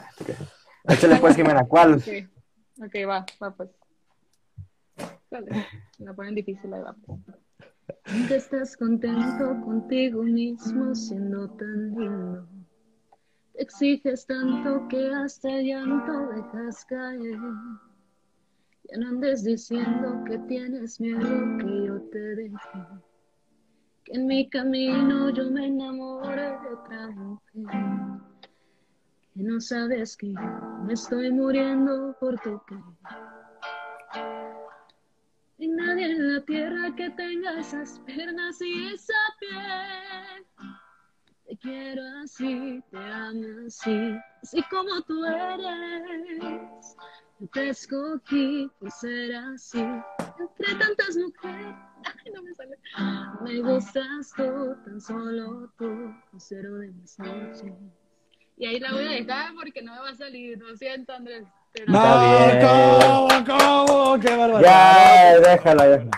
Échale 0.84 1.16
pues, 1.22 1.38
Jimena, 1.38 1.64
¿cuál? 1.66 2.04
Ok, 2.82 2.86
ok, 2.86 2.96
va, 3.08 3.26
va 3.42 3.56
pues. 3.56 3.70
Dale, 5.32 5.52
me 6.00 6.06
la 6.06 6.14
ponen 6.14 6.36
difícil, 6.36 6.74
ahí 6.74 6.82
va. 6.82 6.98
Que 8.28 8.36
estás 8.36 8.76
contento 8.76 9.62
contigo 9.64 10.24
mismo 10.24 10.94
siendo 10.96 11.50
tan 11.52 11.92
lindo. 11.96 12.48
Exiges 13.60 14.26
tanto 14.26 14.88
que 14.88 15.14
hasta 15.14 15.50
llanto 15.50 16.28
dejas 16.30 16.86
caer. 16.86 17.38
Ya 18.86 18.98
no 19.00 19.10
andes 19.10 19.44
diciendo 19.44 20.24
que 20.26 20.38
tienes 20.48 21.02
miedo 21.02 21.58
que 21.58 21.86
yo 21.86 22.02
te 22.10 22.20
deje. 22.36 22.80
Que 24.06 24.14
en 24.14 24.28
mi 24.28 24.50
camino 24.50 25.30
yo 25.32 25.52
me 25.52 25.68
enamore 25.68 26.42
de 26.42 26.74
otra 26.74 27.10
mujer. 27.10 28.22
Que 29.34 29.44
no 29.44 29.60
sabes 29.60 30.16
que 30.16 30.34
me 30.86 30.94
estoy 30.94 31.30
muriendo 31.30 32.16
por 32.18 32.40
tu 32.40 32.62
querer. 32.66 32.84
Y 35.58 35.68
nadie 35.68 36.06
en 36.06 36.34
la 36.34 36.46
tierra 36.46 36.96
que 36.96 37.10
tenga 37.10 37.60
esas 37.60 38.00
piernas 38.06 38.62
y 38.62 38.94
esa 38.94 39.14
piel. 39.38 40.79
Te 41.50 41.58
quiero 41.58 42.04
así, 42.24 42.80
te 42.92 42.98
amo 42.98 43.66
así, 43.66 44.16
así 44.44 44.62
como 44.70 45.02
tú 45.02 45.26
eres. 45.26 46.96
Yo 47.40 47.48
te 47.52 47.70
escogí 47.70 48.70
por 48.80 48.92
ser 48.92 49.36
así, 49.36 49.80
entre 49.80 50.76
tantas 50.76 51.18
mujeres. 51.18 51.76
Ay, 52.06 52.32
no 52.36 52.44
me 52.44 52.54
sale. 52.54 52.78
Me 53.42 53.62
gustas 53.62 54.32
tú, 54.38 54.76
tan 54.86 55.02
solo 55.02 55.72
tú, 55.76 56.14
cero 56.38 56.76
de 56.76 56.90
mis 56.90 57.18
noches. 57.18 57.64
Y 58.58 58.68
ahí 58.68 58.80
la 58.80 58.92
voy 58.92 59.08
a 59.08 59.12
dejar 59.12 59.54
porque 59.56 59.82
no 59.82 59.94
me 59.96 60.02
va 60.02 60.10
a 60.10 60.16
salir. 60.16 60.60
Lo 60.60 60.76
siento, 60.78 61.14
Andrés. 61.14 61.48
pero- 61.74 61.92
No. 61.92 63.28
¿cómo? 63.48 63.88
¿Cómo? 63.88 64.20
¡Qué 64.20 64.36
barbaridad! 64.36 64.62
Ya, 64.62 65.40
déjala, 65.40 65.88
déjala. 65.88 66.12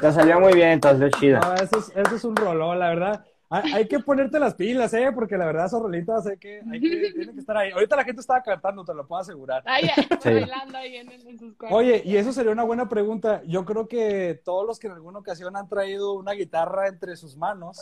Te 0.00 0.12
salió 0.12 0.40
muy 0.40 0.54
bien, 0.54 0.80
te 0.80 0.88
salió 0.88 1.10
chida. 1.10 1.40
No, 1.40 1.52
eso 1.54 1.78
es, 1.80 1.92
eso 1.94 2.16
es 2.16 2.24
un 2.24 2.34
rolón, 2.36 2.78
la 2.78 2.88
verdad. 2.88 3.26
Hay, 3.50 3.86
que 3.86 4.00
ponerte 4.00 4.38
las 4.38 4.54
pilas, 4.54 4.92
¿eh? 4.94 5.12
Porque 5.14 5.36
la 5.36 5.46
verdad, 5.46 5.66
esos 5.66 5.80
rolitas 5.80 6.26
hay 6.26 6.38
que, 6.38 6.60
hay 6.70 6.80
que, 6.80 6.88
tienen 7.14 7.34
que 7.34 7.40
estar 7.40 7.56
ahí. 7.56 7.70
Ahorita 7.70 7.94
la 7.96 8.04
gente 8.04 8.20
estaba 8.20 8.42
cantando, 8.42 8.84
te 8.84 8.94
lo 8.94 9.06
puedo 9.06 9.20
asegurar. 9.20 9.62
Ay, 9.66 9.88
ay, 9.96 10.04
Sí. 10.20 10.30
bailando 10.30 10.78
ahí 10.78 10.96
en, 10.96 11.10
en 11.12 11.38
sus 11.38 11.54
cuartos. 11.54 11.78
Oye, 11.78 12.02
y 12.04 12.16
eso 12.16 12.32
sería 12.32 12.52
una 12.52 12.64
buena 12.64 12.88
pregunta. 12.88 13.42
Yo 13.46 13.64
creo 13.64 13.86
que 13.86 14.40
todos 14.44 14.66
los 14.66 14.78
que 14.78 14.88
en 14.88 14.94
alguna 14.94 15.18
ocasión 15.20 15.56
han 15.56 15.68
traído 15.68 16.14
una 16.14 16.32
guitarra 16.32 16.88
entre 16.88 17.16
sus 17.16 17.36
manos, 17.36 17.80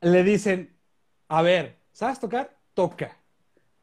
le 0.00 0.22
dicen, 0.22 0.76
a 1.28 1.42
ver, 1.42 1.78
¿sabes 1.92 2.20
tocar? 2.20 2.56
Toca. 2.74 3.16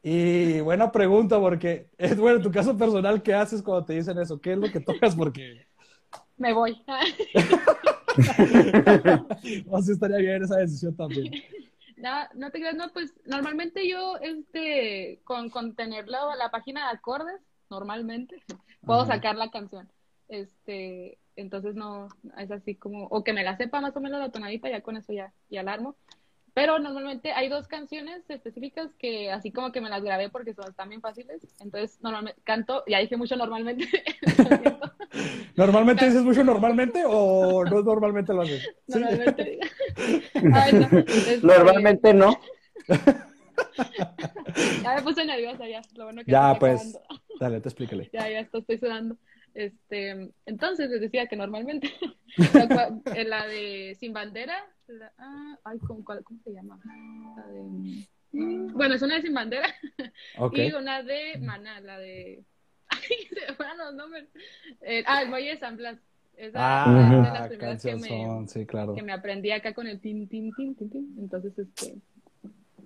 Y 0.02 0.60
buena 0.60 0.92
pregunta 0.92 1.40
porque 1.40 1.88
es 1.96 2.16
bueno, 2.18 2.36
en 2.36 2.42
tu 2.42 2.52
caso 2.52 2.76
personal, 2.76 3.22
¿qué 3.22 3.32
haces 3.32 3.62
cuando 3.62 3.86
te 3.86 3.94
dicen 3.94 4.18
eso? 4.18 4.38
¿Qué 4.38 4.52
es 4.52 4.58
lo 4.58 4.70
que 4.70 4.80
tocas? 4.80 5.16
Porque 5.16 5.66
Me 6.36 6.52
voy. 6.52 6.84
o 9.70 9.82
sí 9.82 9.92
estaría 9.92 10.18
bien 10.18 10.42
esa 10.42 10.56
decisión 10.56 10.94
también. 10.96 11.32
No, 11.96 12.10
no 12.34 12.50
te 12.50 12.58
creas, 12.58 12.74
no, 12.74 12.88
pues 12.92 13.14
normalmente 13.24 13.88
yo, 13.88 14.16
este, 14.18 15.20
con, 15.24 15.48
con 15.48 15.74
tener 15.74 16.06
la, 16.06 16.36
la 16.36 16.50
página 16.50 16.88
de 16.88 16.96
acordes, 16.96 17.40
normalmente, 17.70 18.42
puedo 18.84 19.02
Ajá. 19.02 19.14
sacar 19.14 19.36
la 19.36 19.50
canción. 19.50 19.88
Este, 20.28 21.18
entonces 21.36 21.76
no, 21.76 22.08
es 22.36 22.50
así 22.50 22.74
como, 22.74 23.06
o 23.06 23.24
que 23.24 23.32
me 23.32 23.44
la 23.44 23.56
sepa 23.56 23.80
más 23.80 23.96
o 23.96 24.00
menos 24.00 24.20
la 24.20 24.30
tonadita, 24.30 24.68
ya 24.68 24.82
con 24.82 24.98
eso 24.98 25.14
ya, 25.14 25.32
ya 25.48 25.62
la 25.62 25.72
armo. 25.72 25.96
Pero 26.52 26.78
normalmente 26.78 27.32
hay 27.32 27.48
dos 27.48 27.66
canciones 27.66 28.28
específicas 28.28 28.94
que 28.98 29.32
así 29.32 29.50
como 29.50 29.72
que 29.72 29.80
me 29.80 29.88
las 29.90 30.04
grabé 30.04 30.28
porque 30.28 30.54
son 30.54 30.88
bien 30.88 31.00
fáciles. 31.00 31.42
Entonces, 31.58 31.98
normalmente 32.00 32.40
canto, 32.44 32.84
ya 32.86 32.98
dije 32.98 33.16
mucho 33.16 33.34
normalmente. 33.36 33.88
lo 34.20 34.30
siento. 34.58 34.93
¿Normalmente 35.56 36.06
dices 36.06 36.22
mucho 36.22 36.42
normalmente 36.44 37.02
o 37.06 37.64
no 37.64 37.82
normalmente 37.82 38.32
lo 38.32 38.42
haces? 38.42 38.62
Sí. 38.86 38.98
Normalmente. 38.98 39.58
Ay, 40.52 40.72
no, 40.72 40.88
Normalmente 41.42 42.14
no. 42.14 42.36
Ya 44.82 44.94
me 44.96 45.02
puse 45.02 45.24
nerviosa 45.24 45.66
ya. 45.68 45.80
Lo 45.94 46.04
bueno 46.04 46.24
que 46.24 46.30
Ya, 46.30 46.54
pues. 46.58 46.96
acabando. 46.96 47.00
Dale, 47.40 47.60
te 47.60 47.68
explícale. 47.68 48.10
Ya, 48.12 48.28
ya 48.28 48.40
esto 48.40 48.58
estoy 48.58 48.78
sudando. 48.78 49.16
Este, 49.54 50.32
entonces 50.46 50.90
les 50.90 51.00
decía 51.00 51.26
que 51.26 51.36
normalmente 51.36 51.88
eh, 53.14 53.24
la 53.24 53.46
de 53.46 53.96
Sin 54.00 54.12
Bandera, 54.12 54.54
la- 54.88 55.12
ah, 55.18 55.58
ay, 55.64 55.78
¿cómo, 55.86 56.04
cuál- 56.04 56.24
cómo 56.24 56.40
se 56.42 56.52
llama? 56.52 56.80
La 57.36 57.46
de, 57.46 57.62
mm, 58.32 58.72
bueno, 58.74 58.94
es 58.96 59.02
una 59.02 59.14
de 59.14 59.22
Sin 59.22 59.32
Bandera 59.34 59.68
y 60.52 60.72
una 60.72 61.04
de 61.04 61.38
Maná, 61.40 61.80
la 61.80 61.98
de, 61.98 62.42
me. 64.10 64.26
Eh, 64.82 65.04
ah, 65.06 65.22
el 65.22 65.28
Muelle 65.28 65.50
de 65.50 65.58
San 65.58 65.76
Blas. 65.76 65.98
Esa 66.36 66.48
es 66.48 66.52
de 66.54 66.60
Ah, 66.60 67.30
las 67.32 67.48
primeras 67.48 67.80
que 67.82 67.94
me, 67.94 68.08
canción, 68.08 68.48
sí, 68.48 68.66
claro. 68.66 68.94
que 68.96 69.02
me 69.02 69.12
aprendí 69.12 69.50
acá 69.52 69.72
con 69.72 69.86
el 69.86 70.00
tin, 70.00 70.28
tin, 70.28 70.52
tin, 70.54 70.74
tin, 70.74 70.90
tin. 70.90 71.16
Entonces, 71.18 71.56
este, 71.58 71.94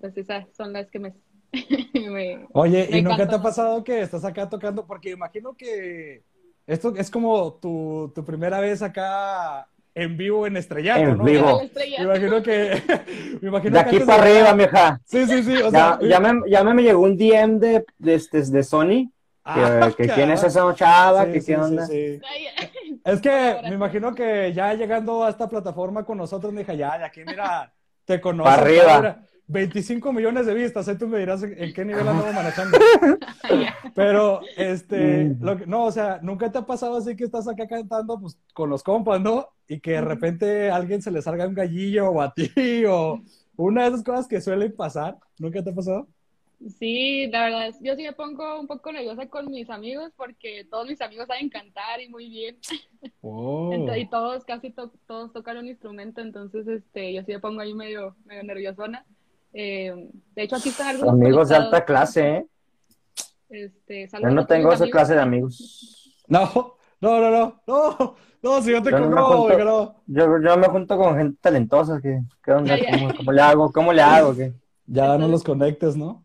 pues 0.01 0.17
esas 0.17 0.47
son 0.55 0.73
las 0.75 0.91
que 0.91 0.99
me, 0.99 1.15
me- 1.95 2.47
Oye, 2.53 2.89
Me 2.91 2.99
¿y 2.99 3.03
nunca 3.03 3.27
te 3.29 3.35
ha 3.37 3.43
pasado 3.43 3.83
que 3.85 4.01
estás 4.03 4.25
acá 4.25 4.49
tocando? 4.49 4.87
Porque 4.87 5.11
imagino 5.11 5.55
que 5.55 6.23
esto 6.67 6.95
es 6.97 7.11
como 7.11 7.55
tu, 7.55 8.13
tu 8.15 8.25
primera 8.25 8.61
vez 8.61 8.83
acá 8.83 9.67
en 9.95 10.17
vivo 10.17 10.47
en 10.47 10.57
Estrellato, 10.57 11.01
En 11.01 11.17
¿no? 11.17 11.25
vivo. 11.25 11.61
Me 11.99 12.05
imagino 12.05 12.43
que... 12.43 12.83
me 13.41 13.49
imagino 13.49 13.73
De 13.73 13.83
que 13.83 13.89
aquí 13.89 13.97
antes 13.97 14.07
para 14.07 14.23
de- 14.25 14.31
arriba, 14.31 14.55
mija. 14.55 15.01
Sí, 15.07 15.27
sí, 15.27 15.43
sí. 15.43 15.55
O 15.57 15.71
Ya, 15.71 15.71
sea, 15.71 15.99
ya, 16.03 16.21
me, 16.21 16.51
ya 16.51 16.63
me 16.65 16.83
llegó 16.83 17.01
un 17.01 17.17
DM 17.17 17.59
de, 17.59 17.85
de, 17.99 18.15
este- 18.15 18.43
de 18.43 18.63
Sony. 18.63 19.11
Que, 19.55 19.61
Ah, 19.61 19.91
que 19.97 20.09
quién 20.15 20.31
es 20.31 20.43
esa 20.45 20.75
chava, 20.75 21.25
Sí, 21.27 21.33
qué 21.33 21.41
sí, 21.41 21.55
onda. 21.55 21.87
sí. 21.87 22.21
Ay, 22.29 23.01
Es 23.05 23.21
que 23.21 23.57
me 23.63 23.75
imagino 23.75 24.15
que 24.15 24.53
ya 24.53 24.75
llegando 24.75 25.25
a 25.25 25.31
esta 25.31 25.49
plataforma 25.49 26.05
con 26.05 26.19
nosotros, 26.19 26.53
me 26.53 26.61
dije, 26.61 26.77
ya, 26.77 26.99
de 26.99 27.05
aquí, 27.05 27.21
mira, 27.27 27.73
te 28.05 28.21
conozco. 28.21 28.51
Pa' 28.51 28.61
arriba. 28.61 28.97
mira, 28.99 29.23
25 29.47 30.13
millones 30.13 30.45
de 30.45 30.53
vistas, 30.53 30.87
ahí 30.89 30.99
tú 30.99 31.09
me 31.09 31.19
dirás 31.19 31.43
en, 31.43 31.73
qué 31.73 31.83
nivel 31.85 32.07
andamos 32.07 32.35
manejando. 32.35 32.77
Pero, 33.95 34.41
este, 34.57 35.25
Mm. 35.25 35.43
lo 35.45 35.57
que- 35.57 35.67
no, 35.67 35.85
o 35.85 35.93
sea, 35.93 36.19
nunca 36.23 36.53
te 36.53 36.59
ha 36.59 36.67
pasado 36.67 36.97
así 36.99 37.17
que 37.17 37.25
estás 37.25 37.49
acá 37.49 37.67
cantando, 37.67 38.21
pues, 38.21 38.39
con 38.53 38.69
los 38.71 38.83
compas, 38.83 39.21
¿no? 39.21 39.49
Y 39.67 39.81
que 39.81 39.93
de 39.93 40.01
repente 40.03 40.71
a 40.71 40.77
alguien 40.77 41.01
se 41.03 41.11
le 41.11 41.23
salga 41.23 41.47
un 41.47 41.55
gallillo 41.55 42.11
o 42.11 42.21
a 42.21 42.33
ti, 42.35 42.85
o 42.87 43.21
una 43.57 43.83
de 43.85 43.89
esas 43.89 44.05
cosas 44.05 44.29
que 44.29 44.41
suelen 44.41 44.75
pasar. 44.77 45.17
¿Nunca 45.39 45.63
te 45.65 45.71
ha 45.71 45.75
pasado? 45.75 46.07
Sí, 46.79 47.29
la 47.29 47.45
verdad, 47.45 47.67
es- 47.69 47.81
yo 47.81 47.95
sí 47.95 48.03
me 48.03 48.13
pongo 48.13 48.59
un 48.61 48.67
poco 48.67 48.91
nerviosa 48.91 49.29
con 49.29 49.47
mis 49.51 49.71
amigos 49.71 50.11
porque 50.17 50.67
todos 50.69 50.89
mis 50.89 51.01
amigos 51.01 51.27
saben 51.29 51.49
cantar 51.49 52.01
y 52.01 52.09
muy 52.09 52.29
bien. 52.29 52.59
Oh. 53.21 53.71
Y 53.97 54.09
todos, 54.09 54.45
casi 54.45 54.71
to- 54.71 54.93
todos 55.07 55.33
tocan 55.33 55.59
un 55.59 55.69
instrumento, 55.69 56.21
entonces 56.21 56.67
este, 56.67 57.13
yo 57.13 57.23
sí 57.23 57.33
me 57.33 57.39
pongo 57.41 57.61
ahí 57.61 57.73
medio, 57.75 58.17
medio 58.25 58.43
nerviosona. 58.43 59.05
Eh, 59.53 59.93
de 60.35 60.43
hecho, 60.43 60.57
aquí 60.57 60.71
están 60.71 60.89
algunos 60.89 61.15
Amigos 61.15 61.49
de 61.49 61.57
alta 61.57 61.85
clase, 61.85 62.29
¿eh? 62.29 62.47
Este, 63.51 64.09
Yo 64.21 64.31
no 64.31 64.47
tengo 64.47 64.73
esa 64.73 64.89
clase 64.89 65.15
de 65.15 65.21
amigos. 65.21 66.15
No, 66.27 66.77
no, 67.01 67.21
no, 67.21 67.31
no, 67.31 67.63
no, 67.67 68.17
no, 68.43 68.63
si 68.63 68.73
yo 68.73 68.83
te 68.83 68.91
Yo 68.91 68.99
no 69.01 69.27
junto- 69.27 69.57
que 69.57 69.65
no. 69.65 69.97
Yo, 70.07 70.27
yo 70.43 70.57
me 70.57 70.67
junto 70.69 70.97
con 70.97 71.17
gente 71.17 71.39
talentosa. 71.41 72.01
¿Qué, 72.03 72.21
qué 72.43 72.53
onda? 72.53 72.77
¿Cómo, 72.91 73.15
cómo 73.17 73.33
le 73.33 73.41
hago? 73.43 73.73
¿Cómo 73.73 73.93
le 73.93 74.03
hago? 74.03 74.35
¿Qué? 74.35 74.53
Ya 74.87 75.17
no 75.19 75.29
los 75.29 75.45
conectes, 75.45 75.97
¿no? 75.97 76.23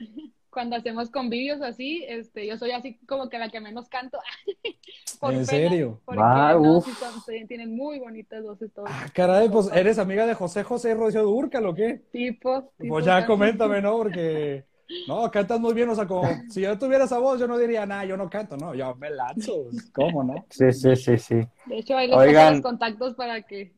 Cuando 0.53 0.75
hacemos 0.75 1.09
convivios 1.11 1.61
así, 1.61 2.05
este, 2.07 2.47
yo 2.47 2.57
soy 2.57 2.71
así 2.71 2.97
como 3.07 3.29
que 3.29 3.39
la 3.39 3.49
que 3.49 3.59
menos 3.61 3.89
canto. 3.89 4.19
Por 5.19 5.33
¿En 5.33 5.45
pena, 5.45 5.71
serio? 5.71 6.01
Porque 6.05 6.55
Ah, 6.55 6.55
no, 6.57 6.79
uf. 6.79 6.85
sí 6.85 6.95
son- 6.95 7.21
sí, 7.21 7.45
tienen 7.47 7.75
muy 7.75 7.99
bonitas 7.99 8.43
voces 8.43 8.73
todos. 8.73 8.91
Ah, 8.91 9.07
caray, 9.13 9.49
pues 9.49 9.67
eres 9.73 9.97
amiga 9.97 10.25
de 10.25 10.33
José 10.33 10.63
José 10.63 10.93
Rocío 10.93 11.23
Dúrcal, 11.23 11.65
¿o 11.67 11.73
qué? 11.73 12.01
Tipo, 12.11 12.71
tipo 12.77 12.87
Pues 12.87 13.05
ya 13.05 13.25
coméntame, 13.25 13.81
¿no? 13.81 13.97
Porque, 13.97 14.65
no, 15.05 15.29
cantas 15.31 15.59
muy 15.59 15.73
bien, 15.73 15.89
o 15.89 15.95
sea, 15.95 16.07
como 16.07 16.45
si 16.49 16.61
yo 16.61 16.77
tuviera 16.79 17.05
esa 17.05 17.19
voz, 17.19 17.39
yo 17.39 17.47
no 17.47 17.57
diría, 17.57 17.85
nada, 17.85 18.05
yo 18.05 18.17
no 18.17 18.29
canto, 18.29 18.57
no, 18.57 18.75
yo 18.75 18.95
me 18.95 19.09
lanzo, 19.11 19.63
pues, 19.65 19.89
¿cómo, 19.93 20.23
no? 20.23 20.47
Sí, 20.49 20.71
sí, 20.73 20.95
sí, 20.97 21.17
sí. 21.17 21.35
De 21.65 21.77
hecho, 21.79 21.95
ahí 21.97 22.07
les 22.07 22.21
Oigan. 22.21 22.53
los 22.53 22.61
contactos 22.61 23.15
para 23.15 23.43
que 23.43 23.75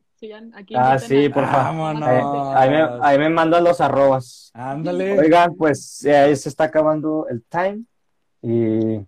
aquí. 0.54 0.74
Ah, 0.76 0.98
sí, 0.98 1.28
por 1.28 1.44
favor. 1.46 1.92
Vámonos. 1.94 2.08
Eh, 2.08 2.52
ahí, 2.56 2.70
me, 2.70 2.88
ahí 3.02 3.18
me 3.18 3.28
mandan 3.28 3.64
los 3.64 3.80
arrobas. 3.80 4.50
Ándale. 4.54 5.18
Oigan, 5.18 5.54
pues 5.56 6.04
eh, 6.04 6.16
ahí 6.16 6.36
se 6.36 6.48
está 6.48 6.64
acabando 6.64 7.26
el 7.28 7.42
time. 7.44 7.82
Y 8.42 9.00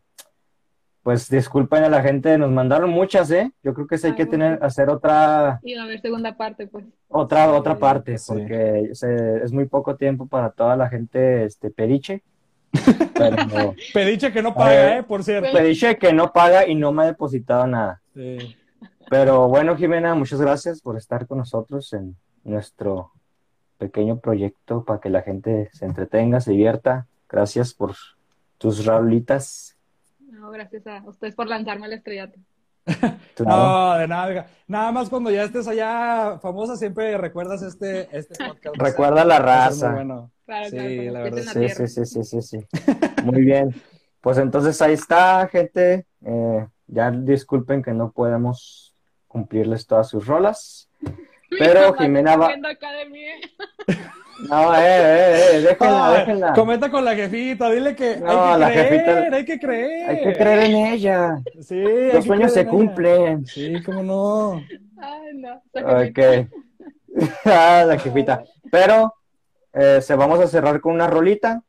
pues 1.03 1.31
disculpen 1.31 1.85
a 1.85 1.89
la 1.89 2.03
gente, 2.03 2.37
nos 2.37 2.51
mandaron 2.51 2.91
muchas, 2.91 3.31
¿eh? 3.31 3.51
Yo 3.63 3.73
creo 3.73 3.87
que 3.87 3.97
sí 3.97 4.09
hay 4.09 4.15
que 4.15 4.25
Ay, 4.25 4.29
tener, 4.29 4.51
bueno. 4.53 4.67
hacer 4.67 4.91
otra, 4.91 5.59
Y 5.63 5.75
a 5.75 5.85
haber 5.85 6.01
segunda 6.03 6.37
parte, 6.37 6.67
pues. 6.67 6.85
otra, 7.09 7.51
otra 7.53 7.79
parte, 7.79 8.19
sí. 8.19 8.27
porque 8.31 8.91
se- 8.93 9.43
es 9.43 9.51
muy 9.53 9.65
poco 9.67 9.97
tiempo 9.97 10.27
para 10.27 10.51
toda 10.51 10.77
la 10.77 10.89
gente, 10.89 11.45
este, 11.45 11.71
periche. 11.71 12.23
Pero 13.15 13.75
Pediche 13.95 14.31
que 14.33 14.43
no 14.43 14.55
paga, 14.55 14.97
Eh, 14.97 14.99
¿eh? 14.99 15.03
Por 15.03 15.25
cierto. 15.25 15.51
periche 15.53 15.97
que 15.97 16.13
no 16.13 16.31
paga 16.33 16.67
y 16.67 16.75
no 16.75 16.93
me 16.93 17.05
ha 17.05 17.07
depositado 17.07 17.67
nada. 17.67 18.03
Sí. 18.15 18.55
Pero 19.11 19.49
bueno, 19.49 19.77
Jimena, 19.77 20.15
muchas 20.15 20.41
gracias 20.41 20.81
por 20.81 20.97
estar 20.97 21.27
con 21.27 21.39
nosotros 21.39 21.93
en 21.93 22.17
nuestro 22.45 23.13
pequeño 23.79 24.19
proyecto 24.19 24.85
para 24.85 25.01
que 25.01 25.09
la 25.09 25.23
gente 25.23 25.71
se 25.73 25.87
entretenga, 25.87 26.41
se 26.41 26.53
divierta. 26.53 27.07
Gracias 27.29 27.73
por 27.75 27.95
tus 28.59 28.85
raulitas. 28.85 29.77
No, 30.21 30.51
gracias 30.51 30.87
a 30.87 31.03
ustedes 31.07 31.35
por 31.35 31.47
lanzarme 31.47 31.87
al 31.87 31.93
estrellato. 31.95 32.39
No, 33.39 33.95
de 33.97 34.09
nada. 34.09 34.49
Nada 34.67 34.91
más 34.91 35.09
cuando 35.09 35.31
ya 35.31 35.45
estés 35.45 35.69
allá 35.69 36.39
famosa, 36.41 36.77
siempre 36.77 37.17
recuerdas 37.17 37.63
este, 37.63 38.09
este 38.17 38.45
podcast. 38.49 38.77
Recuerda 38.77 39.25
la 39.25 39.39
raza. 39.39 39.89
muy 39.91 39.95
bueno. 39.97 40.31
Claro, 40.45 40.71
Sí, 40.71 41.11
la 41.11 41.21
verdad, 41.23 41.43
sí, 41.53 41.69
sí, 41.87 42.05
sí, 42.07 42.25
sí, 42.25 42.43
sí. 42.43 42.67
Muy 43.25 43.43
bien. 43.43 43.75
Pues 44.21 44.39
entonces 44.39 44.81
ahí 44.83 44.95
está, 44.95 45.47
gente. 45.49 46.07
Eh, 46.25 46.67
Ya 46.87 47.11
disculpen 47.11 47.83
que 47.83 47.93
no 47.93 48.11
podemos 48.11 48.88
cumplirles 49.29 49.87
todas 49.87 50.09
sus 50.09 50.27
rolas. 50.27 50.89
Pero 51.51 51.95
Jimena 51.95 52.37
va. 52.37 52.49
Acá 52.49 52.93
de 52.93 53.07
mí. 53.07 53.23
No, 54.49 54.73
eh, 54.77 54.81
eh, 54.81 55.51
eh, 55.55 55.61
déjenla, 55.63 56.09
Ay, 56.13 56.19
déjenla. 56.21 56.53
Comenta 56.53 56.91
con 56.91 57.05
la 57.05 57.15
jefita, 57.17 57.71
dile 57.71 57.97
que 57.97 58.19
No, 58.19 58.45
hay 58.45 58.53
que 58.55 58.59
la 58.61 58.67
creer, 58.71 58.89
jefita- 58.93 59.37
hay 59.37 59.45
que 59.45 59.59
creer. 59.59 60.11
Hay 60.11 60.23
que 60.23 60.33
creer 60.35 60.59
en 60.61 60.77
ella. 60.77 61.39
Sí, 61.61 61.83
Los 62.13 62.25
sueños 62.25 62.53
se 62.53 62.61
en 62.61 62.67
ella. 62.69 62.71
cumplen. 62.77 63.47
Sí, 63.47 63.83
cómo 63.83 64.03
no. 64.03 64.63
Ay, 65.01 65.35
no. 65.35 65.55
Ok. 65.75 66.49
Ah, 67.45 67.83
la 67.85 67.99
jefita. 67.99 68.45
Pero 68.71 69.13
eh, 69.73 70.01
se 70.03 70.15
vamos 70.15 70.39
a 70.39 70.47
cerrar 70.47 70.81
con 70.81 70.93
una 70.95 71.09
rolita, 71.09 71.63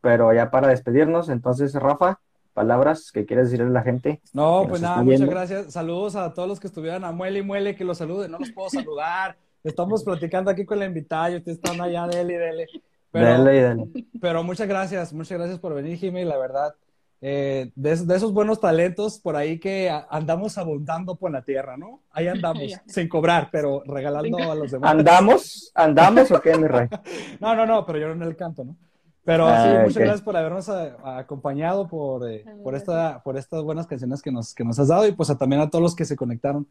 pero 0.00 0.32
ya 0.32 0.48
para 0.48 0.68
despedirnos. 0.68 1.28
Entonces, 1.28 1.74
Rafa, 1.74 2.20
palabras 2.52 3.10
que 3.12 3.26
quieres 3.26 3.46
decirle 3.50 3.70
a 3.70 3.72
la 3.72 3.82
gente. 3.82 4.20
No, 4.32 4.64
pues 4.68 4.80
nada, 4.80 5.02
muchas 5.02 5.20
viendo. 5.20 5.30
gracias. 5.34 5.72
Saludos 5.72 6.16
a 6.16 6.32
todos 6.34 6.48
los 6.48 6.60
que 6.60 6.66
estuvieran 6.68 7.04
a 7.04 7.12
Muele 7.12 7.40
y 7.40 7.42
Muele, 7.42 7.74
que 7.76 7.84
los 7.84 7.98
saluden. 7.98 8.30
No 8.30 8.38
los 8.38 8.50
puedo 8.52 8.68
saludar. 8.70 9.36
Estamos 9.64 10.02
platicando 10.04 10.50
aquí 10.50 10.64
con 10.64 10.78
la 10.78 10.86
invitada 10.86 11.30
y 11.30 11.36
ustedes 11.36 11.58
están 11.58 11.80
allá, 11.80 12.06
dele 12.06 12.34
y 12.34 12.36
dele. 12.36 12.66
Pero, 13.10 13.26
Dale 13.26 13.56
y 13.58 13.60
dale. 13.60 13.86
pero 14.20 14.42
muchas 14.42 14.66
gracias, 14.66 15.12
muchas 15.12 15.36
gracias 15.38 15.58
por 15.58 15.74
venir, 15.74 15.98
Jimmy, 15.98 16.24
la 16.24 16.38
verdad. 16.38 16.74
eh, 17.20 17.70
de, 17.76 17.96
de 17.96 18.16
esos 18.16 18.32
buenos 18.32 18.58
talentos 18.58 19.18
por 19.20 19.36
ahí 19.36 19.60
que 19.60 19.88
andamos 20.10 20.56
abundando 20.58 21.14
por 21.14 21.30
la 21.30 21.42
tierra, 21.42 21.76
¿no? 21.76 22.00
Ahí 22.10 22.26
andamos, 22.26 22.62
sin 22.86 23.08
cobrar, 23.08 23.50
pero 23.52 23.82
regalando 23.86 24.38
a 24.38 24.54
los 24.54 24.70
demás. 24.72 24.90
¿Andamos? 24.90 25.70
¿Andamos 25.74 26.30
o 26.32 26.40
qué, 26.40 26.56
mi 26.56 26.66
rey? 26.66 26.88
No, 27.40 27.54
no, 27.54 27.66
no, 27.66 27.84
pero 27.86 27.98
yo 27.98 28.08
no 28.08 28.14
en 28.14 28.22
el 28.22 28.34
canto, 28.36 28.64
¿no? 28.64 28.76
Pero 29.24 29.46
Ah, 29.46 29.62
sí, 29.64 29.78
muchas 29.84 29.96
gracias 30.02 30.22
por 30.22 30.36
habernos 30.36 30.68
a- 30.68 30.96
a- 31.04 31.18
acompañado, 31.18 31.86
por, 31.88 32.28
eh, 32.28 32.44
por, 32.64 32.74
esta, 32.74 33.22
por 33.22 33.36
estas 33.36 33.62
buenas 33.62 33.86
canciones 33.86 34.20
que 34.20 34.32
nos, 34.32 34.52
que 34.54 34.64
nos 34.64 34.78
has 34.80 34.88
dado 34.88 35.06
y 35.06 35.12
pues 35.12 35.30
a- 35.30 35.38
también 35.38 35.62
a 35.62 35.70
todos 35.70 35.82
los 35.82 35.94
que 35.94 36.04
se 36.04 36.16
conectaron 36.16 36.66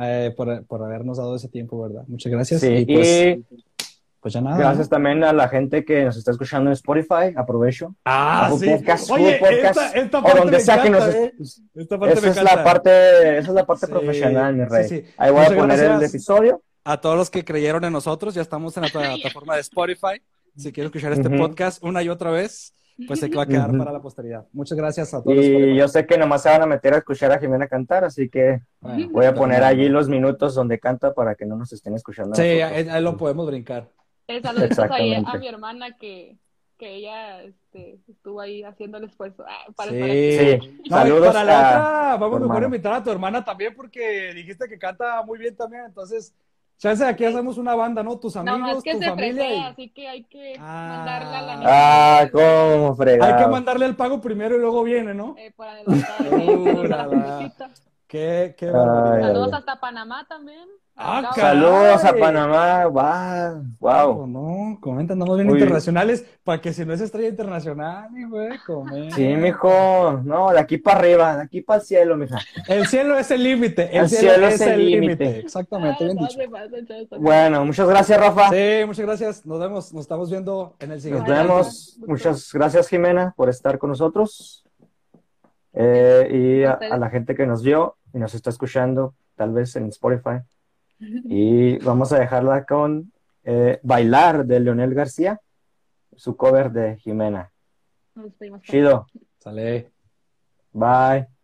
eh, 0.00 0.32
por, 0.36 0.64
por 0.66 0.84
habernos 0.84 1.16
dado 1.18 1.34
ese 1.34 1.48
tiempo, 1.48 1.80
¿verdad? 1.82 2.04
Muchas 2.06 2.30
gracias. 2.30 2.60
Sí, 2.60 2.68
y 2.86 2.94
pues, 2.94 3.08
y 3.08 3.44
pues 4.20 4.34
ya 4.34 4.40
nada. 4.40 4.56
gracias 4.58 4.88
también 4.88 5.24
a 5.24 5.32
la 5.32 5.48
gente 5.48 5.84
que 5.84 6.04
nos 6.04 6.16
está 6.16 6.30
escuchando 6.32 6.68
en 6.70 6.74
Spotify. 6.74 7.32
Aprovecho. 7.34 7.94
Ah, 8.04 8.52
sí. 8.58 8.68
Podcast, 8.68 9.10
Oye, 9.10 9.38
Podcast, 9.40 9.64
esta, 9.64 9.86
esta 9.98 10.18
o 10.18 10.22
parte 10.22 10.38
donde 10.38 10.52
me 10.58 10.60
sea 10.60 10.82
que 10.82 10.90
nos 10.90 11.00
encanta, 11.08 11.18
¿eh? 11.26 11.34
Esta 11.74 11.98
parte 11.98 12.12
Esa 12.14 12.22
me 12.22 12.28
es 12.30 12.36
la 12.36 12.42
encanta. 12.42 12.64
parte, 12.64 13.38
esa 13.38 13.48
es 13.48 13.54
la 13.54 13.66
parte 13.66 13.86
Sí, 13.86 13.92
profesional, 13.92 14.54
mi 14.56 14.64
rey. 14.64 14.88
sí, 14.88 15.00
sí. 15.00 15.04
Ahí 15.16 15.30
voy 15.32 15.40
a 15.40 15.42
Muchas 15.44 15.58
poner 15.58 15.78
el 15.80 15.86
gracias. 15.88 16.10
episodio. 16.14 16.62
A 16.84 17.00
todos 17.00 17.16
los 17.16 17.30
que 17.30 17.44
creyeron 17.44 17.82
en 17.84 17.92
nosotros, 17.92 18.32
ya 18.34 18.42
estamos 18.42 18.76
en 18.76 18.84
la 18.84 18.88
plataforma 18.90 19.54
de 19.56 19.60
Spotify. 19.62 20.22
Si 20.56 20.72
quieren 20.72 20.86
escuchar 20.86 21.12
este 21.12 21.28
Ujú. 21.28 21.36
podcast 21.38 21.82
una 21.84 22.02
y 22.02 22.08
otra 22.08 22.30
vez, 22.30 22.74
pues 23.06 23.20
se 23.20 23.28
va 23.28 23.42
a 23.42 23.46
quedar 23.46 23.68
Ujú. 23.68 23.78
para 23.78 23.92
la 23.92 24.00
posteridad. 24.00 24.46
Muchas 24.52 24.76
gracias 24.78 25.12
a 25.12 25.22
todos. 25.22 25.36
por- 25.36 25.44
Y 25.44 25.76
yo 25.76 25.86
sé 25.86 26.06
que 26.06 26.16
nomás 26.16 26.42
se 26.42 26.48
van 26.48 26.62
a 26.62 26.66
meter 26.66 26.94
a 26.94 26.98
escuchar 26.98 27.30
a 27.32 27.38
Jimena 27.38 27.68
cantar, 27.68 28.04
así 28.04 28.28
que 28.30 28.62
Bueno, 28.80 29.08
voy 29.10 29.26
a 29.26 29.30
pero 29.30 29.40
poner 29.42 29.62
allí 29.64 29.88
los 29.88 30.08
minutos 30.08 30.54
donde 30.54 30.78
canta 30.78 31.12
para 31.12 31.34
que 31.34 31.44
no 31.44 31.56
nos 31.56 31.72
estén 31.72 31.94
escuchando. 31.94 32.34
Sí, 32.34 32.42
ahí, 32.42 32.88
ahí 32.88 33.02
lo 33.02 33.16
podemos 33.16 33.46
brincar. 33.46 33.88
Eh, 34.28 34.40
saluditos 34.42 34.78
ahí 34.90 35.14
a 35.14 35.34
mi 35.38 35.46
hermana 35.46 35.96
que, 35.96 36.36
que 36.78 36.94
ella 36.96 37.42
este, 37.42 38.00
estuvo 38.08 38.40
ahí 38.40 38.62
haciendo 38.62 38.96
el 38.98 39.04
esfuerzo. 39.04 39.44
Ah, 39.46 39.70
para 39.76 39.90
Sí. 39.90 39.96
estar 39.98 40.10
aquí. 40.10 40.66
Sí, 40.66 40.80
No, 40.90 40.96
saludos 40.96 41.26
para 41.28 41.44
la 41.44 41.58
a 41.58 42.14
otra, 42.14 42.26
vamos 42.26 42.40
mejor 42.48 42.62
invitar 42.64 42.92
a 42.94 43.02
tu 43.04 43.10
hermana 43.10 43.44
también 43.44 43.74
porque 43.76 44.32
dijiste 44.34 44.66
que 44.68 44.78
canta 44.78 45.22
muy 45.22 45.38
bien 45.38 45.54
también. 45.54 45.84
Entonces, 45.84 46.34
chance 46.78 47.04
aquí 47.04 47.24
hacemos 47.24 47.58
una 47.58 47.74
banda, 47.74 48.02
¿no? 48.02 48.18
Tus 48.18 48.34
No, 48.36 48.40
amigos, 48.42 48.74
más 48.76 48.82
que 48.82 48.92
tu 48.94 48.98
se 49.00 49.08
familia. 49.08 49.32
presea, 49.34 49.56
y- 49.56 49.62
así 49.72 49.88
que 49.90 50.08
hay 50.08 50.24
que 50.24 50.54
Ah. 50.58 50.94
mandarla 50.96 51.38
a 51.38 51.42
la 51.42 51.62
Ah, 52.22 52.28
cómo 52.30 52.94
fregado. 52.96 53.34
Hay 53.36 53.42
que 53.44 53.50
mandarle 53.50 53.86
el 53.86 53.96
pago 53.96 54.20
primero 54.20 54.56
y 54.56 54.60
luego 54.60 54.82
viene, 54.82 55.14
¿no? 55.14 55.34
Eh, 55.38 55.52
por 55.56 55.66
adelantado. 55.66 56.36
Uh, 56.36 56.82
la, 56.84 57.06
la. 57.06 57.52
Qué, 58.06 58.54
qué 58.56 58.66
Ay, 58.66 58.72
barbaridad. 58.72 59.28
Saludos 59.28 59.48
ay. 59.52 59.58
hasta 59.58 59.80
Panamá 59.80 60.26
también. 60.28 60.68
Ah. 60.98 61.30
Saludos 61.34 62.04
a 62.04 62.14
Panamá. 62.16 62.86
Wow, 62.86 63.64
wow. 63.80 64.26
No, 64.26 64.78
comenta, 64.80 65.12
andamos 65.12 65.36
bien 65.36 65.50
Uy. 65.50 65.58
internacionales. 65.58 66.24
Para 66.42 66.60
que 66.62 66.72
si 66.72 66.86
no 66.86 66.94
es 66.94 67.02
estrella 67.02 67.28
internacional, 67.28 68.10
mi 68.12 68.24
güey, 68.24 68.56
comenta. 68.64 69.14
Sí, 69.14 69.26
mijo. 69.36 70.22
No, 70.24 70.50
de 70.52 70.58
aquí 70.60 70.78
para 70.78 71.00
arriba, 71.00 71.36
de 71.36 71.42
aquí 71.42 71.60
para 71.60 71.80
el 71.80 71.84
cielo, 71.86 72.16
mija. 72.16 72.38
El 72.68 72.86
cielo 72.86 73.18
es 73.18 73.30
el 73.30 73.42
límite. 73.42 73.90
El, 73.94 74.04
El 74.04 74.08
cielo, 74.08 74.46
es 74.46 74.60
el 74.62 74.86
límite. 74.86 75.40
Exactamente, 75.40 75.98
Ah, 76.00 76.04
bien 76.04 76.16
no 76.16 76.22
dicho. 76.28 76.40
se 76.40 76.48
pasa, 76.48 76.76
chavos. 76.86 77.08
Bueno, 77.20 77.64
muchas 77.66 77.88
gracias, 77.88 78.18
Rafa. 78.18 78.48
Sí, 78.50 78.86
muchas 78.86 79.04
gracias. 79.04 79.44
Nos 79.44 79.60
vemos, 79.60 79.92
nos 79.92 80.00
estamos 80.02 80.30
viendo 80.30 80.76
en 80.78 80.92
el 80.92 80.96
Nos 80.96 81.02
siguiente. 81.02 81.30
vemos. 81.30 81.98
Muchas 82.06 82.50
gracias, 82.54 82.88
Jimena, 82.88 83.34
por 83.36 83.50
estar 83.50 83.78
con 83.78 83.90
nosotros. 83.90 84.62
Eh, 85.76 86.28
y 86.32 86.64
a, 86.64 86.72
a 86.72 86.96
la 86.96 87.10
gente 87.10 87.34
que 87.34 87.46
nos 87.46 87.62
vio 87.62 87.96
y 88.12 88.18
nos 88.18 88.34
está 88.34 88.50
escuchando, 88.50 89.14
tal 89.36 89.52
vez 89.52 89.76
en 89.76 89.86
Spotify. 89.88 90.40
Y 90.98 91.76
vamos 91.78 92.10
a 92.12 92.18
dejarla 92.18 92.64
con 92.64 93.12
eh, 93.44 93.78
Bailar 93.82 94.46
de 94.46 94.60
Leonel 94.60 94.94
García, 94.94 95.40
su 96.16 96.36
cover 96.36 96.72
de 96.72 96.96
Jimena. 96.96 97.52
Chido. 98.62 99.06
Sale. 99.38 99.92
Bye. 100.72 101.35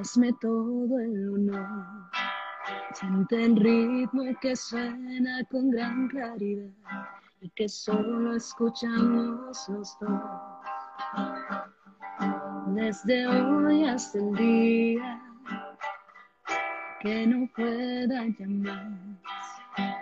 Hazme 0.00 0.32
todo 0.40 0.98
el 0.98 1.28
honor. 1.28 2.10
Siente 2.94 3.44
el 3.44 3.56
ritmo 3.56 4.22
que 4.40 4.56
suena 4.56 5.44
con 5.50 5.70
gran 5.70 6.08
claridad 6.08 6.70
y 7.40 7.50
que 7.50 7.68
solo 7.68 8.34
escuchamos 8.34 9.68
los 9.68 9.98
dos. 10.00 10.20
Desde 12.68 13.26
hoy 13.26 13.84
hasta 13.84 14.18
el 14.18 14.34
día 14.34 15.22
que 17.00 17.26
no 17.26 17.48
pueda 17.54 18.24
llamar. 18.38 18.92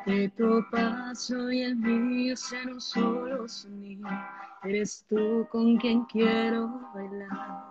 Que 0.05 0.29
tu 0.31 0.65
paso 0.71 1.51
y 1.51 1.63
el 1.63 1.77
mío 1.77 2.37
sean 2.37 2.75
un 2.75 2.81
solo 2.81 3.47
sonido. 3.49 4.09
Eres 4.63 5.05
tú 5.09 5.47
con 5.51 5.77
quien 5.77 6.05
quiero 6.05 6.81
bailar. 6.95 7.68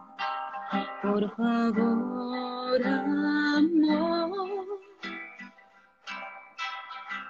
Por 1.02 1.36
favor, 1.36 2.86
amor. 2.86 4.08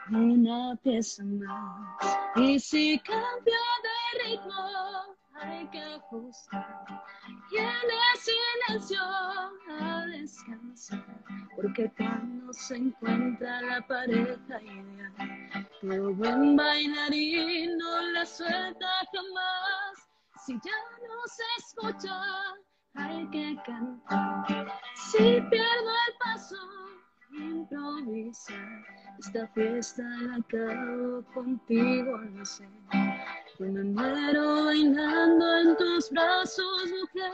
Una 0.10 0.76
pieza 0.78 1.24
más. 1.24 2.18
Y 2.38 2.60
si 2.60 3.00
cambio 3.00 3.54
de 3.84 4.24
ritmo, 4.24 5.18
hay 5.36 5.68
que 5.68 5.82
ajustar. 5.82 6.86
Y 7.52 7.58
en 7.58 7.66
el 7.68 8.20
silencio 8.20 9.02
a 9.02 10.06
descansar. 10.08 11.06
Porque 11.56 11.92
cuando 11.98 12.54
se 12.54 12.78
encuentra 12.78 13.62
la 13.62 13.82
pareja 13.86 14.62
ideal, 14.62 15.70
todo 15.82 16.14
buen 16.14 16.56
bailarín 16.56 17.78
no 17.78 18.02
la 18.14 18.26
suelta 18.26 18.88
jamás. 19.12 20.10
Si 20.46 20.54
ya 20.54 20.72
no 21.08 21.28
se 21.28 21.44
escucha, 21.58 22.22
hay 22.98 23.28
que 23.28 23.58
cantar. 23.66 24.68
Si 24.96 25.18
pierdo 25.18 25.92
el 26.08 26.14
paso, 26.20 26.56
improvisar. 27.32 28.86
Esta 29.20 29.48
fiesta 29.50 30.04
la 30.04 30.36
acabo 30.36 31.24
contigo, 31.34 32.18
no 32.18 32.46
sé. 32.46 32.68
Yo 33.60 33.66
me 33.66 33.84
muero 33.84 34.66
bailando 34.66 35.58
en 35.58 35.78
tus 35.78 36.10
brazos, 36.12 36.90
mujer. 36.90 37.34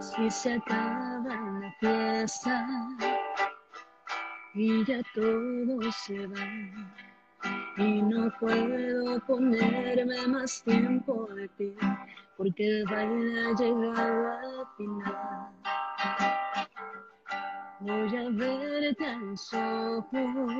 Si 0.00 0.30
se 0.30 0.54
acaba 0.54 1.34
la 1.60 1.74
fiesta 1.80 2.66
y 4.54 4.84
ya 4.84 5.02
todo 5.14 5.92
se 5.92 6.26
va 6.26 6.46
y 7.76 8.02
no 8.02 8.32
puedo 8.40 9.20
ponerme 9.26 10.26
más 10.26 10.62
tiempo 10.64 11.28
de 11.34 11.48
pie 11.50 11.74
porque 12.36 12.66
el 12.66 12.84
baile 12.86 13.40
ha 13.40 13.52
llegado 13.54 14.32
al 14.32 14.66
final. 14.76 15.48
Voy 17.80 18.16
a 18.16 18.30
verte 18.30 19.06
a 19.06 19.18
los 19.18 19.54
ojos 19.54 20.52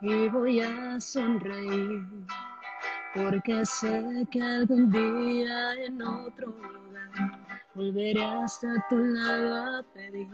y 0.00 0.28
voy 0.28 0.60
a 0.60 1.00
sonreír 1.00 2.04
porque 3.14 3.64
sé 3.64 4.26
que 4.30 4.42
algún 4.42 4.90
día 4.90 5.74
en 5.74 6.02
otro 6.02 6.46
lugar 6.46 7.40
volveré 7.74 8.24
hasta 8.24 8.68
tu 8.88 8.96
lado 8.96 9.78
a 9.78 9.82
pedir. 9.94 10.28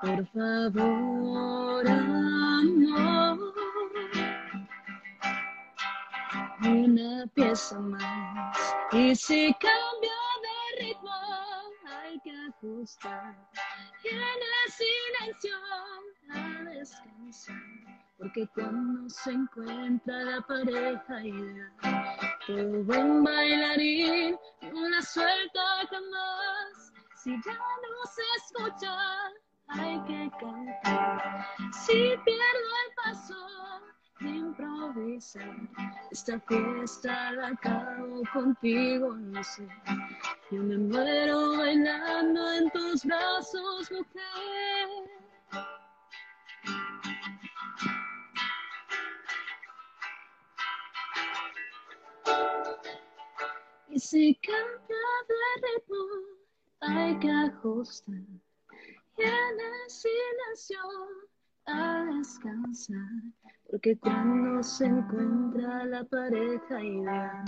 Por 0.00 0.26
favor, 0.28 1.86
amor, 1.86 3.54
una 6.62 7.26
pieza 7.34 7.78
más. 7.80 8.74
Y 8.92 9.14
si 9.14 9.54
cambio 9.60 10.16
de 10.42 10.84
ritmo, 10.84 11.12
hay 11.86 12.18
que 12.20 12.32
ajustar. 12.48 13.36
Y 14.02 14.08
en 14.08 14.20
el 14.20 14.72
silencio, 14.72 15.56
a 16.30 16.64
descansar. 16.64 17.56
Porque 18.16 18.48
cuando 18.54 19.08
se 19.10 19.32
encuentra 19.32 20.24
la 20.24 20.40
pareja 20.40 21.24
ideal, 21.24 21.72
todo 22.46 22.84
buen 22.84 23.22
bailarín 23.22 24.38
no 24.62 24.88
la 24.88 25.02
suelta 25.02 25.60
jamás. 25.90 26.92
Si 27.16 27.30
ya 27.44 27.52
no 27.52 28.10
se 28.10 28.22
escucha, 28.38 28.96
hay 29.70 30.00
que 30.04 30.30
cantar. 30.38 31.46
Si 31.72 31.92
pierdo 32.24 32.70
el 32.86 32.94
paso, 32.96 33.34
improvisar. 34.20 35.56
Esta 36.10 36.40
fiesta 36.40 37.32
la 37.32 37.48
acabo 37.48 38.22
contigo, 38.32 39.14
no 39.14 39.42
sé. 39.42 39.66
Yo 40.50 40.62
me 40.62 40.78
muero 40.78 41.56
bailando 41.56 42.52
en 42.52 42.70
tus 42.70 43.04
brazos, 43.04 43.90
mujer. 43.90 44.88
Y 53.88 53.98
si 53.98 54.34
cambia 54.36 54.96
de 55.28 55.66
ritmo, 55.66 56.04
hay 56.80 57.18
que 57.18 57.30
ajustar. 57.30 58.16
Y 59.20 59.22
en 59.22 59.60
el 59.60 59.90
silencio, 59.90 60.78
a 61.66 62.04
descansar. 62.06 62.96
Porque 63.70 63.98
cuando 63.98 64.62
se 64.62 64.86
encuentra 64.86 65.84
la 65.84 66.04
pareja 66.04 66.82
ideal, 66.82 67.44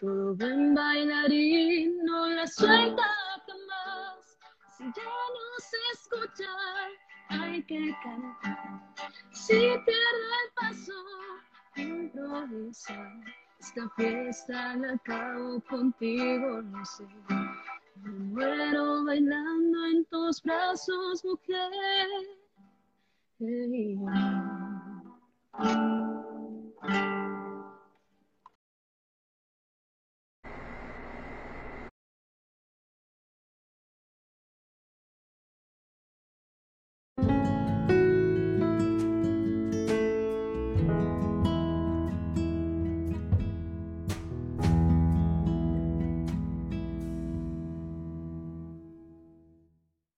todo 0.00 0.34
buen 0.34 0.74
bailarín 0.74 2.04
no 2.04 2.26
la 2.26 2.44
suelta 2.48 3.04
jamás. 3.46 4.38
Si 4.76 4.82
ya 4.82 5.04
no 5.36 5.46
se 5.58 5.76
escucha, 5.92 6.50
hay 7.28 7.62
que 7.62 7.94
cantar. 8.02 8.94
Si 9.30 9.54
pierde 9.54 10.32
el 10.42 10.52
paso, 10.56 10.92
improvisa. 11.76 13.12
Esta 13.60 13.88
fiesta 13.90 14.74
la 14.74 14.94
acabo 14.94 15.60
contigo, 15.70 16.62
no 16.62 16.84
sé. 16.84 17.06
Me 18.02 18.10
muero 18.10 19.04
bailando 19.04 19.86
en 19.86 20.04
tus 20.06 20.42
brazos, 20.42 21.24
mujer. 21.24 22.08